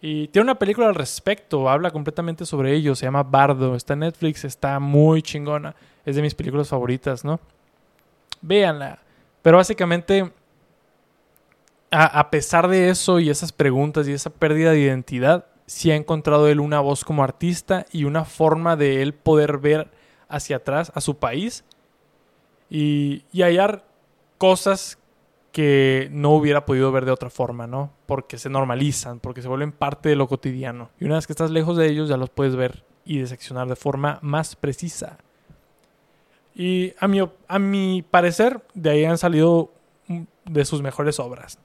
Y 0.00 0.28
tiene 0.28 0.44
una 0.44 0.58
película 0.58 0.86
al 0.88 0.94
respecto, 0.94 1.68
habla 1.68 1.90
completamente 1.90 2.44
sobre 2.44 2.74
ello, 2.74 2.94
se 2.94 3.06
llama 3.06 3.22
Bardo, 3.22 3.74
está 3.74 3.94
en 3.94 4.00
Netflix, 4.00 4.44
está 4.44 4.78
muy 4.78 5.22
chingona, 5.22 5.74
es 6.04 6.14
de 6.14 6.22
mis 6.22 6.34
películas 6.34 6.68
favoritas, 6.68 7.24
¿no? 7.24 7.40
Véanla. 8.42 8.98
Pero 9.40 9.56
básicamente, 9.56 10.30
a, 11.90 12.20
a 12.20 12.30
pesar 12.30 12.68
de 12.68 12.90
eso 12.90 13.18
y 13.18 13.30
esas 13.30 13.50
preguntas 13.52 14.06
y 14.06 14.12
esa 14.12 14.30
pérdida 14.30 14.72
de 14.72 14.80
identidad, 14.80 15.46
sí 15.66 15.90
ha 15.90 15.96
encontrado 15.96 16.48
él 16.48 16.60
una 16.60 16.80
voz 16.80 17.04
como 17.04 17.22
artista 17.22 17.86
y 17.92 18.04
una 18.04 18.24
forma 18.24 18.76
de 18.76 19.02
él 19.02 19.14
poder 19.14 19.58
ver 19.58 19.90
hacia 20.28 20.56
atrás 20.56 20.92
a 20.94 21.00
su 21.00 21.16
país 21.16 21.64
y, 22.70 23.24
y 23.32 23.42
hallar 23.42 23.84
cosas 24.38 24.98
que 25.52 26.08
no 26.12 26.32
hubiera 26.32 26.66
podido 26.66 26.92
ver 26.92 27.06
de 27.06 27.12
otra 27.12 27.30
forma, 27.30 27.66
¿no? 27.66 27.90
Porque 28.04 28.36
se 28.36 28.50
normalizan, 28.50 29.20
porque 29.20 29.40
se 29.40 29.48
vuelven 29.48 29.72
parte 29.72 30.10
de 30.10 30.16
lo 30.16 30.28
cotidiano. 30.28 30.90
Y 31.00 31.06
una 31.06 31.14
vez 31.14 31.26
que 31.26 31.32
estás 31.32 31.50
lejos 31.50 31.76
de 31.76 31.88
ellos 31.88 32.08
ya 32.08 32.18
los 32.18 32.28
puedes 32.28 32.56
ver 32.56 32.84
y 33.06 33.20
diseccionar 33.20 33.66
de 33.66 33.76
forma 33.76 34.18
más 34.20 34.54
precisa. 34.54 35.16
Y 36.54 36.92
a 36.98 37.08
mi, 37.08 37.20
a 37.48 37.58
mi 37.58 38.02
parecer, 38.02 38.60
de 38.74 38.90
ahí 38.90 39.04
han 39.04 39.18
salido 39.18 39.72
de 40.44 40.64
sus 40.64 40.82
mejores 40.82 41.18
obras. 41.20 41.58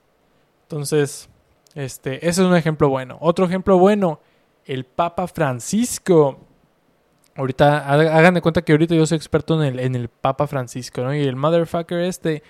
Entonces, 0.63 1.29
este, 1.75 2.27
ese 2.27 2.41
es 2.41 2.47
un 2.47 2.55
ejemplo 2.55 2.89
bueno. 2.89 3.17
Otro 3.21 3.45
ejemplo 3.45 3.77
bueno, 3.77 4.19
el 4.65 4.85
Papa 4.85 5.27
Francisco. 5.27 6.39
Ahorita, 7.35 7.89
hagan 7.89 8.33
de 8.33 8.41
cuenta 8.41 8.61
que 8.61 8.73
ahorita 8.73 8.93
yo 8.93 9.05
soy 9.05 9.15
experto 9.15 9.61
en 9.61 9.73
el, 9.73 9.79
en 9.79 9.95
el 9.95 10.09
Papa 10.09 10.47
Francisco, 10.47 11.01
¿no? 11.01 11.15
Y 11.15 11.21
el 11.23 11.35
motherfucker 11.35 11.99
este, 11.99 12.43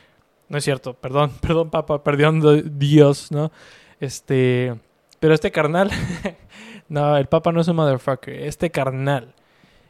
no 0.49 0.57
es 0.57 0.63
cierto, 0.63 0.93
perdón, 0.93 1.31
perdón 1.41 1.69
Papa, 1.69 2.03
perdón 2.03 2.79
Dios, 2.79 3.31
¿no? 3.31 3.51
Este, 3.99 4.75
pero 5.19 5.33
este 5.33 5.51
carnal, 5.51 5.91
no, 6.89 7.15
el 7.15 7.27
Papa 7.27 7.51
no 7.51 7.61
es 7.61 7.67
un 7.67 7.75
motherfucker, 7.75 8.33
este 8.33 8.71
carnal, 8.71 9.35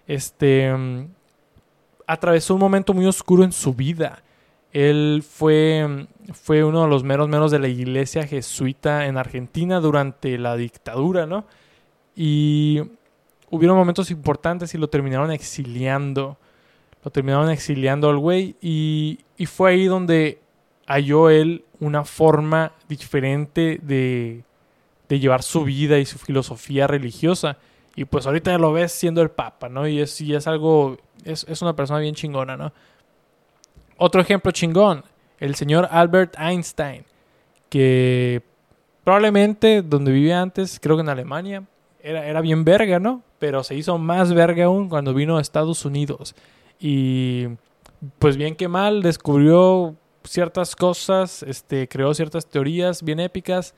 este, 0.08 0.70
atravesó 2.06 2.56
un 2.56 2.60
momento 2.60 2.94
muy 2.94 3.06
oscuro 3.06 3.46
en 3.46 3.54
su 3.54 3.74
vida. 3.74 4.22
Él 4.74 5.24
fue, 5.28 6.08
fue 6.34 6.64
uno 6.64 6.84
de 6.84 6.90
los 6.90 7.04
meros 7.04 7.52
de 7.52 7.60
la 7.60 7.68
iglesia 7.68 8.26
jesuita 8.26 9.08
en 9.08 9.18
Argentina 9.18 9.80
durante 9.80 10.38
la 10.38 10.56
dictadura, 10.56 11.26
¿no? 11.26 11.46
Y 12.16 12.82
hubieron 13.50 13.78
momentos 13.78 14.12
importantes 14.12 14.74
y 14.74 14.78
lo 14.78 14.90
terminaron 14.90 15.32
exiliando. 15.32 16.38
Lo 17.04 17.12
terminaron 17.12 17.50
exiliando 17.50 18.10
al 18.10 18.18
güey 18.18 18.56
y, 18.62 19.20
y 19.38 19.46
fue 19.48 19.72
ahí 19.72 19.86
donde 19.86 20.40
halló 20.86 21.30
él 21.30 21.66
una 21.80 22.04
forma 22.04 22.74
diferente 22.88 23.80
de, 23.82 24.44
de 25.10 25.20
llevar 25.20 25.42
su 25.42 25.64
vida 25.64 25.98
y 25.98 26.06
su 26.06 26.20
filosofía 26.20 26.88
religiosa. 26.88 27.58
Y 27.96 28.06
pues 28.06 28.26
ahorita 28.26 28.58
lo 28.58 28.72
ves 28.72 28.92
siendo 28.92 29.22
el 29.22 29.32
Papa, 29.32 29.68
¿no? 29.68 29.88
Y 29.88 30.00
es, 30.00 30.22
y 30.22 30.34
es 30.34 30.48
algo, 30.48 30.98
es, 31.26 31.46
es 31.50 31.62
una 31.62 31.76
persona 31.76 32.00
bien 32.00 32.16
chingona, 32.16 32.56
¿no? 32.56 32.72
Otro 34.04 34.20
ejemplo 34.20 34.52
chingón, 34.52 35.04
el 35.38 35.54
señor 35.54 35.88
Albert 35.92 36.34
Einstein, 36.40 37.06
que 37.70 38.42
probablemente 39.04 39.84
donde 39.84 40.12
vivía 40.12 40.42
antes, 40.42 40.80
creo 40.82 40.96
que 40.96 41.04
en 41.04 41.10
Alemania, 41.10 41.66
era, 42.02 42.26
era 42.26 42.42
bien 42.42 42.64
verga, 42.64 42.98
¿no? 42.98 43.22
Pero 43.38 43.64
se 43.64 43.76
hizo 43.76 44.00
más 44.00 44.34
verga 44.34 44.66
aún 44.66 44.90
cuando 44.90 45.14
vino 45.14 45.38
a 45.38 45.42
Estados 45.42 45.86
Unidos. 45.86 46.34
Y 46.80 47.46
pues 48.18 48.38
bien 48.38 48.56
que 48.56 48.68
mal, 48.68 49.04
descubrió 49.04 49.96
ciertas 50.24 50.76
cosas, 50.76 51.44
este, 51.44 51.88
creó 51.88 52.16
ciertas 52.16 52.48
teorías 52.48 53.04
bien 53.04 53.20
épicas 53.20 53.76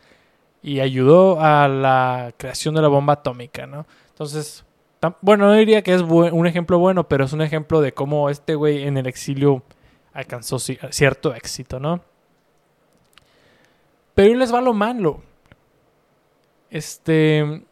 y 0.62 0.80
ayudó 0.80 1.42
a 1.42 1.68
la 1.68 2.34
creación 2.38 2.76
de 2.76 2.82
la 2.82 2.88
bomba 2.88 3.12
atómica, 3.12 3.68
¿no? 3.68 3.86
Entonces, 4.12 4.64
bueno, 5.20 5.48
no 5.48 5.54
diría 5.54 5.82
que 5.82 5.94
es 5.94 6.02
un 6.02 6.48
ejemplo 6.48 6.80
bueno, 6.80 7.10
pero 7.10 7.26
es 7.26 7.34
un 7.34 7.42
ejemplo 7.42 7.82
de 7.82 7.94
cómo 7.94 8.30
este 8.30 8.56
güey 8.56 8.84
en 8.84 8.98
el 8.98 9.08
exilio 9.08 9.64
alcanzó 10.14 10.60
cierto 10.60 11.34
éxito, 11.34 11.80
¿no? 11.80 12.02
Pero 14.16 14.36
les 14.36 14.54
va 14.54 14.62
lo 14.62 14.74
malo. 14.74 15.22
Este, 16.70 17.64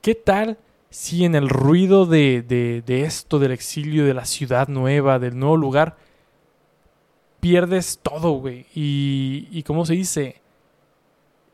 ¿qué 0.00 0.14
tal 0.14 0.58
si 0.90 1.24
en 1.24 1.34
el 1.34 1.48
ruido 1.48 2.06
de, 2.06 2.42
de, 2.42 3.02
esto, 3.02 3.38
del 3.38 3.52
exilio, 3.52 4.04
de 4.04 4.14
la 4.14 4.24
ciudad 4.24 4.68
nueva, 4.68 5.18
del 5.18 5.38
nuevo 5.38 5.56
lugar, 5.56 5.96
pierdes 7.40 7.98
todo, 8.02 8.32
güey? 8.32 8.66
Y, 8.74 9.48
y 9.50 9.62
¿cómo 9.62 9.84
se 9.84 9.94
dice? 9.94 10.40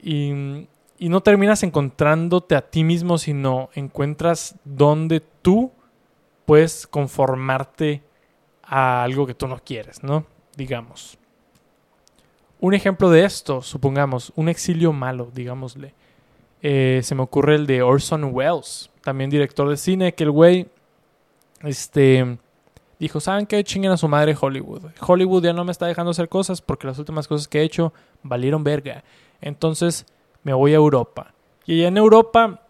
Y 0.03 0.66
y 0.99 1.09
no 1.09 1.22
terminas 1.22 1.62
encontrándote 1.62 2.55
a 2.55 2.62
ti 2.62 2.84
mismo, 2.84 3.18
sino 3.18 3.70
encuentras 3.74 4.57
donde 4.64 5.20
tú 5.20 5.72
puedes 6.47 6.86
conformarte 6.86 8.03
a 8.62 9.03
algo 9.03 9.26
que 9.26 9.34
tú 9.34 9.49
no 9.49 9.59
quieres, 9.59 10.03
¿no? 10.03 10.24
Digamos. 10.57 11.18
Un 12.61 12.74
ejemplo 12.74 13.11
de 13.11 13.24
esto, 13.24 13.61
supongamos, 13.62 14.32
un 14.36 14.48
exilio 14.48 14.92
malo, 14.92 15.30
digámosle. 15.34 15.94
Eh, 16.62 17.00
se 17.02 17.14
me 17.14 17.22
ocurre 17.22 17.57
el 17.57 17.66
de 17.66 17.82
Orson 17.82 18.30
Welles, 18.32 18.90
también 19.02 19.28
director 19.28 19.68
de 19.68 19.76
cine, 19.76 20.14
que 20.14 20.24
el 20.24 20.30
güey, 20.30 20.66
este, 21.62 22.38
dijo, 22.98 23.20
¿saben 23.20 23.44
qué? 23.44 23.62
Chinguen 23.64 23.92
a 23.92 23.98
su 23.98 24.09
madre 24.09 24.34
Hollywood. 24.40 24.92
Hollywood 24.98 25.44
ya 25.44 25.52
no 25.52 25.64
me 25.64 25.72
está 25.72 25.86
dejando 25.86 26.12
hacer 26.12 26.28
cosas 26.28 26.62
porque 26.62 26.86
las 26.86 26.98
últimas 26.98 27.28
cosas 27.28 27.48
que 27.48 27.61
he 27.61 27.64
hecho 27.64 27.92
valieron 28.22 28.64
verga. 28.64 29.05
Entonces 29.42 30.07
me 30.42 30.55
voy 30.55 30.72
a 30.72 30.76
Europa. 30.76 31.34
Y 31.66 31.80
allá 31.80 31.88
en 31.88 31.96
Europa 31.98 32.62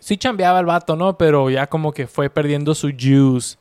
sí 0.00 0.16
chambeaba 0.16 0.58
el 0.58 0.66
vato, 0.66 0.96
¿no? 0.96 1.16
Pero 1.16 1.48
ya 1.50 1.68
como 1.68 1.92
que 1.92 2.08
fue 2.08 2.28
perdiendo 2.28 2.74
su 2.74 2.90
juice 2.90 3.56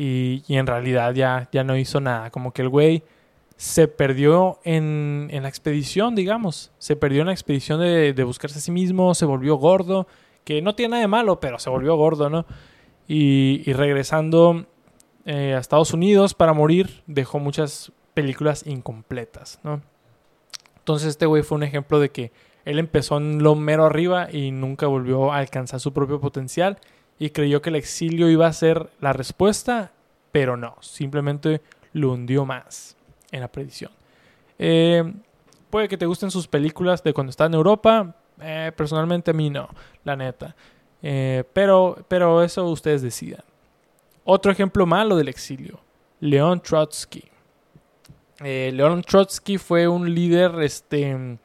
y, 0.00 0.44
en 0.48 0.68
realidad 0.68 1.12
ya, 1.12 1.48
ya 1.50 1.64
no 1.64 1.76
hizo 1.76 2.00
nada. 2.00 2.30
Como 2.30 2.52
que 2.52 2.62
el 2.62 2.68
güey 2.68 3.02
se 3.56 3.88
perdió 3.88 4.60
en, 4.62 5.26
en, 5.32 5.42
la 5.42 5.48
expedición, 5.48 6.14
digamos. 6.14 6.70
Se 6.78 6.94
perdió 6.94 7.22
en 7.22 7.26
la 7.26 7.32
expedición 7.32 7.80
de, 7.80 8.12
de, 8.12 8.24
buscarse 8.24 8.60
a 8.60 8.62
sí 8.62 8.70
mismo, 8.70 9.12
se 9.14 9.24
volvió 9.24 9.56
gordo, 9.56 10.06
que 10.44 10.62
no 10.62 10.76
tiene 10.76 10.92
nada 10.92 11.00
de 11.00 11.08
malo, 11.08 11.40
pero 11.40 11.58
se 11.58 11.68
volvió 11.68 11.96
gordo, 11.96 12.30
¿no? 12.30 12.46
Y, 13.08 13.62
y 13.66 13.72
regresando 13.72 14.66
eh, 15.26 15.54
a 15.54 15.58
Estados 15.58 15.92
Unidos 15.92 16.32
para 16.32 16.52
morir, 16.52 17.02
dejó 17.08 17.40
muchas 17.40 17.90
películas 18.14 18.64
incompletas, 18.68 19.58
¿no? 19.64 19.82
Entonces 20.76 21.08
este 21.08 21.26
güey 21.26 21.42
fue 21.42 21.56
un 21.56 21.64
ejemplo 21.64 21.98
de 21.98 22.10
que 22.10 22.30
él 22.64 22.78
empezó 22.78 23.16
en 23.16 23.42
lo 23.42 23.56
mero 23.56 23.84
arriba 23.84 24.28
y 24.30 24.52
nunca 24.52 24.86
volvió 24.86 25.32
a 25.32 25.38
alcanzar 25.38 25.80
su 25.80 25.92
propio 25.92 26.20
potencial 26.20 26.78
y 27.18 27.30
creyó 27.30 27.60
que 27.60 27.70
el 27.70 27.76
exilio 27.76 28.30
iba 28.30 28.46
a 28.46 28.52
ser 28.52 28.90
la 29.00 29.12
respuesta, 29.12 29.92
pero 30.32 30.56
no, 30.56 30.76
simplemente 30.80 31.60
lo 31.92 32.12
hundió 32.12 32.44
más 32.44 32.96
en 33.32 33.40
la 33.40 33.48
predicción. 33.48 33.90
Eh, 34.58 35.12
puede 35.70 35.88
que 35.88 35.96
te 35.96 36.06
gusten 36.06 36.30
sus 36.30 36.46
películas 36.46 37.02
de 37.02 37.12
cuando 37.12 37.30
está 37.30 37.46
en 37.46 37.54
Europa, 37.54 38.14
eh, 38.40 38.72
personalmente 38.76 39.32
a 39.32 39.34
mí 39.34 39.50
no, 39.50 39.68
la 40.04 40.16
neta. 40.16 40.54
Eh, 41.02 41.44
pero, 41.52 42.04
pero 42.08 42.42
eso 42.42 42.64
ustedes 42.66 43.02
decidan. 43.02 43.42
Otro 44.24 44.52
ejemplo 44.52 44.86
malo 44.86 45.16
del 45.16 45.28
exilio, 45.28 45.80
León 46.20 46.60
Trotsky. 46.60 47.24
León 48.40 49.02
Trotsky 49.02 49.58
fue 49.58 49.88
un 49.88 50.14
líder 50.14 50.62
este, 50.62 51.38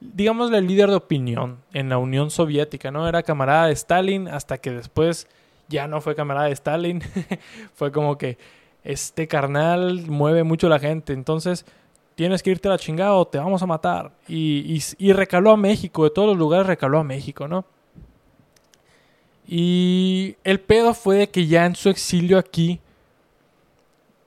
digamos, 0.00 0.52
el 0.52 0.66
líder 0.66 0.90
de 0.90 0.96
opinión 0.96 1.58
en 1.72 1.88
la 1.88 1.98
Unión 1.98 2.30
Soviética, 2.30 2.90
¿no? 2.90 3.08
Era 3.08 3.22
camarada 3.22 3.66
de 3.66 3.72
Stalin 3.72 4.28
hasta 4.28 4.58
que 4.58 4.70
después 4.70 5.26
ya 5.68 5.88
no 5.88 6.00
fue 6.00 6.14
camarada 6.14 6.46
de 6.46 6.52
Stalin. 6.52 7.02
fue 7.74 7.92
como 7.92 8.16
que 8.18 8.38
este 8.84 9.26
carnal 9.28 10.06
mueve 10.08 10.44
mucho 10.44 10.68
la 10.68 10.78
gente, 10.78 11.12
entonces 11.12 11.64
tienes 12.14 12.42
que 12.42 12.50
irte 12.50 12.68
a 12.68 12.72
la 12.72 12.78
chingada 12.78 13.14
o 13.14 13.26
te 13.26 13.38
vamos 13.38 13.62
a 13.62 13.66
matar. 13.66 14.12
Y, 14.26 14.80
y, 14.98 15.12
recaló 15.12 15.52
a 15.52 15.56
México, 15.56 16.04
de 16.04 16.10
todos 16.10 16.28
los 16.28 16.38
lugares 16.38 16.66
recaló 16.66 16.98
a 16.98 17.04
México, 17.04 17.46
¿no? 17.48 17.64
Y 19.46 20.36
el 20.44 20.60
pedo 20.60 20.94
fue 20.94 21.16
de 21.16 21.30
que 21.30 21.46
ya 21.46 21.64
en 21.64 21.74
su 21.74 21.88
exilio 21.88 22.38
aquí 22.38 22.80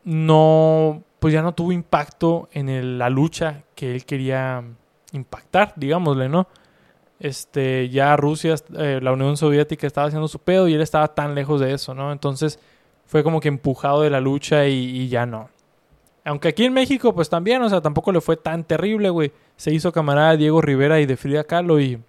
no, 0.04 1.04
pues 1.20 1.34
ya 1.34 1.42
no 1.42 1.54
tuvo 1.54 1.72
impacto 1.72 2.50
en 2.54 2.98
la 2.98 3.10
lucha 3.10 3.64
que 3.76 3.94
él 3.94 4.06
quería 4.06 4.64
impactar, 5.12 5.74
digámosle, 5.76 6.30
¿no? 6.30 6.48
Este, 7.20 7.90
ya 7.90 8.16
Rusia, 8.18 8.56
eh, 8.78 9.00
la 9.02 9.12
Unión 9.12 9.38
Soviética 9.38 9.86
estaba 9.86 10.08
haciendo 10.08 10.28
su 10.28 10.40
pedo 10.40 10.68
y 10.68 10.74
él 10.74 10.82
estaba 10.82 11.08
tan 11.10 11.36
lejos 11.36 11.62
de 11.62 11.74
eso, 11.74 11.94
¿no? 11.94 12.12
Entonces 12.12 12.60
fue 13.06 13.24
como 13.24 13.40
que 13.40 13.48
empujado 13.48 14.02
de 14.02 14.10
la 14.10 14.20
lucha 14.20 14.66
y, 14.68 15.08
ya 15.08 15.26
no. 15.26 15.50
Aunque 16.24 16.48
aquí 16.48 16.66
en 16.66 16.74
México, 16.74 17.14
pues 17.14 17.30
también, 17.30 17.62
o 17.62 17.70
sea, 17.70 17.82
tampoco 17.82 18.12
le 18.12 18.22
fue 18.22 18.38
tan 18.38 18.64
terrible, 18.64 19.10
güey. 19.10 19.32
Se 19.56 19.72
hizo 19.72 19.92
camarada 19.92 20.36
Diego 20.36 20.62
Rivera 20.62 21.00
y 21.00 21.06
de 21.06 21.18
Frida 21.18 21.44
Kahlo 21.44 21.80
y, 21.80 22.02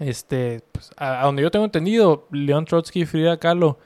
este, 0.00 0.62
pues, 0.72 0.90
a, 0.96 1.24
donde 1.24 1.42
yo 1.42 1.50
tengo 1.50 1.64
entendido, 1.64 2.26
León 2.30 2.64
Trotsky 2.64 3.02
y 3.02 3.06
Frida 3.06 3.36
Kahlo 3.36 3.78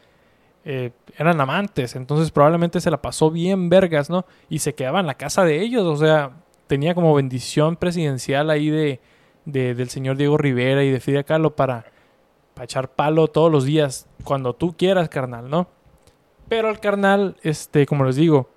eh, 0.64 0.93
eran 1.18 1.41
amantes, 1.41 1.97
entonces 1.97 2.31
probablemente 2.31 2.81
se 2.81 2.91
la 2.91 3.01
pasó 3.01 3.31
bien 3.31 3.68
vergas, 3.68 4.09
¿no? 4.09 4.24
Y 4.49 4.61
se 4.61 4.74
quedaba 4.74 5.01
en 5.01 5.07
la 5.07 5.14
casa 5.14 5.45
de 5.45 5.61
ellos, 5.61 5.85
o 5.85 5.97
sea, 5.97 6.33
tenía 6.71 6.95
como 6.95 7.12
bendición 7.12 7.75
presidencial 7.75 8.49
ahí 8.49 8.71
de, 8.71 9.01
del 9.45 9.89
señor 9.89 10.16
Diego 10.16 10.39
Rivera 10.39 10.85
y 10.85 10.93
de 10.93 11.25
Kahlo 11.25 11.57
para, 11.57 11.85
para 12.55 12.64
echar 12.64 12.93
palo 12.93 13.27
todos 13.27 13.51
los 13.51 13.64
días, 13.64 14.07
cuando 14.23 14.55
tú 14.55 14.77
quieras, 14.77 15.09
carnal, 15.09 15.51
¿no? 15.51 15.66
Pero 16.49 16.68
al 16.68 16.79
carnal, 16.79 17.37
este, 17.43 17.87
como 17.87 18.05
les 18.05 18.14
digo, 18.14 18.51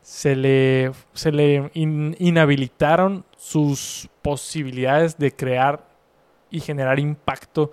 se 0.00 0.34
le, 0.34 0.90
se 1.12 1.30
le 1.30 1.70
inhabilitaron 1.74 3.24
sus 3.36 4.08
posibilidades 4.22 5.16
de 5.16 5.30
crear 5.30 5.86
y 6.50 6.58
generar 6.58 6.98
impacto 6.98 7.70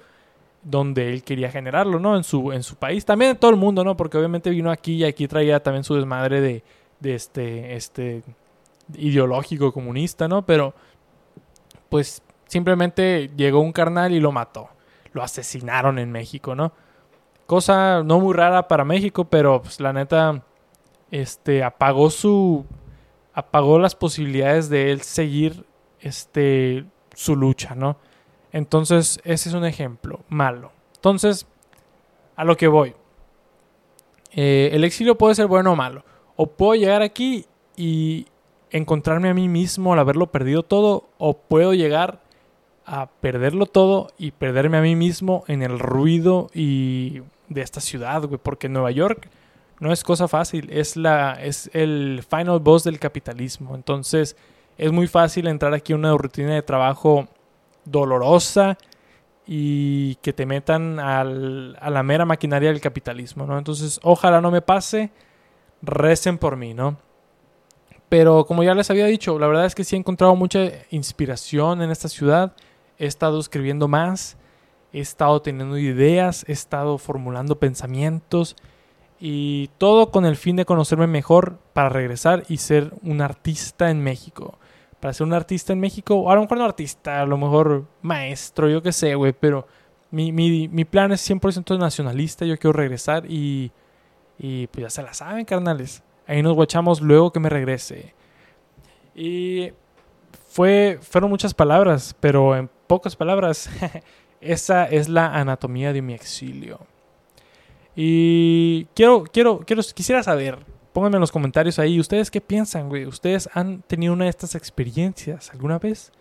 donde 0.61 1.11
él 1.11 1.23
quería 1.23 1.49
generarlo, 1.49 1.99
¿no? 1.99 2.15
En 2.15 2.23
su, 2.23 2.51
en 2.51 2.61
su 2.61 2.75
país, 2.75 3.05
también 3.05 3.31
en 3.31 3.37
todo 3.37 3.49
el 3.49 3.57
mundo, 3.57 3.83
¿no? 3.83 3.97
Porque 3.97 4.19
obviamente 4.19 4.51
vino 4.51 4.69
aquí 4.69 4.97
y 4.97 5.03
aquí 5.03 5.27
traía 5.27 5.63
también 5.63 5.83
su 5.83 5.95
desmadre 5.95 6.41
de, 6.41 6.63
de 6.99 7.15
este, 7.15 7.75
este 7.75 8.21
ideológico 8.97 9.71
comunista, 9.71 10.27
¿no? 10.27 10.45
Pero 10.45 10.73
pues 11.89 12.21
simplemente 12.47 13.31
llegó 13.35 13.59
un 13.59 13.71
carnal 13.71 14.13
y 14.13 14.19
lo 14.19 14.31
mató. 14.31 14.69
Lo 15.13 15.23
asesinaron 15.23 15.99
en 15.99 16.11
México, 16.11 16.55
¿no? 16.55 16.71
Cosa 17.45 18.03
no 18.03 18.19
muy 18.19 18.33
rara 18.33 18.67
para 18.67 18.85
México, 18.85 19.25
pero 19.25 19.61
pues 19.61 19.79
la 19.79 19.91
neta 19.93 20.43
este 21.11 21.63
apagó 21.63 22.09
su 22.11 22.65
apagó 23.33 23.79
las 23.79 23.95
posibilidades 23.95 24.69
de 24.69 24.91
él 24.91 25.01
seguir 25.01 25.65
este 25.99 26.85
su 27.15 27.35
lucha, 27.35 27.75
¿no? 27.75 27.97
Entonces, 28.51 29.19
ese 29.23 29.49
es 29.49 29.55
un 29.55 29.65
ejemplo 29.65 30.21
malo. 30.29 30.71
Entonces, 30.95 31.47
a 32.35 32.43
lo 32.43 32.57
que 32.57 32.67
voy. 32.67 32.95
Eh, 34.31 34.69
el 34.73 34.83
exilio 34.83 35.17
puede 35.17 35.35
ser 35.35 35.47
bueno 35.47 35.73
o 35.73 35.75
malo. 35.75 36.03
O 36.35 36.47
puedo 36.47 36.75
llegar 36.75 37.01
aquí 37.01 37.45
y 37.75 38.25
encontrarme 38.71 39.29
a 39.29 39.33
mí 39.33 39.47
mismo 39.47 39.93
al 39.93 39.99
haberlo 39.99 40.31
perdido 40.31 40.63
todo. 40.63 41.09
O 41.17 41.37
puedo 41.37 41.73
llegar 41.73 42.21
a 42.85 43.07
perderlo 43.07 43.65
todo 43.65 44.07
y 44.17 44.31
perderme 44.31 44.77
a 44.77 44.81
mí 44.81 44.95
mismo 44.95 45.43
en 45.47 45.61
el 45.61 45.79
ruido 45.79 46.49
y 46.53 47.21
de 47.47 47.61
esta 47.61 47.81
ciudad, 47.81 48.23
güey. 48.23 48.39
Porque 48.41 48.69
Nueva 48.69 48.91
York 48.91 49.29
no 49.79 49.91
es 49.91 50.03
cosa 50.03 50.27
fácil. 50.27 50.69
Es, 50.71 50.95
la, 50.95 51.33
es 51.33 51.69
el 51.73 52.23
final 52.29 52.59
boss 52.59 52.83
del 52.83 52.99
capitalismo. 52.99 53.75
Entonces, 53.75 54.35
es 54.77 54.91
muy 54.91 55.07
fácil 55.07 55.47
entrar 55.47 55.73
aquí 55.73 55.93
en 55.93 55.99
una 55.99 56.15
rutina 56.17 56.53
de 56.53 56.61
trabajo 56.61 57.27
dolorosa 57.85 58.77
y 59.45 60.15
que 60.15 60.31
te 60.31 60.45
metan 60.45 60.99
al, 60.99 61.75
a 61.81 61.89
la 61.89 62.03
mera 62.03 62.23
maquinaria 62.23 62.69
del 62.69 62.81
capitalismo, 62.81 63.45
¿no? 63.47 63.57
Entonces, 63.57 63.99
ojalá 64.03 64.41
no 64.41 64.51
me 64.51 64.61
pase, 64.61 65.11
recen 65.81 66.37
por 66.37 66.55
mí, 66.55 66.73
¿no? 66.73 66.97
Pero 68.09 68.45
como 68.45 68.63
ya 68.63 68.73
les 68.73 68.89
había 68.89 69.05
dicho, 69.05 69.37
la 69.37 69.47
verdad 69.47 69.65
es 69.65 69.75
que 69.75 69.83
sí 69.83 69.95
he 69.95 69.99
encontrado 69.99 70.35
mucha 70.35 70.71
inspiración 70.89 71.81
en 71.81 71.91
esta 71.91 72.09
ciudad, 72.09 72.53
he 72.97 73.05
estado 73.05 73.39
escribiendo 73.39 73.87
más, 73.87 74.37
he 74.91 74.99
estado 74.99 75.41
teniendo 75.41 75.77
ideas, 75.77 76.43
he 76.47 76.51
estado 76.51 76.97
formulando 76.97 77.59
pensamientos 77.59 78.55
y 79.19 79.69
todo 79.77 80.09
con 80.09 80.25
el 80.25 80.37
fin 80.37 80.55
de 80.55 80.65
conocerme 80.65 81.05
mejor 81.05 81.59
para 81.73 81.89
regresar 81.89 82.43
y 82.49 82.57
ser 82.57 82.93
un 83.03 83.21
artista 83.21 83.91
en 83.91 84.01
México 84.01 84.57
para 84.99 85.13
ser 85.13 85.25
un 85.27 85.33
artista 85.33 85.73
en 85.73 85.79
México, 85.79 86.15
o 86.15 86.29
a 86.29 86.35
lo 86.35 86.41
mejor 86.41 86.57
no 86.57 86.65
artista, 86.65 87.21
a 87.21 87.25
lo 87.25 87.37
mejor 87.37 87.85
maestro, 88.01 88.69
yo 88.69 88.81
qué 88.81 88.91
sé, 88.91 89.15
güey, 89.15 89.33
pero 89.33 89.67
mi, 90.11 90.31
mi, 90.31 90.67
mi, 90.67 90.85
plan 90.85 91.11
es 91.11 91.29
100% 91.29 91.77
nacionalista, 91.79 92.45
yo 92.45 92.57
quiero 92.57 92.73
regresar 92.73 93.25
y, 93.29 93.71
y 94.37 94.67
pues 94.67 94.83
ya 94.83 94.89
se 94.89 95.03
la 95.03 95.13
saben, 95.13 95.45
carnales. 95.45 96.03
Ahí 96.29 96.43
nos 96.43 96.53
guachamos 96.53 97.01
luego 97.01 97.33
que 97.33 97.39
me 97.39 97.49
regrese. 97.49 98.13
Y 99.15 99.71
fue, 100.51 100.99
fueron 101.01 101.31
muchas 101.31 101.55
palabras, 101.55 102.15
pero 102.19 102.55
en 102.55 102.69
pocas 102.85 103.15
palabras, 103.15 103.67
esa 104.39 104.85
es 104.85 105.09
la 105.09 105.33
anatomía 105.35 105.91
de 105.91 106.03
mi 106.03 106.13
exilio. 106.13 106.81
Y 107.95 108.85
quiero, 108.93 109.23
quiero, 109.23 109.61
quiero, 109.65 109.81
quisiera 109.95 110.21
saber, 110.21 110.59
Pónganme 110.93 111.17
en 111.17 111.21
los 111.21 111.31
comentarios 111.31 111.79
ahí, 111.79 111.99
¿ustedes 111.99 112.29
qué 112.29 112.41
piensan, 112.41 112.89
güey? 112.89 113.05
¿Ustedes 113.07 113.49
han 113.53 113.81
tenido 113.83 114.13
una 114.13 114.25
de 114.25 114.31
estas 114.31 114.53
experiencias 114.53 115.49
alguna 115.49 115.79
vez? 115.79 116.11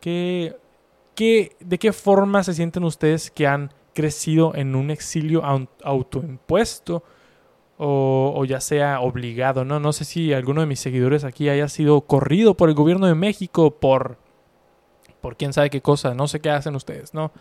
¿Qué, 0.00 0.56
qué, 1.16 1.56
¿De 1.58 1.78
qué 1.78 1.92
forma 1.92 2.44
se 2.44 2.54
sienten 2.54 2.84
ustedes 2.84 3.30
que 3.32 3.48
han 3.48 3.72
crecido 3.94 4.54
en 4.54 4.76
un 4.76 4.90
exilio 4.90 5.42
autoimpuesto 5.82 7.02
o, 7.82 8.44
ya 8.44 8.60
sea 8.60 9.00
obligado, 9.00 9.64
¿no? 9.64 9.80
No 9.80 9.94
sé 9.94 10.04
si 10.04 10.34
alguno 10.34 10.60
de 10.60 10.66
mis 10.66 10.80
seguidores 10.80 11.24
aquí 11.24 11.48
haya 11.48 11.66
sido 11.68 12.02
corrido 12.02 12.54
por 12.54 12.68
el 12.68 12.74
gobierno 12.74 13.06
de 13.06 13.14
México 13.14 13.70
por, 13.70 14.18
por 15.22 15.36
quién 15.36 15.54
sabe 15.54 15.70
qué 15.70 15.80
cosa, 15.80 16.14
no 16.14 16.28
sé 16.28 16.40
qué 16.40 16.50
hacen 16.50 16.76
ustedes, 16.76 17.14
¿no? 17.14 17.32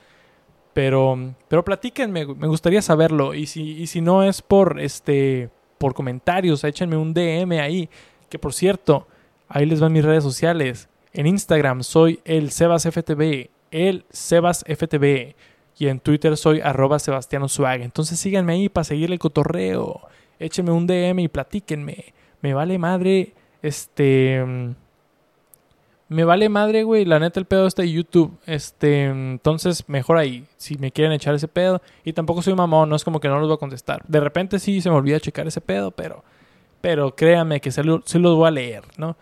Pero, 0.72 1.34
pero 1.50 1.66
platíquenme, 1.66 2.26
me 2.26 2.48
gustaría 2.48 2.82
saberlo. 2.82 3.34
Y 3.34 3.48
si, 3.48 3.82
y 3.82 3.88
si 3.88 4.00
no 4.00 4.24
es 4.24 4.42
por 4.42 4.80
este 4.80 5.50
por 5.78 5.94
comentarios, 5.94 6.64
échenme 6.64 6.96
un 6.96 7.14
DM 7.14 7.60
ahí. 7.60 7.90
Que 8.30 8.40
por 8.40 8.54
cierto, 8.54 9.08
ahí 9.50 9.66
les 9.66 9.82
van 9.82 9.92
mis 9.92 10.06
redes 10.06 10.24
sociales. 10.24 10.88
En 11.12 11.28
Instagram 11.28 11.84
soy 11.84 12.22
el 12.24 12.52
SebasFTV, 12.52 13.50
el 13.72 14.06
SebasFTV. 14.10 15.36
Y 15.80 15.88
en 15.88 16.00
Twitter 16.00 16.38
soy 16.38 16.62
arroba 16.62 17.00
Sebastiano 17.00 17.50
Swag. 17.50 17.82
Entonces 17.82 18.20
síganme 18.20 18.54
ahí 18.54 18.70
para 18.70 18.86
seguir 18.86 19.12
el 19.12 19.20
cotorreo. 19.20 20.02
Échenme 20.40 20.72
un 20.72 20.88
DM 20.88 21.20
y 21.20 21.28
platíquenme. 21.28 22.14
Me 22.42 22.54
vale 22.54 22.78
madre. 22.78 23.34
Este 23.62 24.44
me 26.10 26.24
vale 26.24 26.50
madre, 26.50 26.84
güey. 26.84 27.06
La 27.06 27.20
neta, 27.20 27.40
el 27.40 27.46
pedo 27.46 27.68
está 27.68 27.84
de 27.84 27.92
YouTube. 27.92 28.36
Este, 28.48 29.06
entonces, 29.06 29.88
mejor 29.88 30.18
ahí. 30.18 30.46
Si 30.58 30.76
me 30.78 30.92
quieren 30.92 31.14
echar 31.14 31.36
ese 31.36 31.48
pedo. 31.48 31.82
Y 32.04 32.14
tampoco 32.14 32.42
soy 32.42 32.56
mamón, 32.56 32.90
no 32.90 32.96
es 32.96 33.04
como 33.04 33.20
que 33.20 33.28
no 33.28 33.40
los 33.40 33.48
voy 33.48 33.56
a 33.56 33.60
contestar. 33.60 34.04
De 34.08 34.20
repente 34.20 34.58
sí 34.58 34.82
se 34.82 34.90
me 34.90 34.96
olvida 34.96 35.20
checar 35.20 35.48
ese 35.48 35.62
pedo, 35.62 35.92
pero. 35.92 36.24
Pero 36.82 37.16
créanme 37.16 37.62
que 37.62 37.72
se, 37.72 37.84
los 37.84 38.04
voy 38.14 38.48
a 38.48 38.52
leer, 38.52 38.84
¿no? 38.98 39.18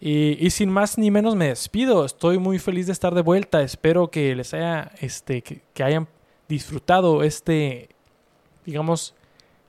Y, 0.00 0.48
sin 0.50 0.70
más 0.70 0.96
ni 0.96 1.10
menos 1.10 1.34
me 1.34 1.48
despido. 1.48 2.04
Estoy 2.04 2.38
muy 2.38 2.60
feliz 2.60 2.86
de 2.86 2.92
estar 2.92 3.14
de 3.14 3.22
vuelta. 3.22 3.62
Espero 3.62 4.08
que 4.10 4.36
les 4.36 4.54
haya. 4.54 4.92
Este. 5.00 5.42
que 5.42 5.82
hayan 5.82 6.06
disfrutado 6.48 7.24
este. 7.24 7.88
digamos. 8.64 9.16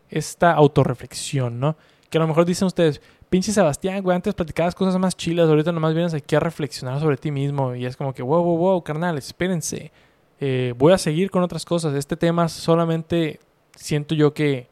Esta 0.09 0.51
autorreflexión, 0.53 1.59
¿no? 1.59 1.77
Que 2.09 2.17
a 2.17 2.21
lo 2.21 2.27
mejor 2.27 2.45
dicen 2.45 2.65
ustedes 2.65 3.01
pinche 3.29 3.51
Sebastián, 3.51 4.01
güey, 4.01 4.15
antes 4.15 4.33
platicabas 4.33 4.75
cosas 4.75 4.99
más 4.99 5.15
chilas, 5.15 5.47
ahorita 5.47 5.71
nomás 5.71 5.93
vienes 5.93 6.13
aquí 6.13 6.35
a 6.35 6.39
reflexionar 6.39 6.99
sobre 6.99 7.17
ti 7.17 7.31
mismo 7.31 7.75
y 7.75 7.85
es 7.85 7.95
como 7.95 8.13
que, 8.13 8.23
wow, 8.23 8.43
wow, 8.43 8.57
wow, 8.57 8.83
carnal, 8.83 9.17
espérense. 9.17 9.91
Eh, 10.39 10.73
voy 10.77 10.93
a 10.93 10.97
seguir 10.97 11.29
con 11.29 11.43
otras 11.43 11.65
cosas. 11.65 11.93
Este 11.93 12.15
tema 12.17 12.47
solamente 12.47 13.39
siento 13.75 14.15
yo 14.15 14.33
que, 14.33 14.67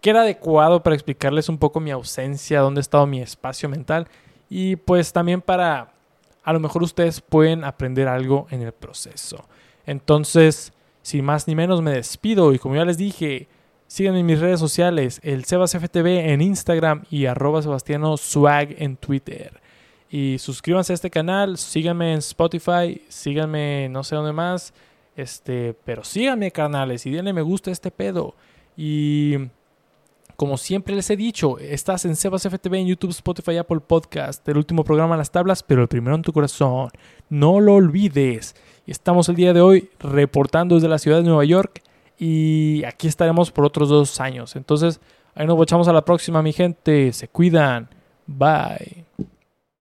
que 0.00 0.10
era 0.10 0.22
adecuado 0.22 0.82
para 0.82 0.94
explicarles 0.94 1.48
un 1.48 1.58
poco 1.58 1.80
mi 1.80 1.90
ausencia, 1.90 2.60
dónde 2.60 2.80
ha 2.80 2.82
estado 2.82 3.06
mi 3.06 3.20
espacio 3.20 3.68
mental 3.68 4.08
y 4.48 4.76
pues 4.76 5.12
también 5.12 5.42
para, 5.42 5.92
a 6.42 6.52
lo 6.52 6.60
mejor 6.60 6.82
ustedes 6.82 7.20
pueden 7.20 7.64
aprender 7.64 8.08
algo 8.08 8.46
en 8.50 8.62
el 8.62 8.72
proceso. 8.72 9.44
Entonces, 9.84 10.72
sin 11.02 11.24
más 11.24 11.46
ni 11.46 11.54
menos, 11.54 11.82
me 11.82 11.92
despido 11.92 12.52
y 12.54 12.58
como 12.58 12.76
ya 12.76 12.84
les 12.84 12.96
dije, 12.96 13.48
Síganme 13.88 14.20
en 14.20 14.26
mis 14.26 14.38
redes 14.38 14.60
sociales, 14.60 15.18
el 15.24 15.46
SebasFTV 15.46 16.30
en 16.30 16.42
Instagram 16.42 17.04
y 17.10 17.24
arroba 17.24 17.62
Sebastiano 17.62 18.18
Swag 18.18 18.74
en 18.76 18.98
Twitter. 18.98 19.62
Y 20.10 20.36
suscríbanse 20.38 20.92
a 20.92 20.94
este 20.94 21.08
canal, 21.08 21.56
síganme 21.56 22.12
en 22.12 22.18
Spotify, 22.18 23.00
síganme 23.08 23.88
no 23.88 24.04
sé 24.04 24.14
dónde 24.14 24.34
más. 24.34 24.74
Este, 25.16 25.74
pero 25.86 26.04
síganme, 26.04 26.50
canales, 26.50 27.06
y 27.06 27.10
denle 27.10 27.32
me 27.32 27.40
gusta 27.40 27.70
a 27.70 27.72
este 27.72 27.90
pedo. 27.90 28.34
Y 28.76 29.36
como 30.36 30.58
siempre 30.58 30.94
les 30.94 31.08
he 31.08 31.16
dicho, 31.16 31.58
estás 31.58 32.04
en 32.04 32.14
SebasFTV 32.14 32.74
en 32.74 32.88
YouTube, 32.88 33.10
Spotify, 33.10 33.56
Apple 33.56 33.80
Podcast, 33.80 34.46
el 34.50 34.58
último 34.58 34.84
programa 34.84 35.14
en 35.14 35.18
las 35.18 35.30
tablas, 35.30 35.62
pero 35.62 35.80
el 35.80 35.88
primero 35.88 36.14
en 36.14 36.22
tu 36.22 36.34
corazón. 36.34 36.90
No 37.30 37.58
lo 37.58 37.76
olvides. 37.76 38.54
Estamos 38.86 39.30
el 39.30 39.36
día 39.36 39.54
de 39.54 39.62
hoy 39.62 39.88
reportando 39.98 40.74
desde 40.74 40.88
la 40.88 40.98
ciudad 40.98 41.16
de 41.16 41.24
Nueva 41.24 41.46
York 41.46 41.82
y 42.18 42.82
aquí 42.84 43.06
estaremos 43.06 43.50
por 43.50 43.64
otros 43.64 43.88
dos 43.88 44.20
años. 44.20 44.56
Entonces, 44.56 45.00
ahí 45.34 45.46
nos 45.46 45.60
echamos 45.62 45.88
a 45.88 45.92
la 45.92 46.04
próxima, 46.04 46.42
mi 46.42 46.52
gente. 46.52 47.12
Se 47.12 47.28
cuidan. 47.28 47.88
Bye. 48.26 49.06